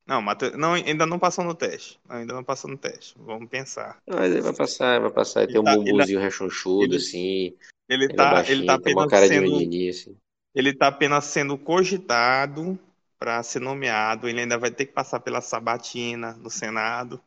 Não, 0.07 0.23
não, 0.57 0.75
ainda 0.75 1.05
não 1.05 1.19
passou 1.19 1.45
no 1.45 1.55
teste. 1.55 1.99
Ainda 2.09 2.33
não 2.33 2.45
passou 2.45 2.71
no 2.71 2.79
teste. 2.79 3.15
Vamos 3.19 3.49
pensar. 3.49 3.99
Mas 4.07 4.31
ele 4.31 4.41
vai 4.41 4.55
passar, 4.55 5.01
vai 5.01 5.11
passar. 5.11 5.43
Ele 5.43 5.53
tem 5.53 5.61
um 5.61 5.65
tá, 5.65 5.77
bumbumzinho 5.77 6.21
rechonchudo, 6.21 6.85
ele, 6.85 6.97
assim. 6.97 7.57
Ele 7.89 8.05
é 8.05 8.09
tá, 8.09 8.41
ele, 8.43 8.53
ele 8.53 8.67
tá 8.67 8.75
apenas 8.75 9.03
uma 9.03 9.09
cara 9.09 9.27
sendo, 9.27 9.69
de 9.69 9.89
assim. 9.89 10.17
Ele 10.55 10.75
tá 10.75 10.87
apenas 10.89 11.25
sendo 11.25 11.59
cogitado 11.59 12.79
para 13.19 13.43
ser 13.43 13.61
nomeado. 13.61 14.29
Ele 14.29 14.41
ainda 14.41 14.59
vai 14.59 14.71
ter 14.71 14.87
que 14.87 14.93
passar 14.93 15.21
pela 15.21 15.41
sabatina 15.41 16.35
no 16.35 16.51
Senado 16.51 17.23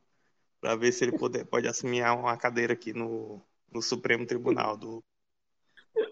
para 0.60 0.76
ver 0.76 0.92
se 0.92 1.06
ele 1.06 1.18
pode, 1.18 1.44
pode 1.46 1.68
assumir 1.68 2.04
uma 2.04 2.38
cadeira 2.38 2.74
aqui 2.74 2.94
no, 2.94 3.42
no 3.72 3.82
Supremo 3.82 4.26
Tribunal 4.26 4.78
do, 4.78 5.04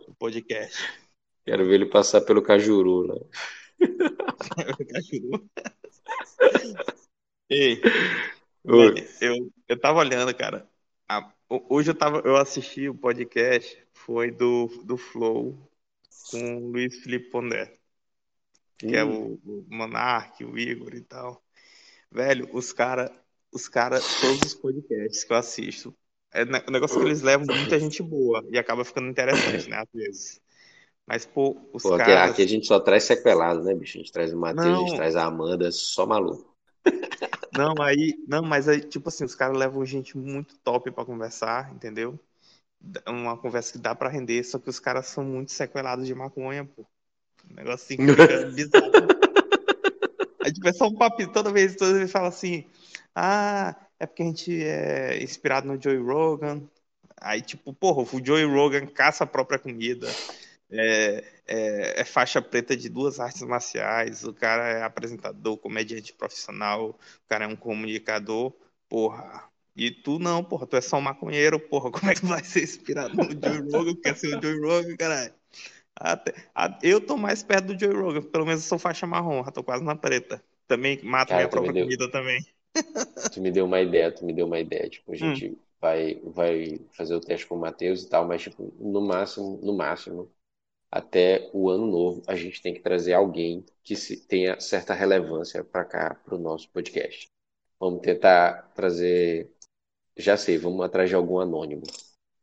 do 0.06 0.14
podcast. 0.16 0.78
Quero 1.46 1.66
ver 1.66 1.76
ele 1.76 1.86
passar 1.86 2.22
pelo 2.22 2.42
Cajuru 2.42 3.08
lá. 3.08 3.16
Ei, 7.50 7.82
eu, 9.22 9.52
eu 9.68 9.80
tava 9.80 10.00
olhando, 10.00 10.36
cara. 10.36 10.68
A, 11.08 11.32
hoje 11.50 11.92
eu, 11.92 11.96
tava, 11.96 12.22
eu 12.26 12.36
assisti 12.36 12.90
o 12.90 12.96
podcast, 12.96 13.82
foi 13.94 14.32
do, 14.32 14.68
do 14.84 14.98
Flow 14.98 15.58
com 16.30 16.58
o 16.58 16.72
Luiz 16.72 17.02
Felipe 17.02 17.30
Pondé, 17.30 17.77
que 18.78 18.96
é 18.96 19.04
o, 19.04 19.34
o 19.46 19.66
Monark, 19.70 20.44
o 20.44 20.58
Igor 20.58 20.94
e 20.96 21.02
tal. 21.02 21.44
Velho, 22.12 22.50
os 22.54 22.72
caras, 22.72 23.12
os 23.52 23.68
cara, 23.68 24.00
todos 24.00 24.54
os 24.54 24.54
podcasts 24.56 25.24
que 25.24 25.34
eu 25.34 25.38
assisto, 25.38 25.96
é 26.32 26.44
o 26.44 26.72
negócio 26.72 26.98
que 27.00 27.06
eles 27.06 27.22
levam 27.22 27.46
muita 27.48 27.80
gente 27.80 28.02
boa 28.04 28.44
e 28.52 28.58
acaba 28.58 28.86
ficando 28.86 29.10
interessante, 29.10 29.70
né, 29.70 29.78
às 29.78 29.90
vezes. 29.94 30.42
Mas, 31.06 31.26
pô, 31.26 31.56
os 31.74 31.84
Pô, 31.84 31.94
caras. 31.94 32.32
aqui 32.32 32.42
a 32.42 32.48
gente 32.48 32.68
só 32.68 32.80
traz 32.80 33.04
sequelado, 33.06 33.64
né, 33.64 33.74
bicho? 33.74 33.98
A 33.98 34.02
gente 34.02 34.12
traz 34.12 34.34
o 34.34 34.38
Matheus, 34.38 34.66
a 34.66 34.80
gente 34.80 34.92
Não. 34.92 34.98
traz 34.98 35.16
a 35.16 35.26
Amanda, 35.26 35.72
só 35.72 36.06
maluco. 36.06 36.54
Não, 37.54 37.82
aí. 37.82 38.14
Não, 38.28 38.44
mas 38.44 38.68
aí, 38.68 38.82
tipo 38.82 39.08
assim, 39.08 39.24
os 39.24 39.34
caras 39.34 39.58
levam 39.58 39.86
gente 39.86 40.18
muito 40.18 40.58
top 40.60 40.92
pra 40.92 41.06
conversar, 41.06 41.74
entendeu? 41.74 42.20
Uma 43.08 43.38
conversa 43.38 43.72
que 43.74 43.80
dá 43.80 43.96
pra 43.96 44.10
render, 44.10 44.44
só 44.44 44.60
que 44.60 44.70
os 44.70 44.80
caras 44.80 45.08
são 45.08 45.24
muito 45.24 45.52
sequelados 45.52 46.06
de 46.06 46.14
maconha, 46.14 46.66
pô. 46.66 46.86
Um 47.52 47.56
negócio 47.56 47.86
assim 47.86 47.98
bizarro. 48.54 48.92
Aí, 50.44 50.54
tipo, 50.54 50.68
é 50.68 50.74
só 50.74 50.88
um 50.88 50.96
papinho. 50.96 51.32
Toda 51.32 51.52
vez, 51.52 51.76
toda 51.76 51.94
vez 51.94 52.12
fala 52.12 52.30
assim: 52.30 52.66
Ah, 53.14 53.76
é 54.00 54.06
porque 54.06 54.24
a 54.24 54.26
gente 54.26 54.64
é 54.64 55.22
inspirado 55.22 55.68
no 55.68 55.82
Joey 55.82 55.98
Rogan. 55.98 56.62
Aí, 57.20 57.42
tipo, 57.42 57.74
porra, 57.74 58.04
o 58.04 58.26
Joey 58.26 58.46
Rogan 58.46 58.86
caça 58.88 59.24
a 59.24 59.28
própria 59.28 59.60
comida. 59.60 60.08
É, 60.70 61.24
é, 61.48 62.02
é 62.02 62.04
faixa 62.04 62.42
preta 62.42 62.76
de 62.76 62.90
duas 62.90 63.20
artes 63.20 63.42
marciais. 63.42 64.24
O 64.24 64.34
cara 64.34 64.68
é 64.68 64.84
apresentador, 64.84 65.58
comediante 65.58 66.14
profissional. 66.14 66.90
O 66.92 67.28
cara 67.28 67.46
é 67.46 67.48
um 67.48 67.56
comunicador. 67.56 68.54
Porra. 68.88 69.44
E 69.76 69.92
tu 69.92 70.18
não, 70.18 70.44
porra. 70.44 70.66
Tu 70.66 70.78
é 70.78 70.82
só 70.82 70.98
um 70.98 71.02
maconheiro, 71.02 71.60
porra. 71.60 71.92
Como 71.92 72.10
é 72.10 72.16
que 72.16 72.26
vai 72.26 72.44
ser 72.44 72.64
inspirado 72.64 73.16
no 73.16 73.32
Joey 73.32 73.72
Rogan? 73.72 73.96
Quer 74.02 74.16
ser 74.16 74.38
o 74.38 74.42
Joey 74.42 74.60
Rogan, 74.60 74.96
caralho? 74.96 75.34
Até- 76.00 76.34
a- 76.56 76.80
eu 76.84 77.02
tô 77.06 77.18
mais 77.18 77.44
perto 77.44 77.74
do 77.74 77.80
Joey 77.80 77.96
Rogan. 77.96 78.22
Pelo 78.22 78.46
menos 78.46 78.64
eu 78.64 78.70
sou 78.70 78.80
faixa 78.80 79.08
marrom. 79.08 79.44
Já 79.44 79.52
tô 79.52 79.64
quase 79.64 79.84
na 79.84 79.96
preta. 79.96 80.44
Também 80.68 81.02
mato 81.04 81.30
Cara, 81.30 81.38
minha 81.40 81.50
própria 81.50 81.74
deu- 81.74 81.84
comida 81.86 82.12
também. 82.12 82.40
Tu 83.34 83.42
me 83.42 83.52
deu 83.52 83.66
uma 83.66 83.82
ideia, 83.82 84.12
tu 84.12 84.26
me 84.26 84.34
deu 84.34 84.46
uma 84.46 84.60
ideia. 84.60 84.90
Tipo, 84.90 85.12
a 85.12 85.16
Hum. 85.16 85.34
gente 85.34 85.58
vai, 85.82 86.16
vai 86.24 86.80
fazer 86.92 87.16
o 87.16 87.22
teste 87.22 87.48
com 87.48 87.56
o 87.56 87.60
Matheus 87.60 88.04
e 88.04 88.10
tal, 88.10 88.28
mas, 88.28 88.42
tipo, 88.44 88.74
no 88.80 89.02
máximo, 89.02 89.60
no 89.64 89.74
máximo, 89.76 90.32
até 90.92 91.50
o 91.54 91.70
ano 91.70 91.88
novo, 91.88 92.24
a 92.28 92.36
gente 92.36 92.62
tem 92.62 92.74
que 92.74 92.82
trazer 92.82 93.14
alguém 93.14 93.66
que 93.84 93.96
se, 93.96 94.18
tenha 94.28 94.60
certa 94.60 94.94
relevância 94.94 95.64
para 95.64 95.86
cá, 95.86 96.16
pro 96.26 96.38
nosso 96.40 96.70
podcast. 96.72 97.28
Vamos 97.80 98.02
tentar 98.02 98.72
trazer, 98.76 99.52
já 100.18 100.38
sei, 100.38 100.58
vamos 100.58 100.86
atrás 100.86 101.10
de 101.10 101.16
algum 101.16 101.40
anônimo. 101.40 101.84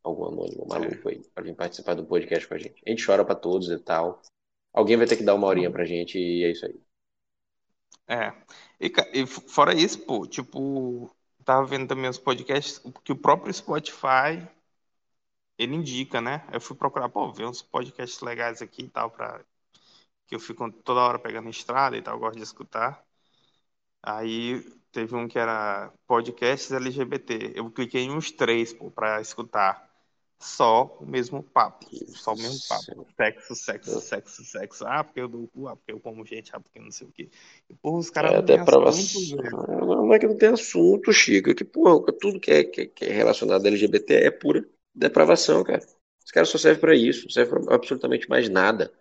Algum 0.05 0.25
anônimo 0.27 0.67
maluco 0.67 1.09
aí, 1.09 1.21
pra 1.33 1.43
vir 1.43 1.55
participar 1.55 1.95
do 1.95 2.05
podcast 2.05 2.47
com 2.47 2.53
a 2.53 2.57
gente. 2.59 2.81
A 2.85 2.89
gente 2.89 3.05
chora 3.05 3.25
pra 3.25 3.35
todos 3.35 3.69
e 3.69 3.79
tal. 3.79 4.21
Alguém 4.73 4.97
vai 4.97 5.07
ter 5.07 5.17
que 5.17 5.23
dar 5.23 5.35
uma 5.35 5.47
horinha 5.47 5.71
pra 5.71 5.85
gente 5.85 6.19
e 6.19 6.43
é 6.43 6.51
isso 6.51 6.65
aí. 6.65 6.79
É. 8.07 8.33
E, 8.79 8.91
e 9.13 9.25
fora 9.25 9.73
isso, 9.73 9.99
pô, 10.05 10.27
tipo, 10.27 11.09
tava 11.43 11.65
vendo 11.65 11.87
também 11.87 12.09
os 12.09 12.17
podcasts 12.19 12.81
que 13.03 13.11
o 13.11 13.15
próprio 13.17 13.53
Spotify 13.53 14.47
ele 15.57 15.75
indica, 15.75 16.21
né? 16.21 16.45
Eu 16.51 16.61
fui 16.61 16.75
procurar, 16.75 17.09
pô, 17.09 17.31
ver 17.31 17.45
uns 17.45 17.61
podcasts 17.61 18.21
legais 18.21 18.61
aqui 18.61 18.83
e 18.83 18.89
tal, 18.89 19.09
pra... 19.11 19.43
que 20.27 20.35
eu 20.35 20.41
fico 20.41 20.71
toda 20.83 21.01
hora 21.01 21.19
pegando 21.19 21.49
estrada 21.49 21.97
e 21.97 22.03
tal, 22.03 22.19
gosto 22.19 22.37
de 22.37 22.43
escutar. 22.43 23.03
Aí 24.01 24.61
teve 24.91 25.15
um 25.15 25.27
que 25.27 25.39
era 25.39 25.91
podcasts 26.07 26.71
LGBT. 26.71 27.53
Eu 27.55 27.71
cliquei 27.71 28.03
em 28.03 28.11
uns 28.11 28.31
três, 28.31 28.73
pô, 28.73 28.91
pra 28.91 29.19
escutar. 29.21 29.84
Só 30.39 30.97
o 30.99 31.05
mesmo 31.05 31.41
papo. 31.41 31.87
Só 32.07 32.33
o 32.33 32.37
mesmo 32.37 32.59
papo. 32.67 33.07
Sexo, 33.15 33.55
sexo, 33.55 34.01
sexo, 34.01 34.43
sexo. 34.45 34.85
Ah, 34.85 35.03
porque 35.03 35.21
eu 35.21 35.27
dou 35.27 35.47
cu, 35.47 35.67
ah, 35.67 35.75
porque 35.75 35.91
eu 35.91 35.99
como 35.99 36.25
gente, 36.25 36.51
ah, 36.53 36.59
porque 36.59 36.79
não 36.79 36.91
sei 36.91 37.07
o 37.07 37.11
quê. 37.11 37.29
E, 37.69 37.73
porra, 37.73 37.97
os 37.97 38.09
caras 38.09 38.31
É 38.31 38.33
não 38.33 38.39
até 38.41 38.55
têm 38.55 38.65
pra 38.65 38.89
assunto. 38.89 39.43
Não 39.45 40.13
é 40.13 40.19
que 40.19 40.27
não 40.27 40.37
tem 40.37 40.49
assunto, 40.49 41.11
Chico. 41.13 41.49
É 41.49 41.53
que, 41.53 41.63
porra, 41.63 42.11
tudo 42.13 42.39
que 42.39 42.51
é, 42.51 42.63
que, 42.63 42.87
que 42.87 43.05
é 43.05 43.11
relacionado 43.11 43.65
a 43.65 43.67
LGBT 43.69 44.13
é 44.15 44.31
pura 44.31 44.67
depravação, 44.93 45.63
cara. 45.63 45.81
Os 46.23 46.31
caras 46.31 46.49
só 46.49 46.57
servem 46.57 46.81
pra 46.81 46.95
isso, 46.95 47.23
não 47.23 47.29
serve 47.29 47.51
pra 47.51 47.75
absolutamente 47.75 48.27
mais 48.29 48.49
nada. 48.49 48.91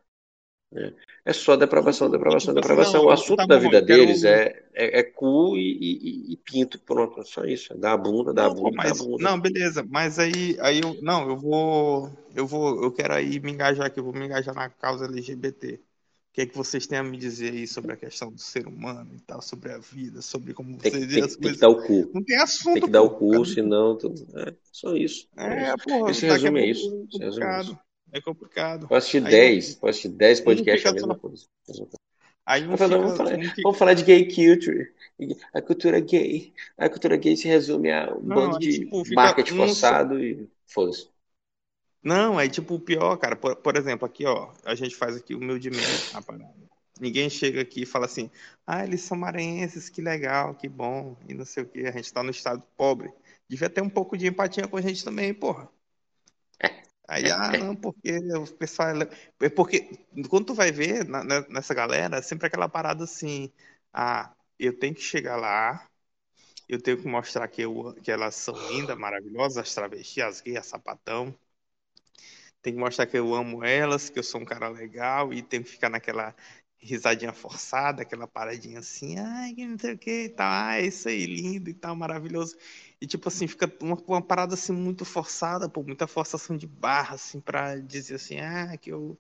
É 1.25 1.33
só 1.33 1.57
depravação, 1.57 2.11
depravação, 2.11 2.53
depravação. 2.53 3.01
não, 3.01 3.09
O 3.09 3.11
assunto 3.11 3.37
tá 3.39 3.47
da 3.47 3.57
bom, 3.57 3.63
vida 3.63 3.81
deles 3.81 4.25
é, 4.25 4.63
é, 4.75 5.01
é 5.01 5.03
cu 5.03 5.57
e, 5.57 5.73
e- 5.81 6.33
e 6.33 6.37
pinto. 6.37 6.79
Pronto, 6.81 7.21
é 7.21 7.25
só 7.25 7.45
isso. 7.45 7.75
Dá 7.79 7.93
a 7.93 7.97
bunda, 7.97 8.33
dá 8.33 8.47
a 8.47 8.51
bunda, 8.51 8.77
dá 8.83 8.91
a 8.91 8.95
bunda. 8.95 9.25
não, 9.25 9.41
beleza, 9.41 9.85
mas 9.89 10.19
aí, 10.19 10.57
aí 10.61 10.81
eu, 10.81 10.97
não, 11.01 11.29
eu 11.29 11.37
vou, 11.37 12.11
eu 12.35 12.47
vou, 12.47 12.83
eu 12.83 12.93
quero 12.93 13.15
aí 13.15 13.41
me 13.41 13.53
engajar 13.53 13.87
aqui, 13.87 14.01
eu 14.01 14.05
vou 14.05 14.13
me 14.13 14.27
engajar 14.27 14.55
na 14.55 14.69
causa 14.69 15.07
LGBT. 15.07 15.75
O 15.75 16.35
que 16.35 16.41
é 16.41 16.47
que 16.47 16.57
vocês 16.57 16.85
têm 16.85 16.99
a 16.99 17.03
me 17.05 17.17
dizer 17.17 17.53
aí 17.53 17.65
sobre 17.65 17.93
a 17.93 17.97
questão 17.97 18.33
do 18.33 18.41
ser 18.41 18.67
humano 18.67 19.15
e 19.15 19.21
tal, 19.21 19.41
sobre 19.41 19.71
a 19.71 19.79
vida, 19.79 20.21
sobre 20.21 20.53
como 20.53 20.77
Tem, 20.79 20.91
vocês 20.91 21.07
tem, 21.07 21.23
as 21.23 21.37
tem 21.37 21.53
que 21.53 21.59
dar 21.61 21.69
o 21.69 21.81
cu. 21.81 22.11
Não 22.13 22.25
tem 22.25 22.37
assunto, 22.39 22.75
Tem 22.75 22.83
que 22.83 22.91
dar 22.91 23.03
o 23.03 23.11
cu, 23.11 23.45
senão. 23.45 23.97
tudo- 23.97 24.27
É 24.37 24.53
só 24.73 24.97
isso. 24.97 25.29
É 25.37 25.47
É, 25.47 25.69
isso. 25.69 25.77
porra, 25.85 26.11
Esse 26.11 26.27
a 26.27 26.33
resume 26.33 26.61
é 26.61 26.67
isso. 26.67 26.89
é 26.91 27.17
Esse 27.17 27.19
resume 27.25 27.47
é 27.47 27.61
isso. 27.61 27.79
É 28.15 28.21
complicado. 28.21 28.87
Posso 28.89 28.95
assistir 28.97 29.21
Aí 29.21 29.35
10, 29.37 29.75
posso 29.75 29.91
assistir 29.91 30.09
10 30.09 30.41
um 30.41 30.45
podcasts 30.45 30.87
a 30.87 30.93
mesma 30.95 31.15
coisa. 31.19 31.47
Aí 32.47 32.63
um 32.63 32.67
Vamos 32.67 32.81
falar, 32.81 32.99
vamos, 32.99 33.17
falar, 33.17 33.31
fica- 33.39 33.63
vamos 33.63 33.79
falar 33.79 33.95
de 33.95 34.05
gay 34.05 34.27
culture. 34.27 34.93
A 35.53 35.63
cultura 35.63 36.01
gay. 36.01 36.53
A 36.77 36.89
cultura 36.89 37.17
gay 37.17 37.37
se 37.37 37.49
resume 37.49 37.91
a 37.93 38.13
um 38.15 38.21
Não, 38.23 38.35
bando 38.35 38.57
aí, 38.57 38.67
de 38.67 38.69
tipo, 38.69 39.05
fica 39.05 39.15
marketing 39.15 39.55
forçado 39.55 40.23
e 40.23 40.49
foda-se. 40.67 41.09
Não, 42.03 42.39
aí 42.39 42.49
tipo 42.51 42.75
o 42.75 42.81
pior, 42.81 43.17
cara, 43.17 43.35
por, 43.35 43.57
por 43.57 43.77
exemplo, 43.77 44.05
aqui, 44.07 44.27
ó, 44.27 44.53
a 44.65 44.75
gente 44.75 44.95
faz 44.95 45.17
aqui 45.17 45.35
humildemente 45.35 46.11
a 46.13 46.21
parada. 46.21 46.55
Ninguém 47.01 47.29
chega 47.31 47.63
aqui 47.63 47.83
e 47.83 47.87
fala 47.87 48.05
assim, 48.07 48.31
ah, 48.67 48.85
eles 48.85 49.01
são 49.01 49.17
maranhenses, 49.17 49.89
que 49.89 50.01
legal, 50.03 50.55
que 50.55 50.69
bom, 50.69 51.17
e 51.29 51.35
não 51.35 51.45
sei 51.45 51.63
o 51.65 51.67
quê, 51.69 51.81
a 51.87 51.91
gente 51.93 52.13
tá 52.13 52.23
no 52.23 52.31
estado 52.31 52.63
pobre. 52.77 53.11
Devia 53.49 53.71
ter 53.71 53.81
um 53.83 53.89
pouco 53.91 54.17
de 54.17 54.27
empatia 54.27 54.69
com 54.69 54.77
a 54.77 54.81
gente 54.83 55.03
também, 55.05 55.33
porra. 55.35 55.69
Aí, 57.09 57.31
ah, 57.31 57.53
não, 57.53 57.77
porque 57.77 58.13
o 58.35 58.47
pessoal. 58.57 58.89
é 59.03 59.47
É 59.47 59.49
porque 59.51 60.07
quando 60.29 60.47
tu 60.47 60.55
vai 60.55 60.73
ver 60.73 61.05
na- 61.07 61.23
na- 61.25 61.47
nessa 61.49 61.75
galera, 61.75 62.23
sempre 62.23 62.47
aquela 62.47 62.69
parada 62.69 63.05
assim, 63.05 63.53
ah, 63.93 64.35
eu 64.59 64.79
tenho 64.79 64.95
que 64.95 65.03
chegar 65.03 65.37
lá, 65.37 65.87
eu 66.69 66.81
tenho 66.83 66.99
que 67.01 67.09
mostrar 67.09 67.49
que, 67.49 67.63
eu, 67.63 67.95
que 68.03 68.11
elas 68.13 68.35
são 68.37 68.57
lindas, 68.69 68.99
maravilhosas, 68.99 69.59
as 69.59 69.75
travestis, 69.75 70.25
as 70.25 70.41
gays, 70.43 70.59
as 70.59 70.67
sapatão. 70.67 71.35
Tem 72.63 72.73
que 72.75 72.79
mostrar 72.81 73.07
que 73.07 73.19
eu 73.19 73.35
amo 73.35 73.63
elas, 73.65 74.09
que 74.11 74.19
eu 74.19 74.23
sou 74.23 74.41
um 74.41 74.45
cara 74.45 74.69
legal 74.69 75.33
e 75.33 75.43
tem 75.43 75.63
que 75.63 75.69
ficar 75.71 75.89
naquela 75.91 76.35
risadinha 76.79 77.33
forçada, 77.33 78.03
aquela 78.03 78.27
paradinha 78.27 78.79
assim, 78.81 79.19
ai, 79.19 79.55
que 79.55 79.67
não 79.67 79.79
sei 79.79 79.95
o 79.95 79.99
que 79.99 80.25
e 80.25 80.29
tal, 80.29 80.51
ah, 80.51 80.77
é 80.79 80.87
isso 80.87 81.09
aí, 81.09 81.25
lindo 81.27 81.71
e 81.71 81.75
tal, 81.75 81.97
maravilhoso. 81.97 82.57
E 83.05 83.07
tipo 83.07 83.29
assim, 83.29 83.47
fica 83.47 83.71
uma, 83.83 83.99
uma 84.07 84.23
parada 84.23 84.55
assim 84.55 84.73
muito 84.73 85.05
forçada, 85.05 85.69
pô, 85.69 85.83
muita 85.83 86.07
forçação 86.07 86.57
de 86.57 86.67
barra, 86.67 87.17
assim, 87.17 87.39
pra 87.39 87.77
dizer 87.77 88.15
assim, 88.15 88.39
ah, 88.41 88.75
que 88.79 88.91
eu, 88.91 89.15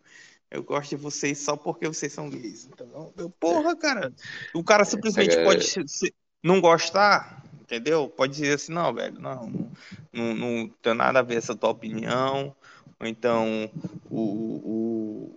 eu 0.51 0.62
gosto 0.62 0.89
de 0.89 0.97
vocês 0.97 1.37
só 1.41 1.55
porque 1.55 1.87
vocês 1.87 2.11
são 2.11 2.30
gays. 2.30 2.64
Então, 2.64 3.12
eu, 3.14 3.28
porra, 3.28 3.76
cara, 3.76 4.11
o 4.55 4.64
cara 4.64 4.87
simplesmente 4.87 5.37
galera- 5.37 5.45
pode 5.45 5.64
se- 5.68 5.87
se- 5.87 6.14
não 6.43 6.62
gostar, 6.62 7.45
entendeu? 7.61 8.09
Pode 8.09 8.32
dizer 8.32 8.55
assim, 8.55 8.72
não, 8.72 8.91
velho, 8.95 9.20
não, 9.20 9.51
não, 9.51 9.70
não, 10.11 10.35
não 10.35 10.68
tem 10.80 10.95
nada 10.95 11.18
a 11.18 11.22
ver 11.22 11.37
essa 11.37 11.55
tua 11.55 11.68
opinião, 11.68 12.57
ou 12.99 13.07
então 13.07 13.70
o- 14.09 14.16
o- 14.64 15.37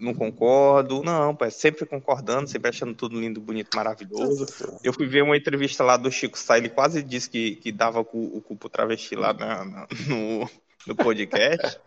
não 0.00 0.14
concordo, 0.14 1.02
não, 1.02 1.34
pô, 1.34 1.44
é 1.44 1.50
sempre 1.50 1.84
concordando, 1.86 2.48
sempre 2.48 2.68
achando 2.68 2.94
tudo 2.94 3.20
lindo, 3.20 3.40
bonito, 3.40 3.74
maravilhoso. 3.76 4.46
Eu 4.82 4.92
fui 4.92 5.06
ver 5.06 5.22
uma 5.22 5.36
entrevista 5.36 5.82
lá 5.84 5.96
do 5.96 6.10
Chico 6.10 6.38
Sá, 6.38 6.58
ele 6.58 6.68
quase 6.68 7.02
disse 7.02 7.28
que, 7.28 7.56
que 7.56 7.72
dava 7.72 8.00
o 8.00 8.04
cu 8.04 8.56
pro 8.56 8.68
travesti 8.68 9.14
lá 9.14 9.32
na- 9.32 9.64
na- 9.64 9.86
no, 10.08 10.50
no 10.86 10.96
podcast. 10.96 11.78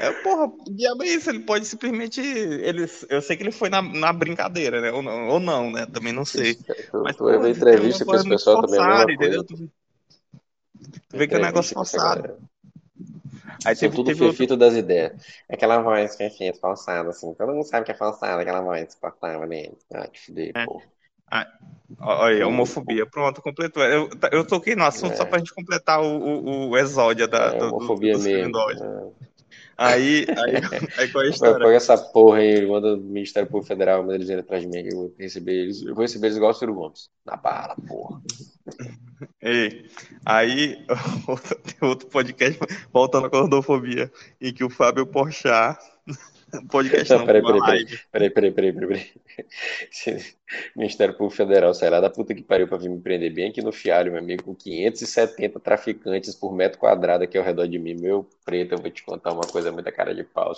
É, 0.00 0.12
porra, 0.22 0.44
o 0.46 0.64
diabo 0.74 1.02
é 1.02 1.08
isso, 1.08 1.28
ele 1.28 1.40
pode 1.40 1.66
simplesmente. 1.66 2.20
Ele, 2.20 2.86
eu 3.08 3.20
sei 3.20 3.36
que 3.36 3.42
ele 3.42 3.50
foi 3.50 3.68
na, 3.68 3.82
na 3.82 4.12
brincadeira, 4.12 4.80
né? 4.80 4.92
Ou 4.92 5.02
não, 5.02 5.28
ou 5.28 5.40
não, 5.40 5.72
né? 5.72 5.86
Também 5.86 6.12
não 6.12 6.24
sei. 6.24 6.54
Tu, 6.90 7.02
Mas, 7.02 7.16
tu 7.16 7.24
vai 7.24 7.38
ver 7.38 7.50
entrevista 7.50 8.04
com 8.04 8.14
esse 8.14 8.28
pessoal 8.28 8.62
também, 8.66 8.80
é 8.80 9.12
entendeu? 9.12 9.44
Tu, 9.44 9.56
tu 9.56 11.16
vê 11.18 11.26
que 11.26 11.34
é 11.34 11.38
um 11.38 11.42
negócio 11.42 11.74
forçado. 11.74 12.38
Aí 13.64 13.74
teve, 13.76 13.94
tudo 13.94 14.06
teve 14.06 14.22
outro. 14.22 14.36
fefito 14.36 14.56
das 14.56 14.74
ideias. 14.74 15.12
Aquela 15.48 15.80
voz 15.82 16.16
fefita, 16.16 16.58
falsada, 16.58 17.10
assim. 17.10 17.34
Todo 17.34 17.52
mundo 17.52 17.64
sabe 17.64 17.84
que 17.86 17.92
é 17.92 17.94
falsada, 17.94 18.40
aquela 18.40 18.60
voz 18.60 18.94
cortava 18.94 19.46
nele. 19.46 19.76
Ah, 19.92 20.06
que 20.06 20.20
fuder, 20.20 20.52
É. 20.54 20.64
porra. 20.64 20.84
Olha 22.00 22.36
aí, 22.36 22.42
homofobia. 22.42 23.04
Pronto, 23.04 23.42
completou. 23.42 23.82
Eu, 23.82 24.08
eu 24.32 24.46
toquei 24.46 24.74
no 24.74 24.84
assunto 24.84 25.12
É. 25.12 25.16
só 25.16 25.26
pra 25.26 25.38
gente 25.38 25.52
completar 25.54 26.00
o, 26.00 26.06
o, 26.06 26.68
o 26.70 26.78
exódia 26.78 27.28
da, 27.28 27.46
É, 27.48 27.58
do, 27.58 27.68
do, 27.68 27.76
homofobia 27.76 28.12
do 28.14 28.20
mesmo. 28.20 28.52
Aí, 29.78 30.26
aí, 30.28 30.88
aí 30.98 31.08
qual 31.08 31.22
é 31.22 31.28
a 31.28 31.30
história? 31.30 31.58
pega 31.58 31.76
essa 31.76 31.96
porra 31.96 32.38
aí, 32.38 32.66
manda 32.66 32.94
o 32.94 33.00
Ministério 33.00 33.48
Público 33.48 33.68
Federal, 33.68 34.02
manda 34.02 34.16
eles 34.16 34.28
irem 34.28 34.40
atrás 34.40 34.62
de 34.62 34.68
mim, 34.68 34.82
que 34.82 34.92
eu 34.92 34.96
vou 34.98 35.14
receber 35.16 35.52
eles. 35.52 35.82
Eu 35.82 35.94
vou 35.94 36.02
receber 36.02 36.26
eles 36.26 36.36
igual 36.36 36.50
o 36.50 36.54
Ciro 36.54 36.74
Gomes. 36.74 37.08
Na 37.24 37.36
bala, 37.36 37.76
porra. 37.86 38.20
Ei, 39.40 39.88
aí, 40.26 40.84
outro- 41.82 42.08
podcast, 42.08 42.58
voltando 42.92 43.26
a 43.26 43.30
gordofobia, 43.30 44.10
em 44.40 44.52
que 44.52 44.64
o 44.64 44.70
Fábio 44.70 45.06
Porchat 45.06 45.78
Podcast 46.70 47.10
não, 47.10 47.18
não 47.18 47.26
peraí, 47.26 47.42
peraí, 47.42 47.60
peraí, 47.60 48.30
peraí, 48.30 48.30
peraí, 48.30 48.52
peraí, 48.52 48.72
peraí, 48.72 48.88
peraí. 48.88 50.24
Ministério 50.74 51.14
Público 51.14 51.36
Federal, 51.36 51.74
sai 51.74 51.90
lá 51.90 52.00
da 52.00 52.10
puta 52.10 52.34
que 52.34 52.42
pariu 52.42 52.66
pra 52.66 52.78
vir 52.78 52.88
me 52.88 53.00
prender 53.00 53.32
bem 53.32 53.50
aqui 53.50 53.62
no 53.62 53.72
Fialho, 53.72 54.12
meu 54.12 54.20
amigo, 54.20 54.44
com 54.44 54.54
570 54.54 55.60
traficantes 55.60 56.34
por 56.34 56.54
metro 56.54 56.78
quadrado 56.78 57.24
aqui 57.24 57.36
ao 57.36 57.44
redor 57.44 57.66
de 57.66 57.78
mim. 57.78 57.94
Meu 57.94 58.28
preto, 58.44 58.74
eu 58.74 58.78
vou 58.78 58.90
te 58.90 59.02
contar 59.02 59.32
uma 59.32 59.42
coisa 59.42 59.70
muita 59.70 59.92
cara 59.92 60.14
de 60.14 60.24
pau. 60.24 60.52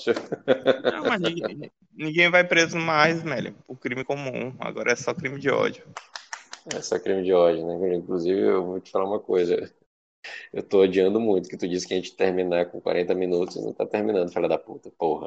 Não, 0.92 1.04
mas 1.04 1.20
ninguém, 1.20 1.72
ninguém 1.92 2.30
vai 2.30 2.44
preso 2.44 2.76
mais, 2.76 3.22
velho, 3.22 3.54
por 3.66 3.76
crime 3.78 4.04
comum. 4.04 4.54
Agora 4.60 4.92
é 4.92 4.96
só 4.96 5.12
crime 5.12 5.38
de 5.40 5.50
ódio. 5.50 5.84
É 6.72 6.80
só 6.80 6.98
crime 6.98 7.22
de 7.24 7.32
ódio, 7.32 7.66
né? 7.66 7.96
Inclusive, 7.96 8.40
eu 8.40 8.64
vou 8.64 8.80
te 8.80 8.90
falar 8.90 9.06
uma 9.06 9.20
coisa. 9.20 9.70
Eu 10.52 10.62
tô 10.62 10.82
odiando 10.82 11.18
muito 11.18 11.48
que 11.48 11.56
tu 11.56 11.66
disse 11.66 11.86
que 11.86 11.94
a 11.94 11.96
gente 11.96 12.14
terminar 12.14 12.66
com 12.66 12.80
40 12.80 13.14
minutos 13.14 13.56
e 13.56 13.62
não 13.62 13.72
tá 13.72 13.86
terminando, 13.86 14.32
filha 14.32 14.48
da 14.48 14.58
puta, 14.58 14.90
porra. 14.90 15.26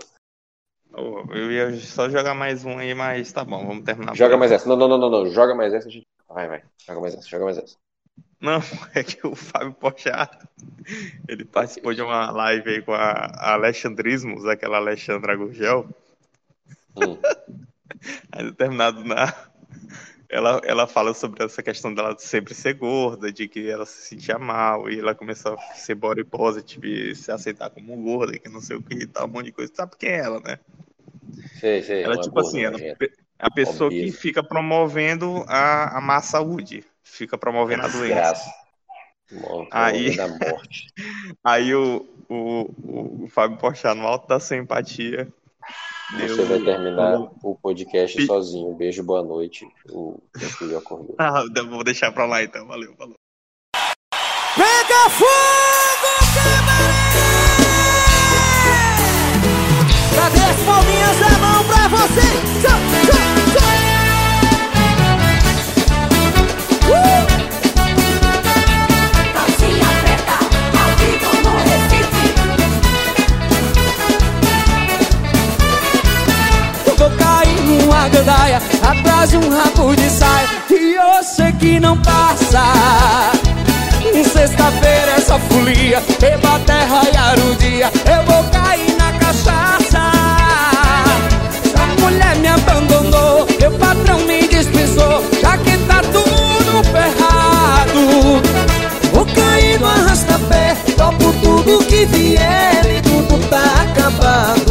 Eu 0.95 1.51
ia 1.51 1.75
só 1.79 2.09
jogar 2.09 2.33
mais 2.35 2.63
um 2.63 2.77
aí, 2.77 2.93
mas 2.93 3.31
tá 3.31 3.43
bom, 3.43 3.65
vamos 3.65 3.83
terminar. 3.83 4.15
Joga 4.15 4.37
mais 4.37 4.51
essa. 4.51 4.69
Não, 4.69 4.75
não, 4.75 4.87
não, 4.87 4.97
não, 4.97 5.09
não. 5.09 5.29
Joga 5.31 5.55
mais 5.55 5.73
essa. 5.73 5.89
Gente... 5.89 6.07
Vai, 6.29 6.47
vai. 6.47 6.63
Joga 6.85 7.01
mais 7.01 7.15
essa, 7.15 7.27
joga 7.27 7.45
mais 7.45 7.57
essa. 7.57 7.75
Não, 8.39 8.61
é 8.93 9.03
que 9.03 9.25
o 9.25 9.35
Fábio 9.35 9.73
Pochato, 9.73 10.47
ele 11.27 11.45
participou 11.45 11.93
de 11.93 12.01
uma 12.01 12.29
live 12.29 12.69
aí 12.69 12.81
com 12.81 12.93
a 12.93 13.53
Alexandrismos, 13.53 14.45
aquela 14.45 14.77
Alexandra 14.77 15.35
Gurgel. 15.35 15.87
Hum. 16.95 17.17
Aí, 18.33 18.43
determinado 18.43 19.01
na, 19.03 19.33
ela, 20.33 20.59
ela 20.63 20.87
fala 20.87 21.13
sobre 21.13 21.43
essa 21.43 21.61
questão 21.61 21.93
dela 21.93 22.15
sempre 22.17 22.55
ser 22.55 22.73
gorda, 22.73 23.31
de 23.31 23.47
que 23.47 23.69
ela 23.69 23.85
se 23.85 24.07
sentia 24.07 24.39
mal, 24.39 24.89
e 24.89 24.99
ela 24.99 25.13
começou 25.13 25.53
a 25.53 25.75
ser 25.75 25.93
body 25.93 26.23
positive 26.23 27.15
se 27.15 27.31
aceitar 27.31 27.69
como 27.69 27.95
gorda, 27.95 28.37
que 28.39 28.49
não 28.49 28.59
sei 28.59 28.75
o 28.75 28.81
que 28.81 28.95
e 28.95 29.07
tal, 29.07 29.27
um 29.27 29.31
monte 29.31 29.45
de 29.45 29.51
coisa. 29.51 29.71
Sabe 29.73 29.95
quem 29.97 30.09
é 30.09 30.19
ela, 30.19 30.39
né? 30.39 30.59
Sei, 31.59 31.81
sei. 31.81 32.03
Ela, 32.03 32.17
tipo 32.17 32.39
assim, 32.39 32.63
ela, 32.63 32.79
é 32.79 32.95
a 33.39 33.51
pessoa 33.51 33.89
que 33.89 34.11
fica 34.11 34.43
promovendo 34.43 35.43
a, 35.47 35.97
a 35.97 36.01
má 36.01 36.21
saúde, 36.21 36.83
fica 37.03 37.37
promovendo 37.37 37.83
a 37.83 37.87
doença. 37.87 38.51
aí, 39.71 40.15
da 40.17 40.27
morte. 40.27 40.87
aí 41.43 41.75
o, 41.75 42.05
o, 42.29 43.23
o 43.23 43.27
Fábio 43.29 43.57
Pochá, 43.57 43.93
no 43.93 44.07
alto 44.07 44.27
da 44.27 44.39
sua 44.39 44.57
empatia, 44.57 45.31
você 46.11 46.45
vai 46.45 46.59
terminar 46.59 47.21
o 47.41 47.55
podcast 47.55 48.25
sozinho. 48.25 48.75
Beijo, 48.75 49.03
boa 49.03 49.23
noite. 49.23 49.67
O 49.89 50.21
filho 50.57 50.77
acordou. 50.77 51.15
Ah, 51.17 51.43
vou 51.69 51.83
deixar 51.83 52.11
pra 52.11 52.25
lá 52.25 52.43
então. 52.43 52.67
Valeu, 52.67 52.93
falou. 52.95 53.15
Pega 54.55 55.09
fogo, 55.09 56.13
cabaré! 56.35 56.93
Cadê 60.15 60.39
as 60.39 60.63
palminhas 60.63 61.22
De 79.29 79.37
um 79.37 79.49
rabo 79.49 79.95
de 79.95 80.09
saia. 80.09 80.49
E 80.69 80.95
eu 80.95 81.23
sei 81.23 81.53
que 81.53 81.79
não 81.79 81.97
passa. 81.97 82.61
Sexta-feira 84.33 85.13
essa 85.17 85.39
folia. 85.39 86.03
Eba 86.21 86.55
até 86.57 86.83
raiar 86.83 87.39
o 87.39 87.55
dia 87.55 87.89
Eu 88.05 88.23
vou 88.25 88.43
cair 88.51 88.93
na 88.97 89.13
cachaça. 89.13 90.11
A 91.73 92.01
mulher 92.01 92.35
me 92.35 92.47
abandonou. 92.49 93.47
Meu 93.59 93.71
patrão 93.71 94.19
me 94.27 94.45
dispensou 94.47 95.23
Já 95.41 95.57
que 95.57 95.77
tá 95.87 96.01
tudo 96.01 96.83
ferrado. 96.91 98.41
Vou 99.13 99.25
cair 99.25 99.79
no 99.79 99.87
arrasta-pé 99.87 100.75
Topo 100.97 101.31
tudo 101.41 101.85
que 101.85 102.05
vier 102.07 102.97
E 102.97 103.01
tudo 103.01 103.39
tá 103.47 103.83
acabado 103.83 104.62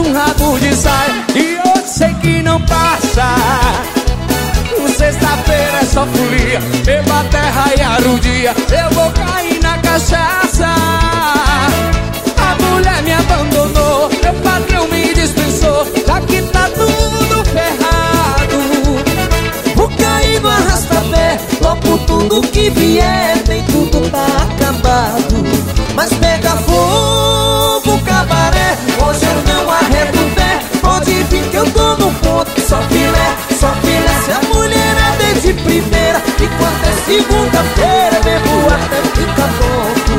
um 0.00 0.12
rabo 0.12 0.58
de 0.58 0.74
saia 0.74 1.24
E 1.34 1.58
eu 1.64 1.86
sei 1.86 2.12
que 2.14 2.42
não 2.42 2.60
passa. 2.62 3.34
Sexta-feira 4.96 5.78
é 5.80 5.84
só 5.84 6.06
folia 6.06 6.60
Beba 6.84 7.20
até 7.20 7.40
raiar 7.40 8.02
o 8.02 8.18
dia 8.20 8.54
Eu 8.70 8.94
vou 8.94 9.10
cair 9.12 9.60
na 9.62 9.78
cachaça. 9.78 10.66
A 12.36 12.54
mulher 12.62 13.02
me 13.02 13.12
abandonou 13.12 14.10
Meu 14.22 14.34
patrão 14.34 14.88
me 14.88 15.14
dispensou 15.14 15.86
que 16.26 16.42
tá 16.42 16.68
tudo 16.74 17.44
ferrado. 17.46 18.58
Vou 19.74 19.88
cair 19.88 20.40
no 20.40 20.48
arrasta-pé 20.48 21.38
Logo 21.62 21.98
tudo 22.06 22.42
que 22.42 22.70
vier 22.70 23.42
Nem 23.48 23.59
de 35.52 35.62
primeira 35.62 36.20
Fico 36.20 36.64
até 36.64 36.92
segunda-feira 37.06 38.20
Bebo 38.22 38.66
até 38.68 39.02
fica 39.18 39.48
tonto 39.58 40.14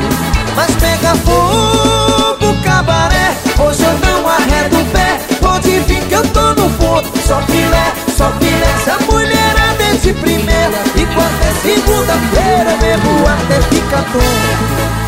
Mas 0.56 0.72
pega 0.76 1.16
fogo, 1.16 2.56
cabaré 2.64 3.36
Hoje 3.60 3.84
eu 3.84 3.94
não 4.00 4.28
arredo 4.28 4.80
o 4.80 4.86
pé. 4.86 5.20
Pode 5.40 5.80
vir 5.82 6.02
que 6.08 6.16
eu 6.16 6.24
tô 6.30 6.54
no 6.54 6.70
ponto 6.72 7.10
Só 7.26 7.42
filé, 7.44 7.94
só 8.18 8.32
filé. 8.40 8.76
Se 8.84 8.90
a 8.90 8.98
mulher 9.12 9.56
é 9.80 9.96
de 9.96 10.14
primeira 10.14 10.78
Fico 10.94 11.22
até 11.22 11.52
segunda-feira 11.62 12.76
Bebo 12.80 13.28
até 13.28 13.62
fica 13.62 13.98
tonto 14.12 15.02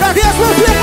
Cadê 0.00 0.20
as 0.20 0.36
mãozinhas 0.36 0.79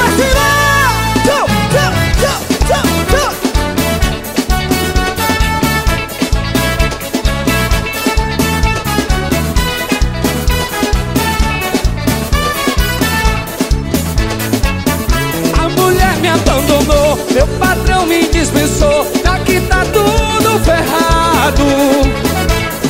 ferrado. 21.57 22.27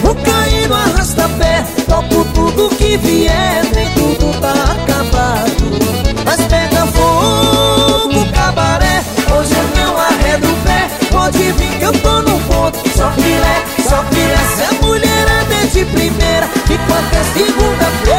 Vou 0.04 0.16
cair 0.16 0.68
no 0.70 0.76
arrasta-pé 0.76 1.66
Topo 1.88 2.24
tudo 2.34 2.70
que 2.76 2.98
vier 2.98 3.64
Nem 3.76 3.90
tudo 3.94 4.40
tá 4.40 4.54
acabado. 4.54 5.68
Mas 6.26 6.42
pega 6.46 6.86
fogo, 6.88 8.32
cabaré 8.34 9.04
Hoje 9.36 9.54
eu 9.54 9.86
não 9.86 9.98
arredo 9.98 10.48
o 10.48 10.56
pé. 10.64 10.90
Pode 11.12 11.38
vir 11.38 11.78
que 11.80 11.84
eu 11.84 11.94
tô 11.94 12.22
no 12.22 12.40
ponto 12.42 12.78
Só 12.96 13.12
filé, 13.12 13.64
só 13.90 14.04
filé. 14.12 14.38
Se 14.56 14.64
a 14.64 14.86
mulher 14.86 15.28
anda 15.42 15.68
de 15.68 15.86
primeira 15.86 16.48
Fico 16.66 16.94
até 16.94 17.24
segunda-feira 17.34 18.17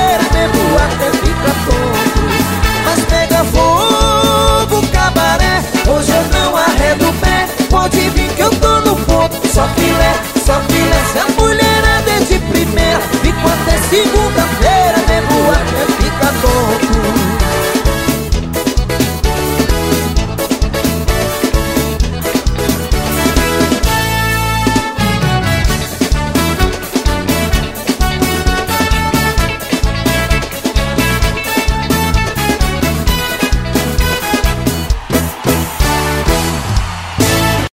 Só 13.98 14.27